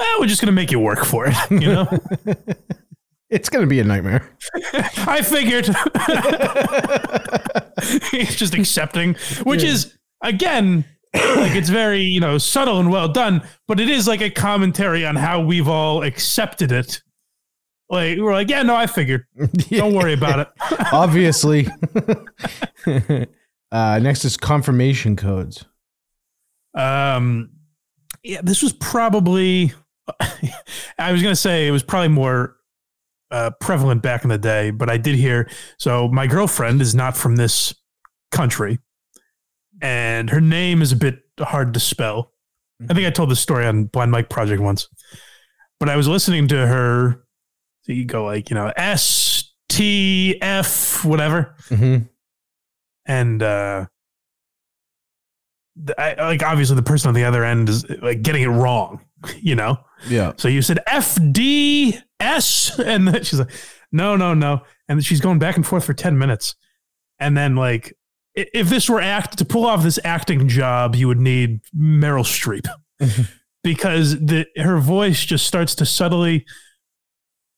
eh, 0.00 0.16
we're 0.18 0.26
just 0.26 0.40
gonna 0.40 0.52
make 0.52 0.70
you 0.70 0.78
work 0.78 1.04
for 1.04 1.26
it, 1.28 1.34
you 1.50 1.60
know. 1.60 1.88
It's 3.30 3.48
gonna 3.48 3.68
be 3.68 3.78
a 3.78 3.84
nightmare. 3.84 4.28
I 4.74 5.22
figured. 5.22 5.66
He's 8.10 8.34
just 8.34 8.54
accepting, 8.54 9.14
which 9.44 9.62
is 9.62 9.96
again 10.20 10.84
like 11.14 11.54
it's 11.54 11.68
very 11.68 12.02
you 12.02 12.18
know 12.20 12.38
subtle 12.38 12.80
and 12.80 12.90
well 12.90 13.06
done, 13.08 13.42
but 13.68 13.78
it 13.78 13.88
is 13.88 14.08
like 14.08 14.20
a 14.20 14.30
commentary 14.30 15.06
on 15.06 15.14
how 15.14 15.40
we've 15.40 15.68
all 15.68 16.02
accepted 16.02 16.72
it. 16.72 17.02
Like 17.90 18.18
we're 18.18 18.32
like, 18.32 18.48
yeah, 18.48 18.62
no, 18.62 18.76
I 18.76 18.86
figured. 18.86 19.26
Don't 19.70 19.94
worry 19.94 20.12
about 20.12 20.38
it. 20.38 20.48
Obviously. 20.92 21.66
uh, 23.72 23.98
next 24.00 24.24
is 24.24 24.36
confirmation 24.36 25.16
codes. 25.16 25.64
Um, 26.74 27.50
yeah, 28.22 28.40
this 28.42 28.62
was 28.62 28.72
probably. 28.72 29.72
I 30.98 31.12
was 31.12 31.22
gonna 31.22 31.36
say 31.36 31.66
it 31.66 31.72
was 31.72 31.82
probably 31.82 32.08
more 32.08 32.56
uh, 33.32 33.50
prevalent 33.60 34.02
back 34.02 34.22
in 34.22 34.30
the 34.30 34.38
day, 34.38 34.70
but 34.70 34.88
I 34.88 34.96
did 34.96 35.16
hear. 35.16 35.50
So 35.78 36.08
my 36.08 36.28
girlfriend 36.28 36.80
is 36.80 36.94
not 36.94 37.16
from 37.16 37.36
this 37.36 37.74
country, 38.30 38.78
and 39.82 40.30
her 40.30 40.40
name 40.40 40.80
is 40.80 40.92
a 40.92 40.96
bit 40.96 41.22
hard 41.40 41.74
to 41.74 41.80
spell. 41.80 42.32
I 42.88 42.94
think 42.94 43.06
I 43.06 43.10
told 43.10 43.30
this 43.30 43.40
story 43.40 43.66
on 43.66 43.84
Blind 43.84 44.10
Mike 44.10 44.30
Project 44.30 44.62
once, 44.62 44.88
but 45.80 45.88
I 45.88 45.96
was 45.96 46.06
listening 46.06 46.46
to 46.48 46.66
her. 46.68 47.24
You 47.94 48.04
go 48.04 48.24
like 48.24 48.50
you 48.50 48.54
know 48.54 48.72
S 48.76 49.52
T 49.68 50.38
F 50.40 51.04
whatever, 51.04 51.54
Mm-hmm. 51.68 52.04
and 53.06 53.42
uh, 53.42 53.86
I, 55.96 56.14
like 56.18 56.42
obviously 56.42 56.76
the 56.76 56.82
person 56.82 57.08
on 57.08 57.14
the 57.14 57.24
other 57.24 57.44
end 57.44 57.68
is 57.68 57.88
like 58.02 58.22
getting 58.22 58.42
it 58.42 58.48
wrong, 58.48 59.00
you 59.40 59.54
know. 59.54 59.78
Yeah. 60.08 60.32
So 60.36 60.48
you 60.48 60.62
said 60.62 60.78
F 60.86 61.18
D 61.32 61.98
S, 62.18 62.78
and 62.84 63.08
then 63.08 63.22
she's 63.22 63.38
like, 63.38 63.50
no, 63.92 64.16
no, 64.16 64.34
no, 64.34 64.62
and 64.88 64.98
then 64.98 65.02
she's 65.02 65.20
going 65.20 65.38
back 65.38 65.56
and 65.56 65.66
forth 65.66 65.84
for 65.84 65.94
ten 65.94 66.18
minutes, 66.18 66.54
and 67.18 67.36
then 67.36 67.56
like, 67.56 67.94
if 68.34 68.68
this 68.68 68.88
were 68.88 69.00
act 69.00 69.38
to 69.38 69.44
pull 69.44 69.66
off 69.66 69.82
this 69.82 69.98
acting 70.04 70.48
job, 70.48 70.94
you 70.94 71.08
would 71.08 71.20
need 71.20 71.60
Meryl 71.76 72.24
Streep, 72.24 72.66
because 73.64 74.18
the 74.20 74.46
her 74.56 74.78
voice 74.78 75.24
just 75.24 75.46
starts 75.46 75.74
to 75.76 75.86
subtly. 75.86 76.44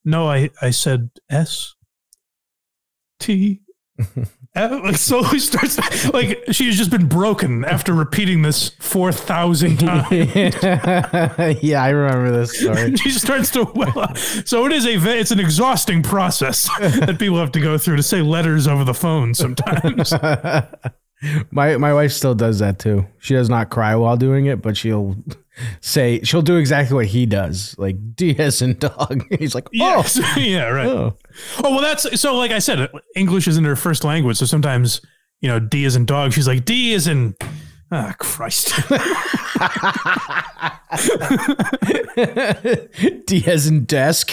No, 0.04 0.28
I 0.30 0.50
I 0.60 0.70
said 0.70 1.10
S 1.30 1.74
T. 3.20 3.60
Like 4.54 4.96
slowly 4.96 5.38
starts 5.38 5.78
like 6.12 6.44
she's 6.50 6.76
just 6.76 6.90
been 6.90 7.08
broken 7.08 7.64
after 7.64 7.94
repeating 7.94 8.42
this 8.42 8.68
four 8.80 9.10
thousand 9.10 9.76
times. 9.80 10.10
yeah, 11.62 11.82
I 11.82 11.88
remember 11.88 12.32
this 12.32 12.58
story. 12.60 12.94
she 12.96 13.12
starts 13.12 13.50
to 13.52 13.64
well 13.74 13.98
up. 13.98 14.18
So 14.18 14.66
it 14.66 14.72
is 14.72 14.84
a 14.84 14.98
it's 15.18 15.30
an 15.30 15.40
exhausting 15.40 16.02
process 16.02 16.68
that 16.78 17.18
people 17.18 17.38
have 17.38 17.52
to 17.52 17.60
go 17.60 17.78
through 17.78 17.96
to 17.96 18.02
say 18.02 18.20
letters 18.20 18.68
over 18.68 18.84
the 18.84 18.92
phone 18.92 19.32
sometimes. 19.32 20.12
My 21.50 21.76
my 21.76 21.92
wife 21.94 22.12
still 22.12 22.34
does 22.34 22.58
that 22.58 22.78
too. 22.78 23.06
She 23.18 23.34
does 23.34 23.48
not 23.48 23.70
cry 23.70 23.94
while 23.96 24.16
doing 24.16 24.46
it, 24.46 24.60
but 24.62 24.76
she'll 24.76 25.16
say 25.80 26.20
she'll 26.22 26.42
do 26.42 26.56
exactly 26.56 26.94
what 26.94 27.06
he 27.06 27.26
does, 27.26 27.74
like 27.78 27.96
D 28.16 28.36
as 28.38 28.60
in 28.62 28.78
dog. 28.78 29.24
He's 29.38 29.54
like, 29.54 29.66
oh, 29.68 29.70
Yes. 29.72 30.20
yeah, 30.36 30.64
right. 30.68 30.86
oh. 30.86 31.16
Oh 31.62 31.70
well, 31.72 31.80
that's 31.80 32.20
so. 32.20 32.34
Like 32.36 32.50
I 32.50 32.58
said, 32.58 32.90
English 33.14 33.46
isn't 33.48 33.64
her 33.64 33.76
first 33.76 34.04
language, 34.04 34.36
so 34.36 34.46
sometimes 34.46 35.00
you 35.40 35.48
know 35.48 35.58
D 35.60 35.84
is 35.84 35.96
in 35.96 36.06
dog. 36.06 36.32
She's 36.32 36.48
like 36.48 36.64
D 36.64 36.92
is 36.92 37.06
in. 37.06 37.34
Ah, 37.94 38.14
Christ. 38.18 38.72
D 43.26 43.44
as 43.46 43.66
in 43.66 43.84
desk. 43.84 44.32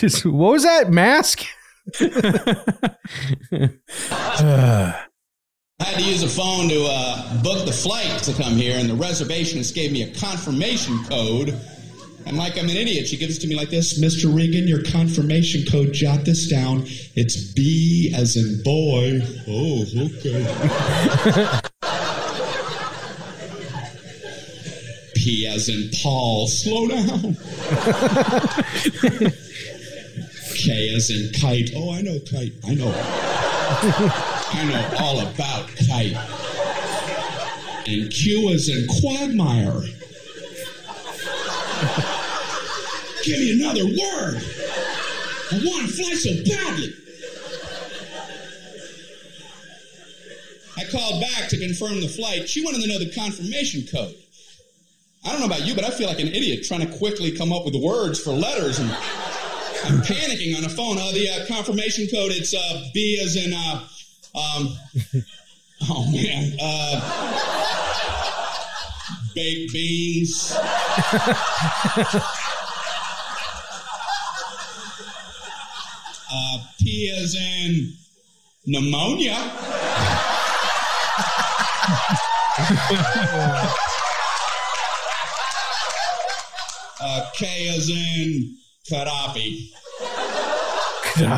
Just, 0.00 0.26
what 0.26 0.52
was 0.52 0.62
that 0.64 0.90
mask? 0.90 1.44
I 5.80 5.84
had 5.84 5.98
to 5.98 6.04
use 6.04 6.22
a 6.22 6.28
phone 6.28 6.68
to 6.68 6.86
uh, 6.88 7.42
book 7.42 7.66
the 7.66 7.72
flight 7.72 8.22
to 8.22 8.32
come 8.34 8.52
here, 8.54 8.78
and 8.78 8.88
the 8.88 8.94
reservationist 8.94 9.74
gave 9.74 9.90
me 9.90 10.02
a 10.04 10.14
confirmation 10.14 11.02
code. 11.04 11.58
And 12.24 12.36
like 12.36 12.56
I'm 12.56 12.68
an 12.68 12.76
idiot, 12.76 13.08
she 13.08 13.16
gives 13.16 13.38
it 13.38 13.40
to 13.40 13.48
me 13.48 13.56
like 13.56 13.70
this 13.70 14.00
Mr. 14.00 14.32
Regan, 14.34 14.68
your 14.68 14.84
confirmation 14.84 15.64
code, 15.70 15.92
jot 15.92 16.24
this 16.24 16.46
down. 16.48 16.84
It's 17.16 17.52
B 17.52 18.14
as 18.16 18.36
in 18.36 18.62
boy. 18.62 19.20
Oh, 19.48 19.84
okay. 19.98 20.46
P 25.16 25.48
as 25.48 25.68
in 25.68 25.90
Paul. 26.00 26.46
Slow 26.46 26.86
down. 26.86 27.36
K 30.54 30.94
as 30.94 31.10
in 31.10 31.32
kite. 31.40 31.70
Oh, 31.76 31.92
I 31.92 32.02
know 32.02 32.18
kite. 32.30 32.52
I 32.66 32.74
know. 32.74 32.92
I 34.54 34.64
know 34.68 34.96
all 34.98 35.20
about 35.20 35.68
kite. 35.88 36.16
And 37.86 38.10
Q 38.12 38.50
as 38.50 38.68
in 38.68 38.86
quagmire. 39.00 39.82
Give 43.24 43.38
me 43.38 43.60
another 43.60 43.84
word. 43.84 44.42
I 45.52 45.60
want 45.64 45.88
to 45.88 45.94
fly 45.94 46.14
so 46.14 46.30
badly. 46.44 46.94
I 50.76 50.84
called 50.90 51.20
back 51.20 51.48
to 51.50 51.58
confirm 51.58 52.00
the 52.00 52.08
flight. 52.08 52.48
She 52.48 52.64
wanted 52.64 52.82
to 52.82 52.88
know 52.88 52.98
the 52.98 53.10
confirmation 53.12 53.86
code. 53.86 54.14
I 55.24 55.30
don't 55.30 55.40
know 55.40 55.46
about 55.46 55.64
you, 55.66 55.74
but 55.74 55.84
I 55.84 55.90
feel 55.90 56.08
like 56.08 56.18
an 56.18 56.28
idiot 56.28 56.64
trying 56.64 56.80
to 56.80 56.98
quickly 56.98 57.30
come 57.36 57.52
up 57.52 57.64
with 57.64 57.76
words 57.76 58.18
for 58.18 58.30
letters 58.30 58.78
and 58.80 58.90
I'm 59.84 60.00
panicking 60.02 60.54
on 60.56 60.62
the 60.62 60.68
phone. 60.68 60.96
Oh, 60.98 61.12
the 61.12 61.28
uh, 61.28 61.44
confirmation 61.46 62.06
code, 62.06 62.30
it's 62.32 62.54
uh, 62.54 62.88
B 62.94 63.20
as 63.22 63.34
in, 63.36 63.52
uh, 63.52 63.84
um, 64.34 64.76
oh 65.90 66.10
man, 66.12 66.56
uh, 66.60 67.00
baked 69.34 69.72
beans. 69.72 70.56
uh, 76.30 76.58
P 76.80 77.12
as 77.16 77.34
in 77.34 77.92
pneumonia. 78.66 79.34
uh, 87.00 87.30
K 87.36 87.68
as 87.76 87.88
in 87.90 88.56
Gaddafi. 88.90 89.68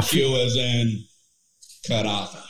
Q 0.09 0.37
as 0.37 0.57
in 0.57 1.05
Gaddafi. 1.89 2.41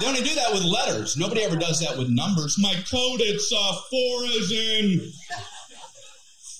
They 0.00 0.08
only 0.08 0.22
do 0.22 0.34
that 0.34 0.52
with 0.52 0.64
letters. 0.64 1.16
Nobody 1.16 1.42
ever 1.42 1.54
does 1.56 1.78
that 1.80 1.96
with 1.96 2.10
numbers. 2.10 2.58
My 2.58 2.74
code, 2.90 3.20
it's 3.20 3.52
uh, 3.52 3.72
four 3.90 4.24
is 4.24 4.50
in 4.52 5.12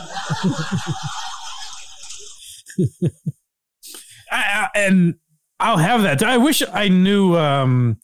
I, 4.31 4.33
I- 4.33 4.69
and 4.75 5.15
I'll 5.59 5.77
have 5.77 6.03
that. 6.03 6.23
I 6.23 6.37
wish 6.39 6.63
I 6.73 6.89
knew 6.89 7.37
um, 7.37 7.99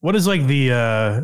what 0.00 0.14
is 0.14 0.26
like 0.26 0.46
the 0.46 0.72
uh, 0.72 1.20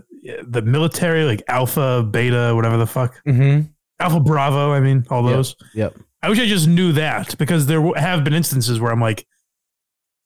the 0.48 0.62
military, 0.62 1.24
like 1.24 1.42
Alpha, 1.48 2.02
Beta, 2.02 2.52
whatever 2.54 2.76
the 2.76 2.86
fuck, 2.86 3.14
Mm-hmm. 3.26 3.62
Alpha, 4.00 4.20
Bravo. 4.20 4.72
I 4.72 4.80
mean, 4.80 5.06
all 5.10 5.22
those. 5.22 5.54
Yep. 5.74 5.96
I 6.22 6.28
wish 6.30 6.40
I 6.40 6.46
just 6.46 6.66
knew 6.66 6.92
that 6.92 7.36
because 7.38 7.66
there 7.66 7.82
have 7.96 8.24
been 8.24 8.34
instances 8.34 8.80
where 8.80 8.90
I'm 8.90 9.00
like, 9.00 9.26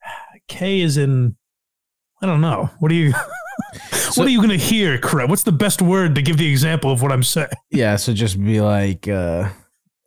K 0.49 0.81
is 0.81 0.97
in. 0.97 1.37
I 2.23 2.27
don't 2.27 2.41
know. 2.41 2.71
What 2.81 2.91
are 2.93 2.95
you? 2.95 3.13
what 4.15 4.27
are 4.27 4.29
you 4.31 4.39
going 4.39 4.51
to 4.51 4.57
hear? 4.57 4.99
Correct. 4.99 5.29
What's 5.31 5.43
the 5.45 5.53
best 5.53 5.81
word 5.81 6.15
to 6.17 6.23
give 6.23 6.37
the 6.37 6.51
example 6.51 6.91
of 6.91 7.03
what 7.03 7.13
I'm 7.13 7.23
saying? 7.23 7.49
Yeah, 7.71 7.97
so 7.97 8.13
just 8.13 8.39
be 8.43 8.61
like, 8.61 9.09
uh, 9.09 9.49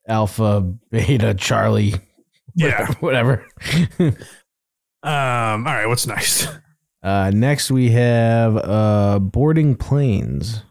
Alpha, 0.08 0.62
Beta, 0.92 1.34
Charlie, 1.34 1.94
Yeah. 2.56 2.92
whatever. 3.00 3.46
Um. 5.06 5.68
All 5.68 5.74
right. 5.74 5.86
What's 5.86 6.08
next? 6.08 6.48
Uh, 7.04 7.30
next, 7.36 7.70
we 7.70 7.90
have 7.90 8.56
uh, 8.56 9.20
boarding 9.20 9.76
planes. 9.76 10.64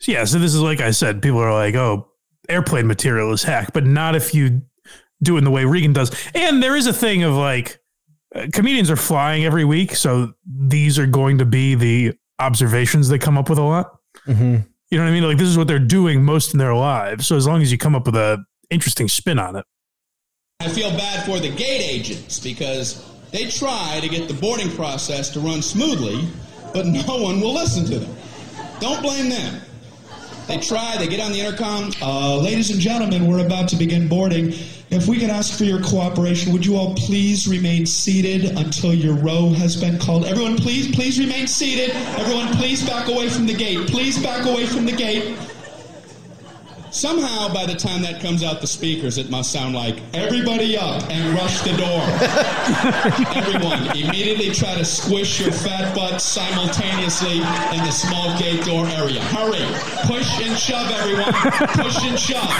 So, 0.00 0.10
yeah. 0.12 0.24
So 0.24 0.38
this 0.38 0.54
is 0.54 0.62
like 0.62 0.80
I 0.80 0.90
said. 0.90 1.20
People 1.20 1.40
are 1.40 1.52
like, 1.52 1.74
"Oh, 1.74 2.08
airplane 2.48 2.86
material 2.86 3.30
is 3.30 3.42
hack," 3.42 3.74
but 3.74 3.84
not 3.84 4.16
if 4.16 4.34
you 4.34 4.62
do 5.22 5.34
it 5.34 5.40
in 5.40 5.44
the 5.44 5.50
way 5.50 5.66
Regan 5.66 5.92
does. 5.92 6.10
And 6.34 6.62
there 6.62 6.76
is 6.76 6.86
a 6.86 6.94
thing 6.94 7.24
of 7.24 7.34
like 7.34 7.78
comedians 8.52 8.90
are 8.90 8.96
flying 8.96 9.44
every 9.44 9.64
week, 9.64 9.94
so 9.94 10.32
these 10.46 10.98
are 10.98 11.06
going 11.06 11.38
to 11.38 11.44
be 11.44 11.74
the 11.74 12.14
observations 12.38 13.08
they 13.08 13.18
come 13.18 13.38
up 13.38 13.48
with 13.48 13.58
a 13.58 13.62
lot. 13.62 13.98
Mm-hmm. 14.26 14.58
You 14.90 14.98
know 14.98 15.04
what 15.04 15.10
I 15.10 15.12
mean? 15.12 15.24
Like 15.24 15.38
this 15.38 15.48
is 15.48 15.58
what 15.58 15.68
they're 15.68 15.78
doing 15.78 16.22
most 16.24 16.52
in 16.54 16.58
their 16.58 16.74
lives. 16.74 17.26
So 17.26 17.36
as 17.36 17.46
long 17.46 17.62
as 17.62 17.70
you 17.70 17.78
come 17.78 17.94
up 17.94 18.06
with 18.06 18.16
a 18.16 18.44
interesting 18.70 19.08
spin 19.08 19.38
on 19.38 19.56
it, 19.56 19.64
I 20.60 20.68
feel 20.68 20.90
bad 20.90 21.24
for 21.24 21.38
the 21.38 21.50
gate 21.50 21.88
agents 21.88 22.40
because 22.40 23.08
they 23.30 23.44
try 23.48 23.98
to 24.00 24.08
get 24.08 24.28
the 24.28 24.34
boarding 24.34 24.70
process 24.70 25.30
to 25.30 25.40
run 25.40 25.62
smoothly, 25.62 26.26
but 26.72 26.86
no 26.86 27.02
one 27.18 27.40
will 27.40 27.54
listen 27.54 27.84
to 27.86 27.98
them. 27.98 28.16
Don't 28.80 29.02
blame 29.02 29.28
them. 29.28 29.60
They 30.48 30.56
try, 30.56 30.96
they 30.96 31.06
get 31.06 31.20
on 31.20 31.32
the 31.32 31.40
intercom. 31.40 31.92
Uh, 32.00 32.38
ladies 32.38 32.70
and 32.70 32.80
gentlemen, 32.80 33.26
we're 33.26 33.44
about 33.44 33.68
to 33.68 33.76
begin 33.76 34.08
boarding. 34.08 34.54
If 34.88 35.06
we 35.06 35.20
could 35.20 35.28
ask 35.28 35.58
for 35.58 35.64
your 35.64 35.82
cooperation, 35.82 36.54
would 36.54 36.64
you 36.64 36.74
all 36.74 36.94
please 36.94 37.46
remain 37.46 37.84
seated 37.84 38.56
until 38.56 38.94
your 38.94 39.12
row 39.12 39.50
has 39.50 39.76
been 39.76 39.98
called? 39.98 40.24
Everyone, 40.24 40.56
please, 40.56 40.90
please 40.96 41.18
remain 41.18 41.46
seated. 41.46 41.90
Everyone, 42.16 42.48
please 42.54 42.82
back 42.88 43.08
away 43.08 43.28
from 43.28 43.44
the 43.44 43.52
gate. 43.52 43.88
Please 43.88 44.22
back 44.22 44.46
away 44.46 44.64
from 44.64 44.86
the 44.86 44.92
gate. 44.92 45.36
Somehow, 46.98 47.54
by 47.54 47.64
the 47.64 47.76
time 47.76 48.02
that 48.02 48.20
comes 48.20 48.42
out 48.42 48.60
the 48.60 48.66
speakers, 48.66 49.18
it 49.18 49.30
must 49.30 49.52
sound 49.52 49.72
like 49.72 50.02
Everybody 50.14 50.76
up 50.76 51.00
and 51.08 51.32
rush 51.32 51.60
the 51.60 51.70
door. 51.76 52.02
everyone 53.36 53.96
immediately 53.96 54.50
try 54.50 54.74
to 54.74 54.84
squish 54.84 55.38
your 55.40 55.52
fat 55.52 55.94
butt 55.94 56.20
simultaneously 56.20 57.36
in 57.36 57.84
the 57.84 57.92
small 57.92 58.36
gate 58.36 58.64
door 58.64 58.84
area. 58.88 59.20
Hurry! 59.20 59.64
Push 60.08 60.40
and 60.44 60.58
shove, 60.58 60.90
everyone! 60.90 61.32
Push 61.84 62.02
and 62.02 62.18
shove! 62.18 62.50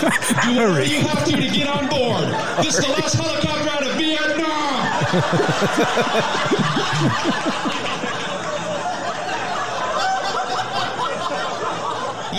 Do 0.45 0.55
whatever 0.55 0.84
you 0.84 1.01
have 1.01 1.24
to 1.24 1.32
to 1.32 1.49
get 1.51 1.66
on 1.66 1.89
board. 1.89 2.28
This 2.64 2.78
is 2.78 2.84
the 2.86 2.93
last 2.93 3.14
helicopter 3.14 3.68
out 3.68 3.82
of 3.84 3.97
Vietnam. 3.97 4.45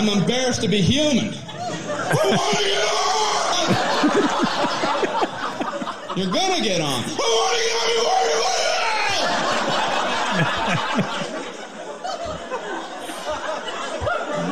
I'm 0.00 0.08
embarrassed 0.08 0.62
to 0.62 0.68
be 0.68 0.80
human. 0.80 1.34
I 2.10 2.14
want 2.36 2.58
to 2.58 2.64
get 2.64 2.84
on! 2.84 3.00
You're 6.16 6.30
gonna 6.32 6.60
get 6.60 6.80
on. 6.80 7.04
I 7.04 7.16
want 7.16 7.56
to 7.56 7.62
get 7.62 7.76
on. 7.76 8.20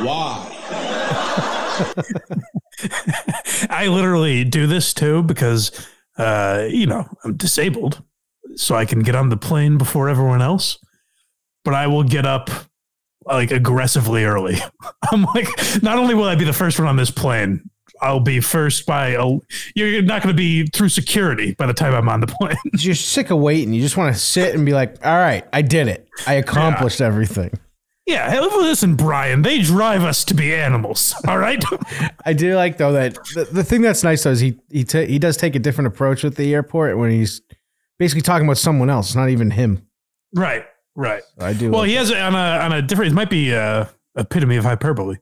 Why? 0.05 0.45
I 3.69 3.87
literally 3.87 4.45
do 4.45 4.65
this 4.67 4.93
too 4.93 5.23
because, 5.23 5.71
uh, 6.17 6.65
you 6.69 6.85
know, 6.85 7.05
I'm 7.23 7.35
disabled, 7.35 8.01
so 8.55 8.75
I 8.75 8.85
can 8.85 9.01
get 9.01 9.15
on 9.15 9.27
the 9.29 9.37
plane 9.37 9.77
before 9.77 10.07
everyone 10.07 10.41
else. 10.41 10.77
But 11.65 11.73
I 11.73 11.87
will 11.87 12.03
get 12.03 12.25
up 12.25 12.49
like 13.35 13.51
aggressively 13.51 14.23
early. 14.25 14.57
I'm 15.11 15.23
like, 15.23 15.47
not 15.81 15.97
only 15.97 16.13
will 16.15 16.25
I 16.25 16.35
be 16.35 16.45
the 16.45 16.53
first 16.53 16.79
one 16.79 16.87
on 16.87 16.97
this 16.97 17.11
plane, 17.11 17.69
I'll 18.01 18.19
be 18.19 18.39
first 18.39 18.85
by 18.85 19.09
a. 19.09 19.25
You're 19.75 20.01
not 20.01 20.21
going 20.23 20.33
to 20.33 20.37
be 20.37 20.67
through 20.67 20.89
security 20.89 21.53
by 21.55 21.65
the 21.65 21.73
time 21.73 21.93
I'm 21.93 22.07
on 22.09 22.21
the 22.21 22.27
plane. 22.27 22.55
You're 22.77 22.95
sick 22.95 23.29
of 23.29 23.39
waiting. 23.39 23.73
You 23.73 23.81
just 23.81 23.97
want 23.97 24.13
to 24.13 24.19
sit 24.19 24.55
and 24.55 24.65
be 24.65 24.73
like, 24.73 25.05
all 25.05 25.17
right, 25.17 25.45
I 25.51 25.61
did 25.61 25.87
it. 25.87 26.07
I 26.25 26.35
accomplished 26.35 27.01
everything. 27.01 27.51
yeah, 28.05 28.29
hey, 28.29 28.39
listen, 28.39 28.95
Brian. 28.95 29.41
They 29.41 29.61
drive 29.61 30.03
us 30.03 30.23
to 30.25 30.33
be 30.33 30.53
animals. 30.53 31.13
All 31.27 31.37
right. 31.37 31.61
I 32.25 32.33
do 32.33 32.55
like 32.55 32.77
though 32.77 32.93
that 32.93 33.15
the, 33.35 33.49
the 33.51 33.63
thing 33.63 33.81
that's 33.81 34.03
nice 34.03 34.23
though 34.23 34.31
is 34.31 34.39
he 34.39 34.57
he 34.71 34.83
ta 34.85 34.99
he 35.01 35.19
does 35.19 35.35
take 35.35 35.55
a 35.55 35.59
different 35.59 35.87
approach 35.89 36.23
with 36.23 36.35
the 36.35 36.53
airport 36.53 36.97
when 36.97 37.11
he's 37.11 37.41
basically 37.97 38.21
talking 38.21 38.47
about 38.47 38.57
someone 38.57 38.89
else, 38.89 39.13
not 39.13 39.29
even 39.29 39.51
him. 39.51 39.85
right. 40.35 40.65
Right. 40.95 41.23
I 41.39 41.53
do. 41.53 41.71
Well, 41.71 41.81
like 41.81 41.89
he 41.89 41.95
has 41.95 42.11
on 42.11 42.35
a 42.35 42.37
on 42.37 42.73
a 42.73 42.81
different. 42.81 43.11
It 43.11 43.15
might 43.15 43.29
be 43.29 43.51
a 43.51 43.89
epitome 44.17 44.57
of 44.57 44.65
hyperbole, 44.65 45.17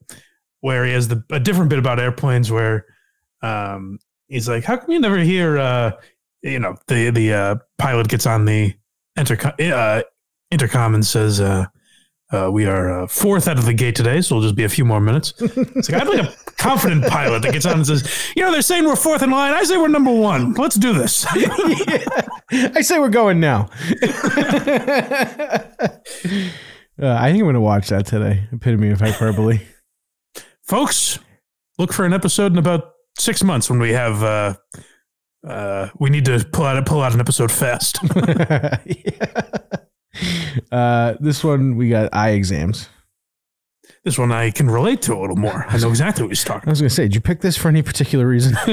where 0.61 0.86
he 0.86 0.93
has 0.93 1.07
the 1.07 1.24
a 1.32 1.39
different 1.39 1.70
bit 1.70 1.80
about 1.80 1.99
airplanes 1.99 2.51
where, 2.51 2.86
um, 3.41 3.99
he's 4.28 4.49
like, 4.49 4.63
"How 4.63 4.78
come 4.78 4.91
you 4.91 4.99
never 4.99 5.20
hear?" 5.20 5.57
Uh, 5.57 5.91
you 6.41 6.59
know, 6.59 6.76
the 6.88 7.09
the 7.11 7.34
uh, 7.34 7.55
pilot 7.78 8.07
gets 8.07 8.26
on 8.26 8.45
the 8.45 8.74
intercom 9.18 9.53
uh, 9.59 10.01
intercom 10.51 10.95
and 10.95 11.05
says, 11.05 11.39
uh, 11.39 11.65
uh, 12.32 12.49
"We 12.51 12.65
are 12.65 13.03
uh, 13.03 13.07
fourth 13.07 13.47
out 13.47 13.57
of 13.57 13.65
the 13.65 13.74
gate 13.74 13.95
today, 13.95 14.22
so 14.22 14.36
it'll 14.36 14.43
just 14.43 14.55
be 14.55 14.63
a 14.63 14.70
few 14.70 14.86
more 14.86 15.01
minutes." 15.01 15.34
It's 15.39 15.89
like 15.89 16.01
I'd 16.01 16.07
like 16.07 16.26
a 16.26 16.34
confident 16.58 17.05
pilot 17.08 17.41
that 17.43 17.53
gets 17.53 17.66
on 17.66 17.74
and 17.74 17.86
says, 17.88 18.03
"You 18.36 18.43
know, 18.43 18.51
they're 18.51 18.62
saying 18.62 18.86
we're 18.86 18.95
fourth 18.95 19.22
in 19.22 19.32
line. 19.32 19.53
I 19.53 19.64
say 19.64 19.78
we're 19.78 19.88
number 19.88 20.12
one. 20.12 20.53
Let's 20.53 20.76
do 20.76 20.93
this." 20.93 21.26
I 22.51 22.82
say 22.82 22.99
we're 22.99 23.10
going 23.10 23.39
now. 23.39 23.70
Uh, 26.99 27.14
I 27.14 27.30
think 27.32 27.41
I'm 27.41 27.45
going 27.45 27.53
to 27.53 27.62
watch 27.62 27.89
that 27.89 28.08
today. 28.08 28.47
Epitome 28.51 28.89
of 28.89 28.99
hyperbole. 28.99 29.60
folks 30.64 31.20
look 31.78 31.93
for 31.93 32.05
an 32.05 32.14
episode 32.14 32.51
in 32.51 32.58
about 32.58 32.93
six 33.20 33.43
months 33.43 33.70
when 33.70 33.80
we 33.80 33.91
have 33.91 34.24
uh 34.24 34.53
uh 35.47 35.89
we 35.99 36.10
need 36.10 36.26
to 36.26 36.43
pull 36.51 36.66
out 36.66 36.84
pull 36.86 37.01
out 37.01 37.14
an 37.14 37.20
episode 37.20 37.51
fast 37.51 37.99
uh, 40.72 41.14
this 41.20 41.43
one 41.43 41.76
we 41.78 41.89
got 41.89 42.10
eye 42.14 42.32
exams. 42.32 42.89
This 44.08 44.18
one 44.18 44.32
i 44.32 44.49
can 44.49 44.70
relate 44.70 45.01
to 45.01 45.14
a 45.14 45.20
little 45.20 45.36
more 45.36 45.66
i 45.68 45.78
know 45.78 45.89
exactly 45.89 46.24
what 46.24 46.32
he's 46.32 46.45
talking. 46.45 46.70
I 46.70 46.72
was 46.72 46.80
going 46.80 46.88
to 46.88 46.95
say, 46.95 47.03
did 47.03 47.16
you 47.16 47.20
pick 47.20 47.41
this 47.41 47.58
for 47.58 47.68
any 47.68 47.82
particular 47.82 48.26
reason? 48.26 48.55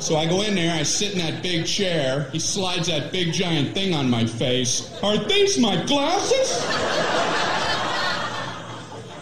So 0.00 0.16
I 0.16 0.26
go 0.26 0.42
in 0.42 0.54
there, 0.54 0.72
I 0.78 0.84
sit 0.84 1.12
in 1.12 1.18
that 1.18 1.42
big 1.42 1.66
chair. 1.66 2.30
He 2.30 2.38
slides 2.38 2.86
that 2.86 3.10
big 3.10 3.32
giant 3.32 3.74
thing 3.74 3.92
on 3.92 4.08
my 4.08 4.24
face. 4.24 4.96
Are 5.02 5.16
these 5.16 5.58
my 5.58 5.84
glasses? 5.86 6.62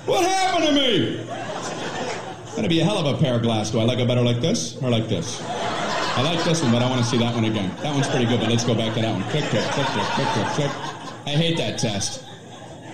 what 0.05 0.23
happened 0.29 0.67
to 0.67 0.73
me? 0.73 1.17
That'd 2.55 2.69
be 2.69 2.81
a 2.81 2.85
hell 2.85 2.99
of 2.99 3.07
a 3.07 3.19
pair 3.19 3.37
of 3.37 3.43
glasses. 3.43 3.73
Do 3.73 3.81
I 3.81 3.85
like 3.85 3.99
it 3.99 4.07
better 4.07 4.21
like 4.21 4.43
this 4.43 4.77
or 4.83 4.91
like 4.91 5.09
this? 5.09 5.43
I 5.43 6.21
like 6.23 6.45
this 6.45 6.63
one, 6.63 6.73
but 6.73 6.83
I 6.83 6.91
want 6.91 7.03
to 7.03 7.09
see 7.09 7.19
that 7.19 7.35
one 7.35 7.47
again. 7.47 7.75
That 7.81 7.95
one's 7.95 8.09
pretty 8.09 8.27
good, 8.27 8.39
but 8.39 8.51
let's 8.51 8.65
go 8.65 8.75
back 8.75 8.93
to 8.95 9.01
that 9.01 9.13
one. 9.13 9.23
Click, 9.31 9.45
click, 9.45 9.65
click, 9.65 9.87
click, 9.87 10.07
click, 10.09 10.29
click, 10.29 10.47
click. 10.49 10.71
I 11.27 11.31
hate 11.31 11.57
that 11.57 11.79
test 11.79 12.26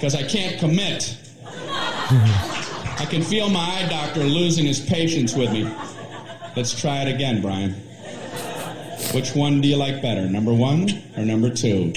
because 0.02 0.16
I 0.16 0.24
can't 0.24 0.58
commit. 0.58 1.16
I 1.46 3.06
can 3.08 3.22
feel 3.22 3.48
my 3.48 3.60
eye 3.60 3.86
doctor 3.88 4.24
losing 4.24 4.66
his 4.66 4.80
patience 4.80 5.32
with 5.36 5.52
me. 5.52 5.72
Let's 6.56 6.74
try 6.78 7.02
it 7.02 7.14
again, 7.14 7.40
Brian. 7.40 7.74
Which 9.14 9.36
one 9.36 9.60
do 9.60 9.68
you 9.68 9.76
like 9.76 10.02
better, 10.02 10.28
number 10.28 10.52
one 10.52 10.88
or 11.16 11.24
number 11.24 11.50
two? 11.50 11.92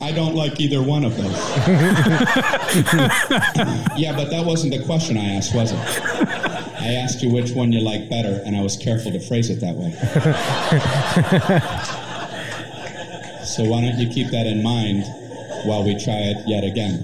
I 0.00 0.12
don't 0.12 0.36
like 0.36 0.60
either 0.60 0.80
one 0.80 1.04
of 1.04 1.16
those. 1.16 1.26
yeah, 3.98 4.14
but 4.14 4.30
that 4.30 4.44
wasn't 4.46 4.72
the 4.72 4.84
question 4.86 5.16
I 5.16 5.34
asked, 5.34 5.52
was 5.52 5.72
it? 5.72 6.47
I 6.80 6.94
asked 6.94 7.22
you 7.22 7.30
which 7.30 7.52
one 7.52 7.72
you 7.72 7.80
like 7.80 8.08
better, 8.08 8.40
and 8.46 8.56
I 8.56 8.62
was 8.62 8.76
careful 8.76 9.10
to 9.12 9.18
phrase 9.18 9.50
it 9.50 9.60
that 9.60 9.74
way. 9.74 9.90
so 13.44 13.64
why 13.64 13.82
don't 13.82 13.98
you 13.98 14.08
keep 14.08 14.30
that 14.30 14.46
in 14.46 14.62
mind 14.62 15.04
while 15.66 15.84
we 15.84 15.92
try 16.02 16.14
it 16.14 16.38
yet 16.46 16.64
again? 16.64 17.00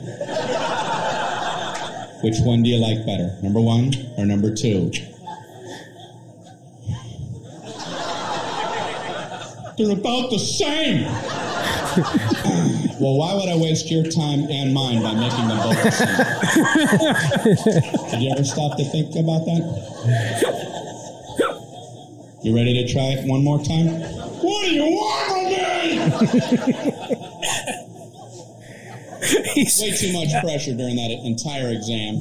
Which 2.22 2.38
one 2.40 2.62
do 2.62 2.70
you 2.70 2.78
like 2.78 3.04
better, 3.04 3.36
number 3.42 3.60
one 3.60 3.92
or 4.16 4.24
number 4.24 4.54
two? 4.54 4.90
They're 9.76 9.90
about 9.90 10.30
the 10.30 10.38
same. 10.38 11.04
Well, 13.00 13.16
why 13.16 13.32
would 13.34 13.48
I 13.48 13.56
waste 13.56 13.90
your 13.90 14.04
time 14.04 14.46
and 14.50 14.74
mine 14.74 15.02
by 15.02 15.14
making 15.14 15.48
them 15.48 15.56
both 15.58 15.82
the 15.82 15.90
same? 15.90 16.14
Did 18.10 18.22
you 18.22 18.30
ever 18.32 18.44
stop 18.44 18.76
to 18.78 18.84
think 18.84 19.16
about 19.16 19.44
that? 19.46 19.62
You 22.42 22.54
ready 22.54 22.74
to 22.84 22.92
try 22.92 23.12
it 23.16 23.26
one 23.26 23.42
more 23.42 23.58
time? 23.62 23.86
What 23.86 24.64
do 24.66 24.74
you 24.74 24.84
want 24.84 25.30
from 25.30 25.44
me? 25.44 25.98
Way 29.80 29.90
too 29.96 30.12
much 30.12 30.28
pressure 30.42 30.74
during 30.74 30.96
that 30.96 31.10
entire 31.24 31.70
exam. 31.70 32.20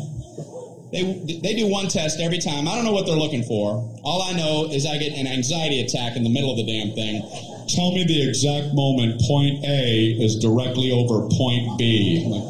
They, 0.93 1.01
they 1.41 1.55
do 1.55 1.67
one 1.67 1.87
test 1.87 2.19
every 2.19 2.37
time. 2.37 2.67
I 2.67 2.75
don't 2.75 2.85
know 2.85 2.91
what 2.93 3.07
they're 3.07 3.15
looking 3.15 3.43
for. 3.43 3.77
All 4.03 4.21
I 4.21 4.33
know 4.33 4.69
is 4.71 4.85
I 4.85 4.97
get 4.97 5.13
an 5.13 5.25
anxiety 5.27 5.81
attack 5.81 6.15
in 6.15 6.23
the 6.23 6.29
middle 6.29 6.51
of 6.51 6.57
the 6.57 6.65
damn 6.65 6.93
thing. 6.93 7.23
Tell 7.69 7.91
me 7.91 8.03
the 8.05 8.27
exact 8.27 8.73
moment 8.73 9.21
point 9.21 9.63
A 9.65 10.17
is 10.19 10.37
directly 10.37 10.91
over 10.91 11.27
point 11.29 11.77
B. 11.77 12.25
Like, 12.27 12.43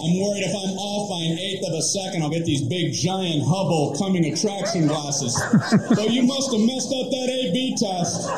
I'm 0.00 0.16
worried 0.20 0.44
if 0.44 0.54
I'm 0.54 0.74
off 0.78 1.10
by 1.10 1.22
an 1.26 1.38
eighth 1.38 1.66
of 1.66 1.74
a 1.74 1.82
second, 1.82 2.22
I'll 2.22 2.30
get 2.30 2.44
these 2.44 2.62
big, 2.62 2.92
giant 2.92 3.42
Hubble 3.44 3.94
coming 3.98 4.24
attraction 4.32 4.86
glasses. 4.86 5.34
so 5.34 6.02
you 6.06 6.22
must 6.22 6.52
have 6.52 6.60
messed 6.62 6.92
up 6.94 7.10
that 7.10 7.28
A-B 7.28 7.76
test. 7.76 8.28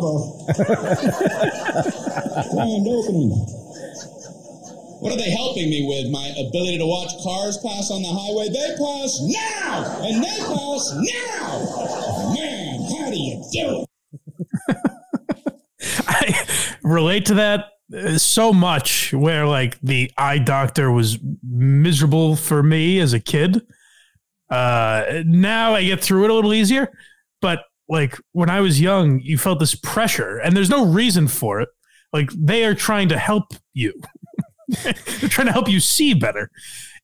Dead. 0.00 0.56
Grand 2.54 2.86
opening. 2.88 3.30
What 5.00 5.12
are 5.12 5.16
they 5.16 5.30
helping 5.30 5.68
me 5.68 5.84
with? 5.86 6.10
My 6.10 6.28
ability 6.48 6.78
to 6.78 6.86
watch 6.86 7.10
cars 7.22 7.58
pass 7.58 7.90
on 7.90 8.00
the 8.00 8.08
highway? 8.08 8.48
They 8.48 8.74
pass 8.78 9.20
now! 9.20 10.00
And 10.02 10.24
they 10.24 10.38
pass 10.40 10.94
now! 10.96 12.34
Man, 12.34 12.80
how 12.90 13.10
do 13.10 13.18
you 13.18 13.44
do 13.52 13.84
it? 13.84 14.76
I 16.08 16.46
relate 16.82 17.26
to 17.26 17.34
that 17.34 17.66
uh, 17.94 18.16
so 18.16 18.52
much 18.52 19.12
where 19.12 19.46
like 19.46 19.78
the 19.82 20.10
eye 20.16 20.38
doctor 20.38 20.90
was 20.90 21.18
miserable 21.42 22.34
for 22.34 22.62
me 22.62 22.98
as 22.98 23.12
a 23.12 23.20
kid. 23.20 23.60
Uh 24.48 25.22
now 25.26 25.74
I 25.74 25.84
get 25.84 26.02
through 26.02 26.24
it 26.24 26.30
a 26.30 26.34
little 26.34 26.54
easier, 26.54 26.90
but 27.42 27.60
like 27.88 28.16
when 28.32 28.50
I 28.50 28.60
was 28.60 28.80
young, 28.80 29.20
you 29.20 29.38
felt 29.38 29.60
this 29.60 29.74
pressure 29.74 30.38
and 30.38 30.56
there's 30.56 30.70
no 30.70 30.86
reason 30.86 31.28
for 31.28 31.60
it. 31.60 31.68
Like 32.12 32.30
they 32.32 32.64
are 32.64 32.74
trying 32.74 33.08
to 33.10 33.18
help 33.18 33.54
you. 33.72 33.92
They're 34.82 35.28
trying 35.28 35.48
to 35.48 35.52
help 35.52 35.68
you 35.68 35.80
see 35.80 36.14
better. 36.14 36.50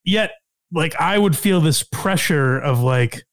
Yet 0.05 0.33
like 0.73 0.95
I 0.97 1.19
would 1.19 1.37
feel 1.37 1.61
this 1.61 1.83
pressure 1.83 2.59
of 2.59 2.81
like 2.81 3.25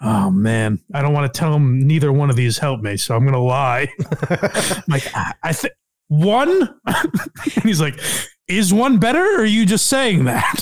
Oh 0.00 0.30
man, 0.30 0.78
I 0.94 1.02
don't 1.02 1.12
want 1.12 1.32
to 1.32 1.38
tell 1.38 1.52
them 1.52 1.80
neither 1.80 2.12
one 2.12 2.30
of 2.30 2.36
these 2.36 2.58
help 2.58 2.80
me, 2.80 2.96
so 2.96 3.16
I'm 3.16 3.24
gonna 3.24 3.42
lie. 3.42 3.88
like 4.88 5.04
I, 5.14 5.34
I 5.42 5.52
think 5.52 5.74
one, 6.06 6.80
and 6.86 7.64
he's 7.64 7.80
like, 7.80 7.98
"Is 8.46 8.72
one 8.72 8.98
better, 8.98 9.20
or 9.20 9.40
are 9.40 9.44
you 9.44 9.66
just 9.66 9.86
saying 9.86 10.24
that?" 10.26 10.60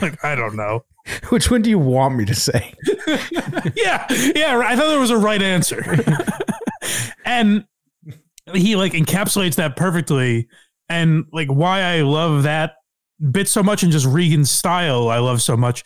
like 0.00 0.24
I 0.24 0.34
don't 0.34 0.56
know. 0.56 0.84
Which 1.28 1.50
one 1.50 1.62
do 1.62 1.70
you 1.70 1.78
want 1.78 2.16
me 2.16 2.24
to 2.24 2.34
say? 2.34 2.74
yeah, 3.74 4.06
yeah. 4.34 4.62
I 4.64 4.76
thought 4.76 4.88
there 4.88 5.00
was 5.00 5.10
a 5.10 5.18
right 5.18 5.42
answer, 5.42 6.04
and 7.24 7.64
he 8.54 8.76
like 8.76 8.92
encapsulates 8.92 9.56
that 9.56 9.76
perfectly. 9.76 10.48
And 10.88 11.24
like 11.32 11.48
why 11.48 11.80
I 11.80 12.02
love 12.02 12.42
that 12.42 12.74
bit 13.30 13.48
so 13.48 13.62
much, 13.62 13.82
and 13.82 13.90
just 13.90 14.06
Regan's 14.06 14.50
style, 14.50 15.08
I 15.08 15.18
love 15.18 15.40
so 15.40 15.56
much 15.56 15.84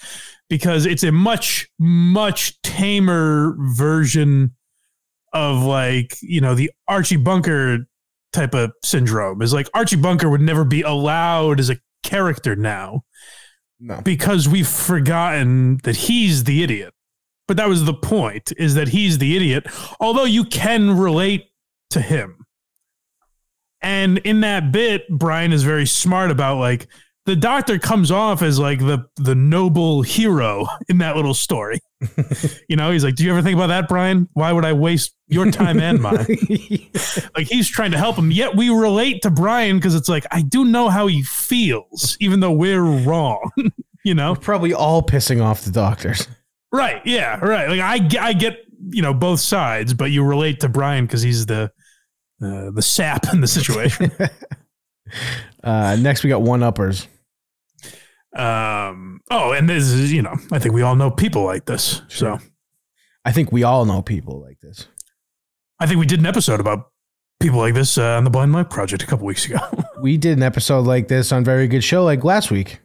because 0.48 0.86
it's 0.86 1.02
a 1.02 1.12
much 1.12 1.68
much 1.78 2.60
tamer 2.62 3.56
version 3.58 4.54
of 5.32 5.62
like 5.62 6.16
you 6.22 6.40
know 6.40 6.54
the 6.54 6.70
Archie 6.88 7.16
Bunker 7.16 7.86
type 8.32 8.54
of 8.54 8.72
syndrome. 8.84 9.40
Is 9.42 9.54
like 9.54 9.68
Archie 9.74 9.96
Bunker 9.96 10.28
would 10.28 10.40
never 10.40 10.64
be 10.64 10.82
allowed 10.82 11.60
as 11.60 11.70
a 11.70 11.78
character 12.02 12.54
now 12.54 13.02
No. 13.78 14.00
because 14.02 14.48
we've 14.48 14.68
forgotten 14.68 15.78
that 15.84 15.96
he's 15.96 16.44
the 16.44 16.62
idiot. 16.62 16.94
But 17.46 17.56
that 17.58 17.68
was 17.68 17.84
the 17.84 17.94
point 17.94 18.52
is 18.56 18.74
that 18.74 18.88
he's 18.88 19.18
the 19.18 19.36
idiot, 19.36 19.66
although 20.00 20.24
you 20.24 20.44
can 20.44 20.96
relate 20.98 21.46
to 21.90 22.00
him. 22.00 22.46
And 23.82 24.18
in 24.18 24.40
that 24.40 24.72
bit, 24.72 25.08
Brian 25.08 25.52
is 25.52 25.62
very 25.62 25.86
smart 25.86 26.30
about 26.30 26.58
like 26.58 26.88
the 27.26 27.36
doctor 27.36 27.78
comes 27.78 28.10
off 28.10 28.40
as 28.40 28.58
like 28.58 28.78
the 28.78 29.04
the 29.16 29.34
noble 29.34 30.02
hero 30.02 30.66
in 30.88 30.98
that 30.98 31.16
little 31.16 31.34
story. 31.34 31.80
you 32.68 32.76
know, 32.76 32.90
he's 32.90 33.04
like, 33.04 33.16
"Do 33.16 33.24
you 33.24 33.32
ever 33.32 33.42
think 33.42 33.56
about 33.56 33.66
that, 33.68 33.88
Brian? 33.88 34.28
Why 34.32 34.52
would 34.52 34.64
I 34.64 34.72
waste 34.72 35.14
your 35.26 35.50
time 35.50 35.80
and 35.80 36.00
mine?" 36.00 36.26
like 37.36 37.48
he's 37.48 37.68
trying 37.68 37.90
to 37.90 37.98
help 37.98 38.16
him. 38.16 38.30
Yet 38.30 38.56
we 38.56 38.70
relate 38.70 39.22
to 39.22 39.30
Brian 39.30 39.76
because 39.76 39.94
it's 39.94 40.08
like 40.08 40.24
I 40.30 40.42
do 40.42 40.64
know 40.64 40.88
how 40.88 41.08
he 41.08 41.22
feels, 41.22 42.16
even 42.20 42.40
though 42.40 42.52
we're 42.52 42.82
wrong. 42.82 43.50
you 44.04 44.14
know, 44.14 44.34
Probably 44.36 44.72
all 44.72 45.02
pissing 45.02 45.42
off 45.42 45.62
the 45.62 45.72
doctors. 45.72 46.28
Right. 46.72 47.04
Yeah. 47.04 47.38
Right. 47.44 47.68
Like 47.68 47.80
I, 47.80 48.28
I 48.28 48.32
get 48.34 48.58
you 48.90 49.02
know 49.02 49.14
both 49.14 49.40
sides, 49.40 49.94
but 49.94 50.10
you 50.12 50.22
relate 50.22 50.60
to 50.60 50.68
Brian 50.68 51.06
because 51.06 51.22
he's 51.22 51.46
the 51.46 51.72
uh, 52.42 52.70
the 52.70 52.82
sap 52.82 53.32
in 53.32 53.40
the 53.40 53.48
situation. 53.48 54.12
Uh, 55.62 55.96
next, 55.96 56.22
we 56.22 56.30
got 56.30 56.42
one 56.42 56.62
uppers. 56.62 57.08
Um. 58.36 59.20
Oh, 59.30 59.52
and 59.52 59.68
this 59.68 59.84
is 59.84 60.12
you 60.12 60.22
know 60.22 60.34
I 60.52 60.58
think 60.58 60.74
we 60.74 60.82
all 60.82 60.94
know 60.96 61.10
people 61.10 61.44
like 61.44 61.64
this. 61.66 62.02
So 62.08 62.38
I 63.24 63.32
think 63.32 63.50
we 63.52 63.62
all 63.64 63.84
know 63.84 64.02
people 64.02 64.40
like 64.40 64.60
this. 64.60 64.86
I 65.80 65.86
think 65.86 65.98
we 65.98 66.06
did 66.06 66.20
an 66.20 66.26
episode 66.26 66.60
about 66.60 66.90
people 67.40 67.58
like 67.58 67.74
this 67.74 67.98
uh, 67.98 68.16
on 68.16 68.24
the 68.24 68.30
Blind 68.30 68.52
Mike 68.52 68.70
Project 68.70 69.02
a 69.02 69.06
couple 69.06 69.26
weeks 69.26 69.46
ago. 69.46 69.58
We 69.98 70.18
did 70.18 70.36
an 70.36 70.42
episode 70.42 70.86
like 70.86 71.08
this 71.08 71.32
on 71.32 71.42
Very 71.42 71.66
Good 71.66 71.82
Show 71.82 72.04
like 72.04 72.22
last 72.22 72.50
week. 72.50 72.80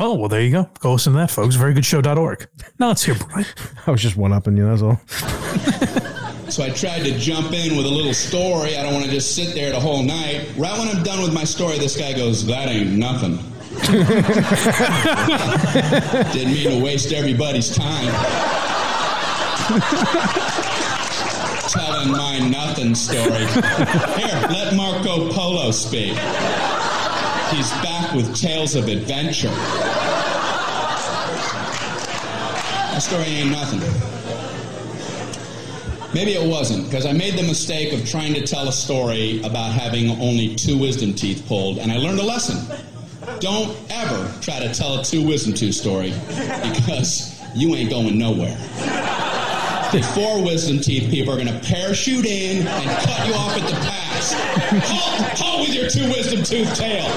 oh 0.00 0.14
well, 0.14 0.28
there 0.28 0.42
you 0.42 0.50
go. 0.50 0.68
Go 0.80 0.92
listen 0.94 1.12
to 1.12 1.18
that, 1.20 1.30
folks. 1.30 1.54
Verygoodshow.org. 1.56 2.48
Now 2.80 2.88
let's 2.88 3.04
hear 3.04 3.14
Brian. 3.14 3.46
I 3.86 3.92
was 3.92 4.02
just 4.02 4.16
one 4.16 4.32
upping 4.32 4.56
you, 4.56 4.66
that's 4.66 4.82
all. 4.82 5.00
So 6.48 6.64
I 6.64 6.70
tried 6.70 7.04
to 7.04 7.16
jump 7.18 7.52
in 7.52 7.76
with 7.76 7.84
a 7.84 7.90
little 7.90 8.14
story. 8.14 8.74
I 8.78 8.82
don't 8.82 8.94
want 8.94 9.04
to 9.04 9.10
just 9.10 9.36
sit 9.36 9.54
there 9.54 9.70
the 9.70 9.78
whole 9.78 10.02
night. 10.02 10.48
Right 10.56 10.76
when 10.78 10.88
I'm 10.88 11.02
done 11.04 11.20
with 11.22 11.34
my 11.34 11.44
story, 11.44 11.78
this 11.78 11.94
guy 11.96 12.14
goes, 12.14 12.46
That 12.46 12.68
ain't 12.68 12.92
nothing. 12.92 13.38
Didn't 16.32 16.52
mean 16.52 16.70
to 16.70 16.80
waste 16.82 17.12
everybody's 17.12 17.70
time. 17.74 18.12
Telling 21.68 22.10
my 22.12 22.38
nothing 22.50 22.94
story. 22.94 23.44
Here, 24.16 24.40
let 24.50 24.74
Marco 24.74 25.30
Polo 25.30 25.70
speak. 25.70 26.12
He's 27.50 27.70
back 27.82 28.14
with 28.14 28.34
tales 28.34 28.74
of 28.74 28.88
adventure. 28.88 29.48
That 32.90 32.98
story 33.00 33.24
ain't 33.24 33.50
nothing. 33.52 33.80
Maybe 36.14 36.32
it 36.32 36.50
wasn't, 36.50 36.86
because 36.86 37.04
I 37.06 37.12
made 37.12 37.34
the 37.38 37.42
mistake 37.42 37.92
of 37.92 38.04
trying 38.08 38.32
to 38.34 38.44
tell 38.46 38.66
a 38.68 38.72
story 38.72 39.40
about 39.42 39.72
having 39.72 40.10
only 40.20 40.54
two 40.56 40.78
wisdom 40.78 41.12
teeth 41.14 41.44
pulled, 41.46 41.78
and 41.78 41.92
I 41.92 41.98
learned 41.98 42.18
a 42.18 42.22
lesson. 42.24 42.56
Don't 43.40 43.76
ever 43.90 44.32
try 44.40 44.58
to 44.60 44.72
tell 44.74 45.00
a 45.00 45.04
two 45.04 45.26
wisdom 45.26 45.54
tooth 45.54 45.74
story, 45.74 46.12
because 46.28 47.40
you 47.54 47.74
ain't 47.74 47.90
going 47.90 48.18
nowhere. 48.18 48.56
The 49.92 50.02
four 50.14 50.42
wisdom 50.44 50.80
teeth 50.80 51.10
people 51.10 51.32
are 51.32 51.36
going 51.36 51.48
to 51.48 51.58
parachute 51.66 52.26
in 52.26 52.66
and 52.66 52.90
cut 53.06 53.26
you 53.26 53.34
off 53.34 53.56
at 53.56 53.66
the 53.66 53.74
pass. 53.74 54.34
Halt, 54.86 55.38
halt 55.38 55.60
with 55.60 55.74
your 55.74 55.88
two 55.88 56.06
wisdom 56.08 56.42
tooth 56.42 56.74
tail. 56.74 57.08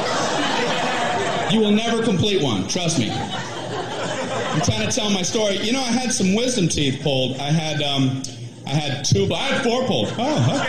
You 1.51 1.59
will 1.59 1.71
never 1.71 2.01
complete 2.01 2.41
one, 2.41 2.67
trust 2.67 2.97
me. 2.97 3.09
I'm 3.11 4.61
trying 4.61 4.87
to 4.87 4.95
tell 4.95 5.09
my 5.09 5.21
story. 5.21 5.57
You 5.57 5.73
know, 5.73 5.81
I 5.81 5.91
had 5.91 6.13
some 6.13 6.33
wisdom 6.33 6.69
teeth 6.69 7.01
pulled. 7.01 7.37
I 7.39 7.51
had 7.51 7.81
um, 7.81 8.23
I 8.65 8.69
had 8.69 9.03
two. 9.03 9.27
I 9.33 9.37
had 9.37 9.63
four 9.63 9.85
pulled. 9.85 10.13
Oh, 10.17 10.61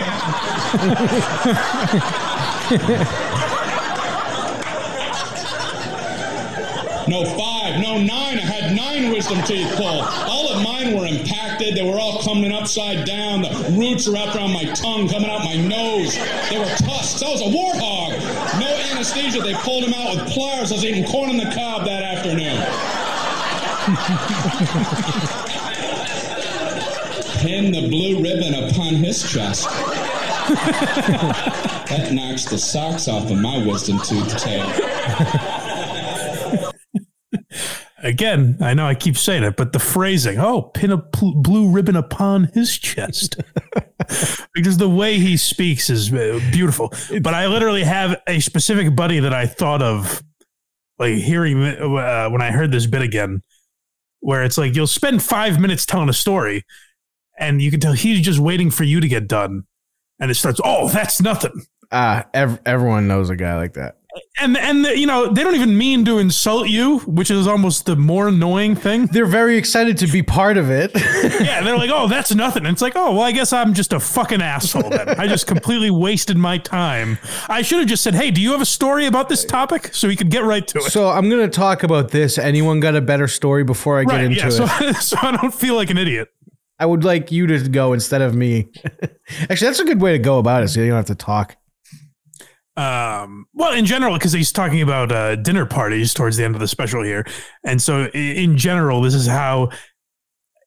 okay. 2.72 3.18
no 7.09 7.24
five, 7.24 7.80
no 7.80 7.98
nine. 7.98 8.38
I 8.38 8.42
had 8.42 8.76
nine 8.76 9.11
wisdom 9.11 9.42
teeth 9.42 9.74
pulled. 9.76 10.05
All 10.28 10.48
of 10.53 10.62
mine 10.62 10.96
were 10.96 11.07
impacted. 11.07 11.74
They 11.74 11.82
were 11.82 11.98
all 11.98 12.22
coming 12.22 12.53
upside 12.53 13.05
down. 13.07 13.42
The 13.42 13.74
roots 13.78 14.07
are 14.09 14.12
wrapped 14.12 14.36
around 14.36 14.53
my 14.53 14.64
tongue, 14.72 15.09
coming 15.09 15.30
out 15.30 15.44
my 15.44 15.57
nose. 15.57 16.14
They 16.50 16.59
were 16.59 16.66
tusks. 16.76 17.22
I 17.22 17.30
was 17.30 17.40
a 17.40 17.44
warthog. 17.44 18.18
No 18.61 18.66
anesthesia. 18.92 19.40
They 19.40 19.55
pulled 19.55 19.84
them 19.84 19.94
out 19.94 20.16
with 20.16 20.32
pliers. 20.32 20.70
I 20.70 20.74
was 20.76 20.84
eating 20.84 21.05
corn 21.05 21.30
on 21.30 21.36
the 21.36 21.50
cob 21.55 21.84
that 21.86 22.03
afternoon. 22.03 22.59
Pin 27.42 27.72
the 27.72 27.88
blue 27.88 28.22
ribbon 28.22 28.55
upon 28.55 28.94
his 28.94 29.28
chest. 29.28 29.64
that 31.88 32.11
knocks 32.12 32.44
the 32.44 32.59
socks 32.59 33.09
off 33.09 33.28
of 33.30 33.38
my 33.38 33.59
wisdom 33.66 33.98
tooth 33.98 34.36
tail. 34.38 34.70
Again, 38.03 38.57
I 38.61 38.74
know 38.74 38.86
I 38.86 38.96
keep 38.96 39.16
saying 39.16 39.44
it, 39.44 39.57
but 39.57 39.72
the 39.72 39.78
phrasing, 39.78 40.38
oh, 40.38 40.62
pin 40.62 40.90
a 40.90 40.98
pl- 40.98 41.36
blue 41.36 41.70
ribbon 41.70 41.94
upon 41.94 42.44
his 42.53 42.76
chest. 42.76 43.40
because 44.55 44.76
the 44.76 44.88
way 44.88 45.18
he 45.18 45.36
speaks 45.36 45.88
is 45.88 46.12
uh, 46.12 46.40
beautiful. 46.50 46.92
But 47.20 47.34
I 47.34 47.46
literally 47.46 47.84
have 47.84 48.20
a 48.26 48.40
specific 48.40 48.96
buddy 48.96 49.20
that 49.20 49.32
I 49.32 49.46
thought 49.46 49.82
of, 49.82 50.20
like 50.98 51.14
hearing 51.14 51.62
uh, 51.62 52.28
when 52.28 52.42
I 52.42 52.50
heard 52.50 52.72
this 52.72 52.86
bit 52.86 53.03
again, 53.03 53.42
where 54.20 54.42
it's 54.42 54.59
like 54.59 54.74
you'll 54.74 54.86
spend 54.88 55.22
five 55.22 55.61
minutes 55.61 55.86
telling 55.86 56.09
a 56.09 56.14
story, 56.14 56.64
and 57.38 57.62
you 57.62 57.70
can 57.70 57.78
tell 57.78 57.92
he's 57.92 58.20
just 58.20 58.40
waiting 58.40 58.70
for 58.70 58.84
you 58.84 59.00
to 59.00 59.09
get 59.09 59.28
done. 59.28 59.62
And 60.18 60.30
it 60.30 60.34
starts, 60.34 60.61
oh, 60.64 60.88
that's 60.88 61.20
nothing. 61.20 61.53
Ah, 61.90 62.24
ev- 62.34 62.61
everyone 62.66 63.07
knows 63.07 63.30
a 63.30 63.36
guy 63.36 63.57
like 63.57 63.74
that. 63.74 63.96
And 64.40 64.56
and 64.56 64.84
you 64.98 65.06
know 65.06 65.28
they 65.32 65.42
don't 65.42 65.54
even 65.54 65.76
mean 65.76 66.04
to 66.04 66.18
insult 66.18 66.68
you, 66.68 66.98
which 67.00 67.30
is 67.30 67.46
almost 67.46 67.86
the 67.86 67.96
more 67.96 68.28
annoying 68.28 68.74
thing. 68.76 69.06
They're 69.06 69.24
very 69.26 69.56
excited 69.56 69.96
to 69.98 70.06
be 70.06 70.22
part 70.22 70.56
of 70.56 70.70
it. 70.70 70.90
yeah, 71.40 71.62
they're 71.62 71.76
like, 71.76 71.90
"Oh, 71.92 72.08
that's 72.08 72.34
nothing." 72.34 72.66
And 72.66 72.72
it's 72.72 72.82
like, 72.82 72.94
"Oh, 72.96 73.12
well, 73.12 73.22
I 73.22 73.32
guess 73.32 73.52
I'm 73.52 73.72
just 73.74 73.92
a 73.92 74.00
fucking 74.00 74.42
asshole 74.42 74.90
then. 74.90 75.08
I 75.20 75.26
just 75.26 75.46
completely 75.46 75.90
wasted 75.90 76.36
my 76.36 76.58
time. 76.58 77.18
I 77.48 77.62
should 77.62 77.78
have 77.78 77.88
just 77.88 78.02
said, 78.02 78.14
"Hey, 78.14 78.30
do 78.30 78.40
you 78.40 78.52
have 78.52 78.60
a 78.60 78.66
story 78.66 79.06
about 79.06 79.28
this 79.28 79.44
topic?" 79.44 79.94
So 79.94 80.08
we 80.08 80.16
could 80.16 80.30
get 80.30 80.44
right 80.44 80.66
to 80.68 80.78
it. 80.78 80.90
so 80.92 81.08
I'm 81.08 81.30
gonna 81.30 81.48
talk 81.48 81.82
about 81.82 82.10
this. 82.10 82.38
Anyone 82.38 82.80
got 82.80 82.94
a 82.96 83.00
better 83.00 83.28
story 83.28 83.64
before 83.64 83.98
I 83.98 84.04
get 84.04 84.12
right? 84.14 84.24
into 84.24 84.36
Yeah. 84.36 84.48
it? 84.48 84.52
So, 84.52 84.66
so 85.00 85.16
I 85.22 85.36
don't 85.36 85.54
feel 85.54 85.74
like 85.74 85.90
an 85.90 85.98
idiot. 85.98 86.28
I 86.78 86.86
would 86.86 87.04
like 87.04 87.30
you 87.30 87.46
to 87.46 87.68
go 87.68 87.92
instead 87.92 88.22
of 88.22 88.34
me. 88.34 88.68
Actually, 89.48 89.68
that's 89.68 89.78
a 89.78 89.84
good 89.84 90.00
way 90.00 90.12
to 90.12 90.18
go 90.18 90.38
about 90.38 90.64
it. 90.64 90.68
So 90.68 90.80
you 90.80 90.88
don't 90.88 90.96
have 90.96 91.04
to 91.06 91.14
talk. 91.14 91.56
Um, 92.77 93.47
well, 93.53 93.73
in 93.75 93.85
general, 93.85 94.14
because 94.14 94.33
he's 94.33 94.51
talking 94.53 94.81
about 94.81 95.12
uh, 95.12 95.37
dinner 95.37 95.66
parties 95.66 96.14
towards 96.14 96.37
the 96.39 96.45
end 96.45 96.55
of 96.55 96.61
the 96.61 96.68
special 96.68 97.03
here, 97.03 97.27
and 97.64 97.81
so 97.83 98.07
in 98.09 98.57
general, 98.57 99.03
this 99.03 99.14
is 99.14 99.27
how 99.27 99.68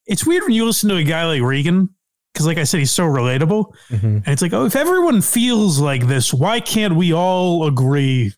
it's 0.05 0.25
weird 0.25 0.43
when 0.43 0.51
you 0.51 0.65
listen 0.65 0.87
to 0.89 0.97
a 0.97 1.03
guy 1.03 1.25
like 1.25 1.41
Regan, 1.41 1.89
because 2.31 2.45
like 2.45 2.59
I 2.59 2.63
said, 2.63 2.77
he's 2.79 2.91
so 2.91 3.05
relatable, 3.05 3.73
and 3.89 4.23
it's 4.27 4.41
like, 4.43 4.53
oh, 4.53 4.65
if 4.65 4.75
everyone 4.75 5.21
feels 5.21 5.79
like 5.79 6.05
this, 6.05 6.31
why 6.31 6.59
can't 6.59 6.95
we 6.95 7.11
all 7.11 7.65
agree 7.65 8.33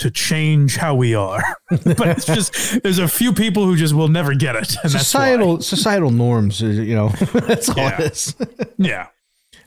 to 0.00 0.10
change 0.10 0.76
how 0.76 0.94
we 0.94 1.14
are? 1.14 1.42
but 1.70 2.06
it's 2.06 2.26
just 2.26 2.82
there's 2.82 2.98
a 2.98 3.08
few 3.08 3.32
people 3.32 3.64
who 3.64 3.76
just 3.76 3.94
will 3.94 4.08
never 4.08 4.34
get 4.34 4.56
it, 4.56 4.76
and 4.82 4.92
that's. 4.92 5.06
Societal 5.06 5.62
societal 5.62 6.10
norms. 6.10 6.60
You 6.60 6.94
know, 6.94 7.08
that's 7.32 7.70
all 7.70 7.76
Yeah. 7.78 8.00
it 8.02 8.12
is. 8.12 8.36
Yeah, 8.76 9.06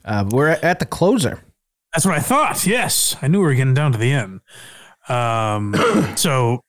Uh, 0.06 0.24
we're 0.30 0.49
at 0.49 0.78
the 0.78 0.86
closer. 0.86 1.39
That's 1.93 2.05
what 2.05 2.15
I 2.15 2.19
thought. 2.19 2.65
Yes, 2.65 3.15
I 3.21 3.27
knew 3.27 3.39
we 3.39 3.45
were 3.45 3.53
getting 3.53 3.73
down 3.73 3.91
to 3.91 3.97
the 3.97 4.11
end. 4.11 4.41
Um, 5.09 5.75
so 6.15 6.63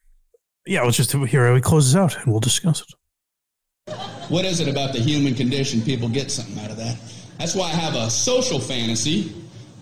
yeah, 0.66 0.82
let's 0.82 0.96
just 0.96 1.12
hear 1.12 1.46
how 1.46 1.54
he 1.54 1.60
closes 1.60 1.96
out, 1.96 2.16
and 2.16 2.26
we'll 2.26 2.40
discuss 2.40 2.82
it. 2.82 3.92
What 4.28 4.44
is 4.44 4.60
it 4.60 4.68
about 4.68 4.92
the 4.92 5.00
human 5.00 5.34
condition? 5.34 5.82
People 5.82 6.08
get 6.08 6.30
something 6.30 6.58
out 6.64 6.70
of 6.70 6.76
that. 6.76 6.96
That's 7.38 7.54
why 7.54 7.66
I 7.66 7.74
have 7.74 7.94
a 7.94 8.08
social 8.08 8.60
fantasy. 8.60 9.34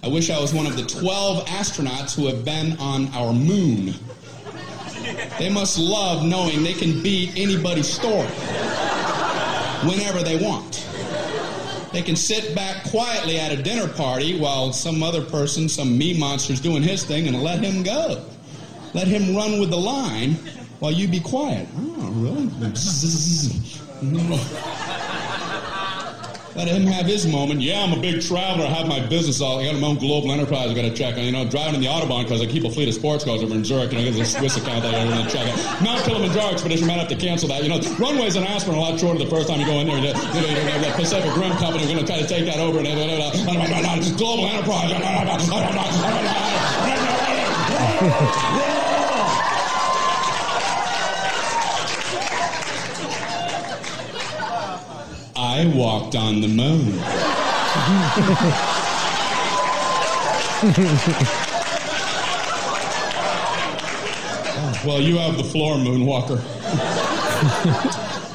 I 0.03 0.09
wish 0.09 0.31
I 0.31 0.41
was 0.41 0.55
one 0.55 0.67
of 0.67 0.77
the 0.77 0.87
12 0.87 1.45
astronauts 1.47 2.17
who 2.17 2.27
have 2.27 2.45
been 2.45 2.79
on 2.79 3.09
our 3.09 3.35
moon. 3.35 3.93
They 5.39 5.51
must 5.51 5.79
love 5.79 6.25
knowing 6.25 6.63
they 6.63 6.73
can 6.73 7.03
beat 7.03 7.37
anybody's 7.37 7.89
story 7.89 8.27
whenever 9.87 10.23
they 10.23 10.43
want. 10.43 10.90
They 11.93 12.03
can 12.03 12.15
sit 12.15 12.55
back 12.55 12.85
quietly 12.85 13.39
at 13.39 13.51
a 13.51 13.61
dinner 13.61 13.89
party 13.89 14.39
while 14.39 14.73
some 14.73 15.03
other 15.03 15.25
person, 15.25 15.69
some 15.69 15.99
me 15.99 16.17
monster's 16.17 16.61
doing 16.61 16.83
his 16.83 17.05
thing 17.05 17.27
and 17.27 17.43
let 17.43 17.63
him 17.63 17.83
go. 17.83 18.25
Let 18.95 19.09
him 19.09 19.35
run 19.35 19.59
with 19.59 19.71
the 19.71 19.77
line 19.77 20.35
while 20.79 20.93
you 20.93 21.09
be 21.09 21.21
quiet. 21.21 21.67
Oh, 21.77 22.11
really? 22.15 22.49
Let 26.57 26.67
him 26.67 26.85
have 26.87 27.07
his 27.07 27.27
moment. 27.27 27.61
Yeah, 27.61 27.83
I'm 27.83 27.97
a 27.97 28.01
big 28.01 28.21
traveler. 28.23 28.67
I 28.67 28.71
have 28.71 28.89
my 28.89 28.99
business 29.07 29.41
all. 29.41 29.61
I 29.61 29.67
got 29.67 29.79
my 29.81 29.87
own 29.87 29.99
global 29.99 30.33
enterprise. 30.33 30.69
I 30.71 30.75
got 30.75 30.83
to 30.83 30.93
check 30.93 31.15
on. 31.17 31.23
You 31.23 31.31
know, 31.31 31.49
driving 31.49 31.77
in 31.77 31.81
the 31.81 31.87
autobahn 31.87 32.25
because 32.25 32.43
I 32.43 32.47
keep 32.47 32.65
a 32.65 32.71
fleet 32.71 32.89
of 32.89 32.95
sports 32.95 33.25
cars 33.25 33.43
over 33.43 33.55
in 33.55 33.65
Zurich. 33.65 33.93
You 33.93 33.99
know, 33.99 34.05
there's 34.11 34.19
a 34.19 34.39
Swiss 34.39 34.57
account 34.57 34.83
that 34.83 34.95
I 34.95 35.05
got 35.09 35.31
to 35.31 35.31
check 35.31 35.47
out. 35.47 35.83
Mount 35.83 36.03
Kilimanjaro 36.03 36.51
expedition 36.53 36.89
might 36.89 36.99
have 36.99 37.09
to 37.09 37.17
cancel 37.17 37.49
that. 37.49 37.63
You 37.63 37.69
know, 37.69 37.79
runways 37.99 38.35
in 38.35 38.43
Aspen 38.43 38.75
are 38.75 38.79
a 38.79 38.81
lot 38.81 38.99
shorter 38.99 39.19
the 39.23 39.31
first 39.31 39.49
time 39.49 39.61
you 39.61 39.67
go 39.67 39.79
in 39.79 39.87
there. 39.87 39.99
You 39.99 40.13
know, 40.13 40.13
the 40.13 40.93
Pacific 40.97 41.37
Rim 41.37 41.53
Company 41.53 41.85
are 41.85 41.95
going 41.95 42.05
to 42.05 42.07
try 42.07 42.21
to 42.21 42.27
take 42.27 42.47
that 42.47 42.59
over. 42.59 42.81
And 42.81 44.19
global 44.19 44.47
enterprise. 44.47 44.91
I 55.53 55.67
walked 55.67 56.15
on 56.15 56.41
the 56.41 56.47
moon. 56.47 56.97
well, 64.87 65.01
you 65.01 65.19
have 65.19 65.37
the 65.37 65.43
floor, 65.43 65.75
Moonwalker. 65.75 66.39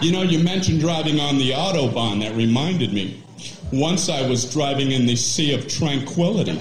you 0.03 0.11
know, 0.11 0.23
you 0.23 0.43
mentioned 0.43 0.81
driving 0.81 1.21
on 1.21 1.37
the 1.37 1.51
Autobahn. 1.51 2.19
That 2.19 2.35
reminded 2.35 2.91
me. 2.91 3.23
Once 3.71 4.09
I 4.09 4.27
was 4.27 4.51
driving 4.51 4.91
in 4.91 5.05
the 5.05 5.15
Sea 5.15 5.53
of 5.53 5.69
Tranquility. 5.69 6.51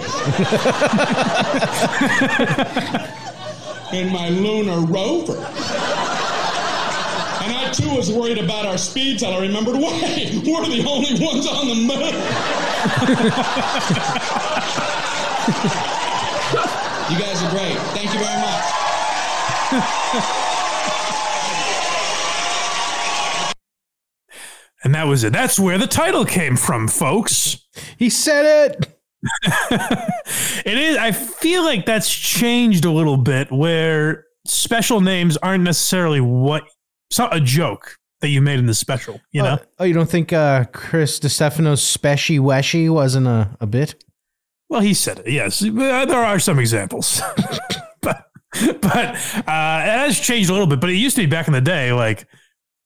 in 3.93 4.13
my 4.13 4.29
lunar 4.29 4.87
rover. 4.87 5.35
And 7.79 7.87
I 7.87 7.91
too 7.91 7.97
was 7.97 8.13
worried 8.13 8.39
about 8.39 8.67
our 8.67 8.79
speed 8.79 9.19
till 9.19 9.35
I 9.35 9.41
remembered, 9.41 9.75
wait, 9.77 9.85
we're 10.47 10.65
the 10.67 10.85
only 10.87 11.25
ones 11.25 11.47
on 11.47 11.69
the 11.69 11.75
moon. 11.75 11.91
you 17.11 17.19
guys 17.19 17.43
are 17.43 17.51
great. 17.51 17.77
Thank 17.95 18.13
you 18.13 18.19
very 18.21 18.41
much. 18.41 18.65
And 24.85 24.95
that 24.95 25.07
was 25.07 25.25
it. 25.25 25.33
That's 25.33 25.59
where 25.59 25.79
the 25.79 25.87
title 25.87 26.27
came 26.27 26.57
from, 26.57 26.89
folks. 26.89 27.67
He 27.97 28.11
said 28.11 28.71
it. 28.71 28.91
It 30.65 30.79
is. 30.79 30.97
I 30.97 31.13
feel 31.13 31.63
like 31.63 31.85
that's 31.85 32.13
changed 32.13 32.87
a 32.87 32.91
little 32.91 33.19
bit, 33.19 33.53
where 33.53 34.25
special 34.47 35.03
names 35.03 35.37
aren't 35.37 35.65
necessarily 35.65 36.21
what. 36.21 36.65
It's 37.15 37.19
not 37.21 37.37
a 37.37 37.39
joke 37.39 37.97
that 38.23 38.31
you 38.31 38.43
made 38.43 38.59
in 38.59 38.67
the 38.67 38.75
special. 38.75 39.21
You 39.31 39.45
know. 39.45 39.59
Oh, 39.61 39.67
oh, 39.79 39.85
you 39.85 39.95
don't 39.95 40.11
think 40.11 40.33
uh, 40.33 40.65
Chris 40.73 41.21
Distefano's 41.21 41.81
Speshy 41.81 42.41
Weshy 42.41 42.91
wasn't 42.91 43.29
a, 43.29 43.57
a 43.61 43.69
bit? 43.69 44.03
Well, 44.69 44.81
he 44.81 44.95
said 44.95 45.21
it. 45.21 45.29
Yes, 45.29 45.61
there 45.61 46.25
are 46.25 46.41
some 46.41 46.59
examples, 46.59 47.23
but 48.03 48.27
but 48.81 49.15
uh, 49.47 49.83
it 49.85 49.95
has 49.95 50.19
changed 50.19 50.51
a 50.51 50.53
little 50.53 50.67
bit. 50.67 50.81
But 50.81 50.91
it 50.91 50.97
used 50.97 51.15
to 51.15 51.23
be 51.23 51.27
back 51.27 51.47
in 51.47 51.53
the 51.53 51.61
day, 51.61 51.93
like 51.93 52.27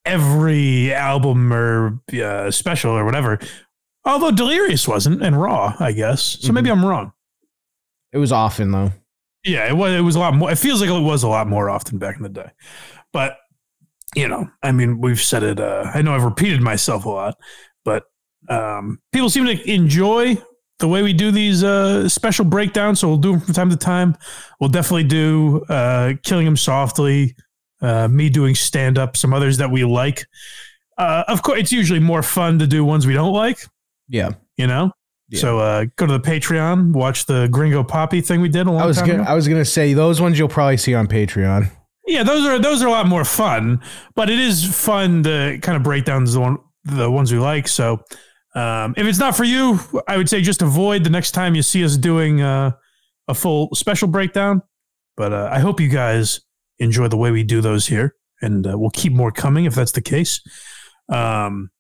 every 0.05 0.93
album 0.93 1.51
or 1.51 1.99
uh, 2.22 2.51
special 2.51 2.91
or 2.91 3.07
whatever. 3.07 3.39
Although 4.05 4.33
Delirious 4.33 4.87
wasn't, 4.87 5.22
and 5.22 5.41
Raw, 5.41 5.74
I 5.81 5.93
guess. 5.93 6.20
So 6.43 6.53
maybe 6.53 6.70
I'm 6.70 6.85
wrong. 6.85 7.14
It 8.12 8.18
was 8.18 8.31
often 8.31 8.72
though. 8.72 8.93
Yeah, 9.43 9.66
it 9.66 9.74
was. 9.74 9.95
It 9.95 10.03
was 10.03 10.16
a 10.16 10.20
lot 10.20 10.35
more. 10.35 10.51
It 10.51 10.59
feels 10.59 10.83
like 10.83 10.91
it 10.91 11.01
was 11.01 11.22
a 11.22 11.29
lot 11.29 11.47
more 11.47 11.70
often 11.70 11.97
back 11.97 12.18
in 12.18 12.22
the 12.24 12.29
day, 12.29 12.51
but 13.11 13.39
you 14.14 14.28
know, 14.28 14.48
I 14.62 14.72
mean, 14.72 15.00
we've 15.00 15.20
said 15.20 15.42
it. 15.42 15.61
Uh, 15.61 15.90
I 15.94 16.02
know 16.02 16.14
I've 16.14 16.24
repeated 16.24 16.61
myself 16.61 17.04
a 17.04 17.11
lot, 17.11 17.38
but 17.84 18.04
um, 18.48 19.00
people 19.12 19.30
seem 19.30 19.46
to 19.46 19.70
enjoy 19.70 20.36
the 20.78 20.88
way 20.88 21.02
we 21.02 21.12
do 21.12 21.30
these 21.30 21.64
uh, 21.64 22.09
special 22.09 22.44
breakdowns. 22.44 23.00
So 23.00 23.09
we'll 23.09 23.16
do 23.18 23.32
them 23.32 23.40
from 23.40 23.54
time 23.54 23.70
to 23.70 23.76
time. 23.76 24.16
We'll 24.61 24.70
definitely 24.70 25.04
do 25.04 25.64
uh, 25.68 26.14
"Killing 26.22 26.46
Him 26.46 26.56
Softly," 26.56 27.34
uh, 27.80 28.09
me 28.09 28.28
doing 28.28 28.54
stand 28.54 28.98
up, 28.98 29.16
some 29.16 29.34
others 29.34 29.59
that 29.59 29.70
we 29.70 29.84
like. 29.84 30.26
Uh, 30.96 31.24
of 31.28 31.42
course, 31.42 31.61
it's 31.61 31.72
usually 31.72 32.00
more 32.00 32.22
fun 32.22 32.59
to 32.59 32.66
do 32.66 32.84
ones 32.84 33.06
we 33.06 33.12
don't 33.12 33.32
like. 33.32 33.59
Yeah. 34.09 34.30
You 34.56 34.66
know. 34.66 34.92
Yeah. 35.28 35.40
So 35.40 35.59
uh, 35.59 35.84
go 35.96 36.06
to 36.06 36.12
the 36.12 36.20
Patreon, 36.20 36.92
watch 36.92 37.26
the 37.26 37.48
Gringo 37.48 37.84
Poppy 37.84 38.22
thing 38.22 38.40
we 38.40 38.48
did 38.48 38.66
a 38.66 38.70
long 38.70 38.80
I 38.80 38.86
was 38.86 38.96
time 38.96 39.06
gonna, 39.06 39.22
ago. 39.22 39.30
I 39.30 39.34
was 39.34 39.46
gonna 39.46 39.64
say 39.64 39.92
those 39.92 40.20
ones 40.20 40.38
you'll 40.38 40.48
probably 40.48 40.78
see 40.78 40.94
on 40.94 41.06
Patreon. 41.06 41.70
Yeah, 42.09 42.22
those 42.22 42.46
are 42.46 42.59
those 42.59 42.82
are 42.82 42.88
a 42.88 42.90
lot 42.90 43.06
more 43.06 43.24
fun, 43.24 43.82
but 44.14 44.30
it 44.30 44.38
is 44.38 44.64
fun 44.64 45.22
to 45.24 45.59
kind 45.61 45.76
of 45.76 45.82
break 45.82 46.04
down 46.04 46.24
the 46.24 46.40
one 46.40 46.59
the 46.84 47.11
ones 47.11 47.30
we 47.30 47.38
like. 47.38 47.68
So 47.68 48.02
um, 48.54 48.94
if 48.96 49.06
it's 49.06 49.18
not 49.18 49.36
for 49.36 49.44
you, 49.44 49.78
I 50.09 50.16
would 50.16 50.28
say 50.28 50.40
just 50.40 50.62
avoid 50.62 51.04
the 51.04 51.11
next 51.11 51.32
time 51.32 51.54
you 51.54 51.62
see 51.62 51.84
us 51.84 51.98
doing 51.98 52.40
uh, 52.40 52.72
a 53.28 53.34
full 53.34 53.68
special 53.74 54.09
breakdown. 54.09 54.62
But 55.16 55.34
uh, 55.34 55.50
I 55.52 55.59
hope 55.59 55.80
you 55.80 55.88
guys 55.88 56.40
enjoy 56.78 57.09
the 57.09 57.18
way 57.18 57.30
we 57.30 57.42
do 57.42 57.61
those 57.61 57.86
here, 57.86 58.14
and 58.40 58.66
uh, 58.66 58.78
we'll 58.78 58.90
keep 58.90 59.12
more 59.12 59.30
coming 59.30 59.66
if 59.66 59.74
that's 59.74 59.92
the 59.92 60.00
case. 60.00 60.40
Um, 61.11 61.70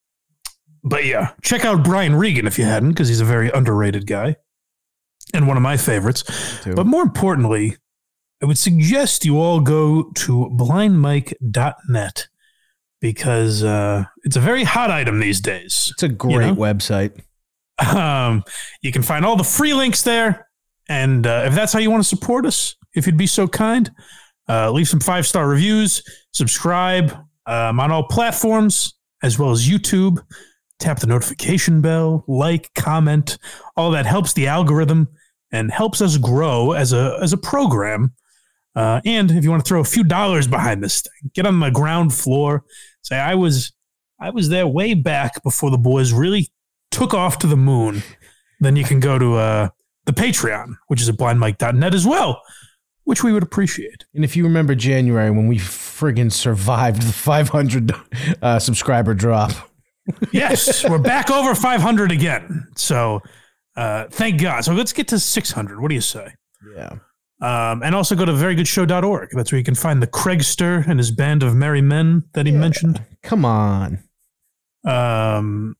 but 0.84 1.06
yeah, 1.06 1.32
check 1.42 1.64
out 1.64 1.82
Brian 1.84 2.14
Regan 2.14 2.46
if 2.46 2.58
you 2.58 2.64
hadn't, 2.64 2.90
because 2.90 3.08
he's 3.08 3.20
a 3.20 3.24
very 3.24 3.50
underrated 3.50 4.06
guy 4.06 4.36
and 5.32 5.46
one 5.48 5.56
of 5.56 5.62
my 5.62 5.76
favorites. 5.76 6.24
But 6.74 6.86
more 6.86 7.02
importantly, 7.02 7.76
I 8.42 8.46
would 8.46 8.58
suggest 8.58 9.24
you 9.24 9.38
all 9.38 9.60
go 9.60 10.10
to 10.14 10.50
blindmike.net 10.56 12.28
because 13.00 13.62
uh, 13.62 14.04
it's 14.24 14.36
a 14.36 14.40
very 14.40 14.64
hot 14.64 14.90
item 14.90 15.20
these 15.20 15.40
days. 15.40 15.90
It's 15.94 16.02
a 16.02 16.08
great 16.08 16.38
know? 16.38 16.54
website. 16.54 17.20
Um, 17.78 18.42
you 18.82 18.90
can 18.90 19.02
find 19.02 19.24
all 19.24 19.36
the 19.36 19.44
free 19.44 19.74
links 19.74 20.02
there. 20.02 20.48
And 20.88 21.26
uh, 21.26 21.44
if 21.46 21.54
that's 21.54 21.72
how 21.72 21.78
you 21.78 21.90
want 21.90 22.02
to 22.02 22.08
support 22.08 22.46
us, 22.46 22.74
if 22.94 23.06
you'd 23.06 23.16
be 23.16 23.26
so 23.26 23.46
kind, 23.46 23.90
uh, 24.48 24.70
leave 24.70 24.88
some 24.88 25.00
five 25.00 25.26
star 25.26 25.48
reviews, 25.48 26.02
subscribe 26.32 27.12
um, 27.46 27.78
on 27.80 27.90
all 27.90 28.04
platforms 28.04 28.94
as 29.22 29.38
well 29.38 29.50
as 29.50 29.68
YouTube. 29.68 30.18
Tap 30.78 31.00
the 31.00 31.06
notification 31.08 31.80
bell, 31.80 32.24
like, 32.28 32.72
comment. 32.74 33.38
All 33.76 33.90
that 33.90 34.06
helps 34.06 34.32
the 34.32 34.46
algorithm 34.46 35.08
and 35.50 35.70
helps 35.70 36.00
us 36.00 36.16
grow 36.16 36.72
as 36.72 36.92
a 36.92 37.18
as 37.20 37.32
a 37.32 37.36
program. 37.36 38.12
Uh, 38.78 39.00
and 39.04 39.32
if 39.32 39.42
you 39.42 39.50
want 39.50 39.64
to 39.64 39.68
throw 39.68 39.80
a 39.80 39.84
few 39.84 40.04
dollars 40.04 40.46
behind 40.46 40.84
this 40.84 41.02
thing, 41.02 41.32
get 41.34 41.46
on 41.46 41.58
the 41.58 41.68
ground 41.68 42.14
floor. 42.14 42.62
Say 43.02 43.16
I 43.16 43.34
was 43.34 43.72
I 44.20 44.30
was 44.30 44.50
there 44.50 44.68
way 44.68 44.94
back 44.94 45.42
before 45.42 45.72
the 45.72 45.78
boys 45.78 46.12
really 46.12 46.46
took 46.92 47.12
off 47.12 47.38
to 47.38 47.48
the 47.48 47.56
moon. 47.56 48.04
Then 48.60 48.76
you 48.76 48.84
can 48.84 49.00
go 49.00 49.18
to 49.18 49.34
uh, 49.34 49.68
the 50.04 50.12
Patreon, 50.12 50.76
which 50.86 51.02
is 51.02 51.08
at 51.08 51.16
blindmike.net 51.16 51.92
as 51.92 52.06
well, 52.06 52.40
which 53.02 53.24
we 53.24 53.32
would 53.32 53.42
appreciate. 53.42 54.04
And 54.14 54.24
if 54.24 54.36
you 54.36 54.44
remember 54.44 54.76
January 54.76 55.32
when 55.32 55.48
we 55.48 55.58
friggin' 55.58 56.30
survived 56.30 57.02
the 57.02 57.12
500 57.12 57.92
uh, 58.40 58.60
subscriber 58.60 59.12
drop. 59.12 59.50
yes, 60.32 60.88
we're 60.88 60.98
back 60.98 61.32
over 61.32 61.56
500 61.56 62.12
again. 62.12 62.68
So 62.76 63.22
uh, 63.74 64.04
thank 64.08 64.40
God. 64.40 64.64
So 64.64 64.72
let's 64.72 64.92
get 64.92 65.08
to 65.08 65.18
600. 65.18 65.80
What 65.80 65.88
do 65.88 65.96
you 65.96 66.00
say? 66.00 66.34
Yeah. 66.76 66.98
Um, 67.40 67.82
and 67.84 67.94
also 67.94 68.16
go 68.16 68.24
to 68.24 68.32
verygoodshow.org. 68.32 69.30
That's 69.32 69.52
where 69.52 69.58
you 69.58 69.64
can 69.64 69.76
find 69.76 70.02
the 70.02 70.08
Craigster 70.08 70.86
and 70.88 70.98
his 70.98 71.12
band 71.12 71.44
of 71.44 71.54
merry 71.54 71.80
men 71.80 72.24
that 72.32 72.46
he 72.46 72.52
mentioned. 72.52 73.04
Come 73.22 73.44
on. 73.44 74.02
Um, 74.84 75.76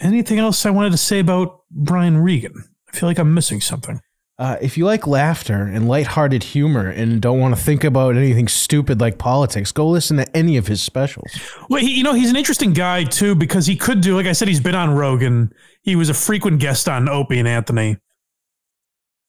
anything 0.00 0.38
else 0.38 0.66
I 0.66 0.70
wanted 0.70 0.90
to 0.90 0.98
say 0.98 1.20
about 1.20 1.60
Brian 1.70 2.18
Regan? 2.18 2.64
I 2.92 2.96
feel 2.96 3.08
like 3.08 3.18
I'm 3.18 3.34
missing 3.34 3.60
something. 3.60 4.00
Uh, 4.36 4.56
if 4.60 4.76
you 4.76 4.84
like 4.84 5.06
laughter 5.06 5.62
and 5.62 5.88
lighthearted 5.88 6.42
humor 6.42 6.88
and 6.88 7.22
don't 7.22 7.38
want 7.38 7.56
to 7.56 7.60
think 7.62 7.84
about 7.84 8.16
anything 8.16 8.48
stupid 8.48 9.00
like 9.00 9.16
politics, 9.16 9.70
go 9.70 9.88
listen 9.88 10.16
to 10.16 10.36
any 10.36 10.56
of 10.56 10.66
his 10.66 10.82
specials. 10.82 11.30
Well, 11.70 11.80
he, 11.80 11.92
you 11.92 12.02
know, 12.02 12.14
he's 12.14 12.30
an 12.30 12.36
interesting 12.36 12.72
guy 12.72 13.04
too 13.04 13.36
because 13.36 13.66
he 13.66 13.76
could 13.76 14.00
do, 14.00 14.16
like 14.16 14.26
I 14.26 14.32
said, 14.32 14.48
he's 14.48 14.60
been 14.60 14.74
on 14.74 14.90
Rogan. 14.90 15.54
He 15.82 15.94
was 15.94 16.08
a 16.08 16.14
frequent 16.14 16.58
guest 16.58 16.88
on 16.88 17.08
Opie 17.08 17.38
and 17.38 17.46
Anthony. 17.46 17.98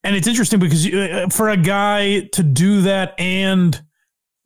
And 0.06 0.16
it's 0.16 0.28
interesting 0.28 0.60
because 0.60 0.86
uh, 0.88 1.28
for 1.32 1.50
a 1.50 1.58
guy 1.58 2.22
to 2.34 2.44
do 2.44 2.82
that 2.84 3.14
and 3.20 3.82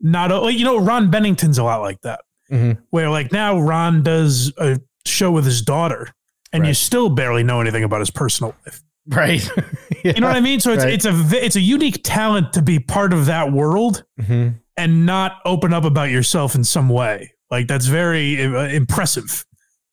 not, 0.01 0.31
you 0.53 0.63
know, 0.63 0.77
Ron 0.79 1.11
Bennington's 1.11 1.57
a 1.57 1.63
lot 1.63 1.81
like 1.81 1.99
that, 2.01 2.21
Mhm. 2.51 2.77
where 2.89 3.09
like 3.09 3.31
now 3.31 3.59
Ron 3.59 4.01
does 4.01 4.51
a 4.57 4.79
show 5.05 5.31
with 5.31 5.45
his 5.45 5.61
daughter 5.61 6.07
and 6.53 6.65
you 6.65 6.73
still 6.73 7.09
barely 7.09 7.43
know 7.43 7.59
anything 7.61 7.83
about 7.83 7.99
his 7.99 8.09
personal 8.09 8.55
life. 8.65 8.81
Right. 9.07 9.47
You 10.01 10.13
know 10.13 10.27
what 10.27 10.37
I 10.37 10.39
mean? 10.39 10.61
So 10.61 10.71
it's 10.71 10.85
Right. 10.85 10.93
it's 10.93 11.05
a 11.05 11.45
it's 11.45 11.57
a 11.57 11.61
unique 11.61 11.99
talent 12.05 12.53
to 12.53 12.61
be 12.61 12.79
part 12.79 13.11
of 13.11 13.25
that 13.25 13.51
world 13.51 14.05
Mhm. 14.21 14.61
and 14.77 15.05
not 15.05 15.39
open 15.43 15.73
up 15.73 15.83
about 15.83 16.09
yourself 16.09 16.55
in 16.55 16.63
some 16.63 16.87
way. 16.87 17.33
Like 17.51 17.67
that's 17.67 17.87
very 17.87 18.41
uh, 18.41 18.67
impressive 18.69 19.43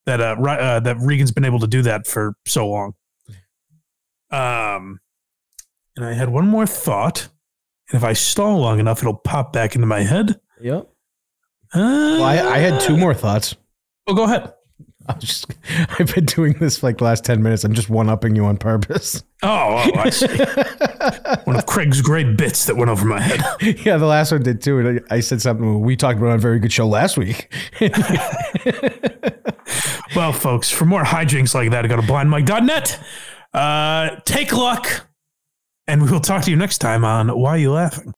that 0.04 0.20
uh, 0.20 0.36
uh 0.40 0.78
that 0.80 0.96
Regan's 1.00 1.32
been 1.32 1.44
able 1.44 1.58
to 1.58 1.66
do 1.66 1.82
that 1.82 2.06
for 2.06 2.34
so 2.46 2.68
long. 2.68 2.92
Um, 4.30 5.00
and 5.96 6.04
I 6.04 6.12
had 6.12 6.28
one 6.28 6.46
more 6.48 6.66
thought, 6.66 7.28
and 7.90 7.96
if 7.96 8.04
I 8.04 8.12
stall 8.12 8.58
long 8.58 8.78
enough, 8.80 9.00
it'll 9.00 9.14
pop 9.14 9.52
back 9.52 9.74
into 9.74 9.86
my 9.86 10.02
head. 10.02 10.40
Yep. 10.60 10.88
Uh, 11.74 11.78
Well, 11.78 12.24
I, 12.24 12.38
I 12.38 12.58
had 12.58 12.80
two 12.80 12.96
more 12.96 13.14
thoughts. 13.14 13.54
Oh, 14.06 14.14
go 14.14 14.24
ahead. 14.24 14.52
I'm 15.08 15.20
just, 15.20 15.46
I've 16.00 16.12
been 16.14 16.24
doing 16.24 16.54
this 16.54 16.78
for 16.78 16.86
like 16.88 16.98
the 16.98 17.04
last 17.04 17.24
10 17.24 17.40
minutes. 17.40 17.62
I'm 17.62 17.74
just 17.74 17.88
one 17.88 18.08
upping 18.08 18.34
you 18.34 18.44
on 18.44 18.56
purpose. 18.56 19.22
Oh, 19.42 19.48
oh, 19.94 19.98
I 19.98 20.10
see. 20.10 20.26
one 21.44 21.54
of 21.54 21.64
Craig's 21.66 22.00
great 22.02 22.36
bits 22.36 22.64
that 22.66 22.76
went 22.76 22.90
over 22.90 23.04
my 23.04 23.20
head. 23.20 23.40
yeah, 23.86 23.98
the 23.98 24.06
last 24.06 24.32
one 24.32 24.42
did 24.42 24.60
too. 24.60 24.80
And 24.80 25.00
I 25.10 25.16
I 25.16 25.20
said 25.20 25.40
something 25.40 25.80
we 25.80 25.94
talked 25.94 26.18
about 26.18 26.30
on 26.30 26.34
a 26.36 26.38
very 26.38 26.58
good 26.58 26.72
show 26.72 26.88
last 26.88 27.16
week. 27.16 27.52
Well, 30.14 30.32
folks, 30.32 30.70
for 30.70 30.86
more 30.86 31.04
hijinks 31.04 31.54
like 31.54 31.70
that, 31.72 31.86
go 31.88 31.96
to 31.96 32.02
blindmike.net. 32.02 32.98
Uh, 33.52 34.16
take 34.24 34.52
luck, 34.56 35.05
and 35.88 36.02
we 36.02 36.10
will 36.10 36.20
talk 36.20 36.42
to 36.44 36.50
you 36.50 36.56
next 36.56 36.78
time 36.78 37.04
on 37.04 37.28
Why 37.28 37.56
You 37.56 37.72
Laughing. 37.72 38.14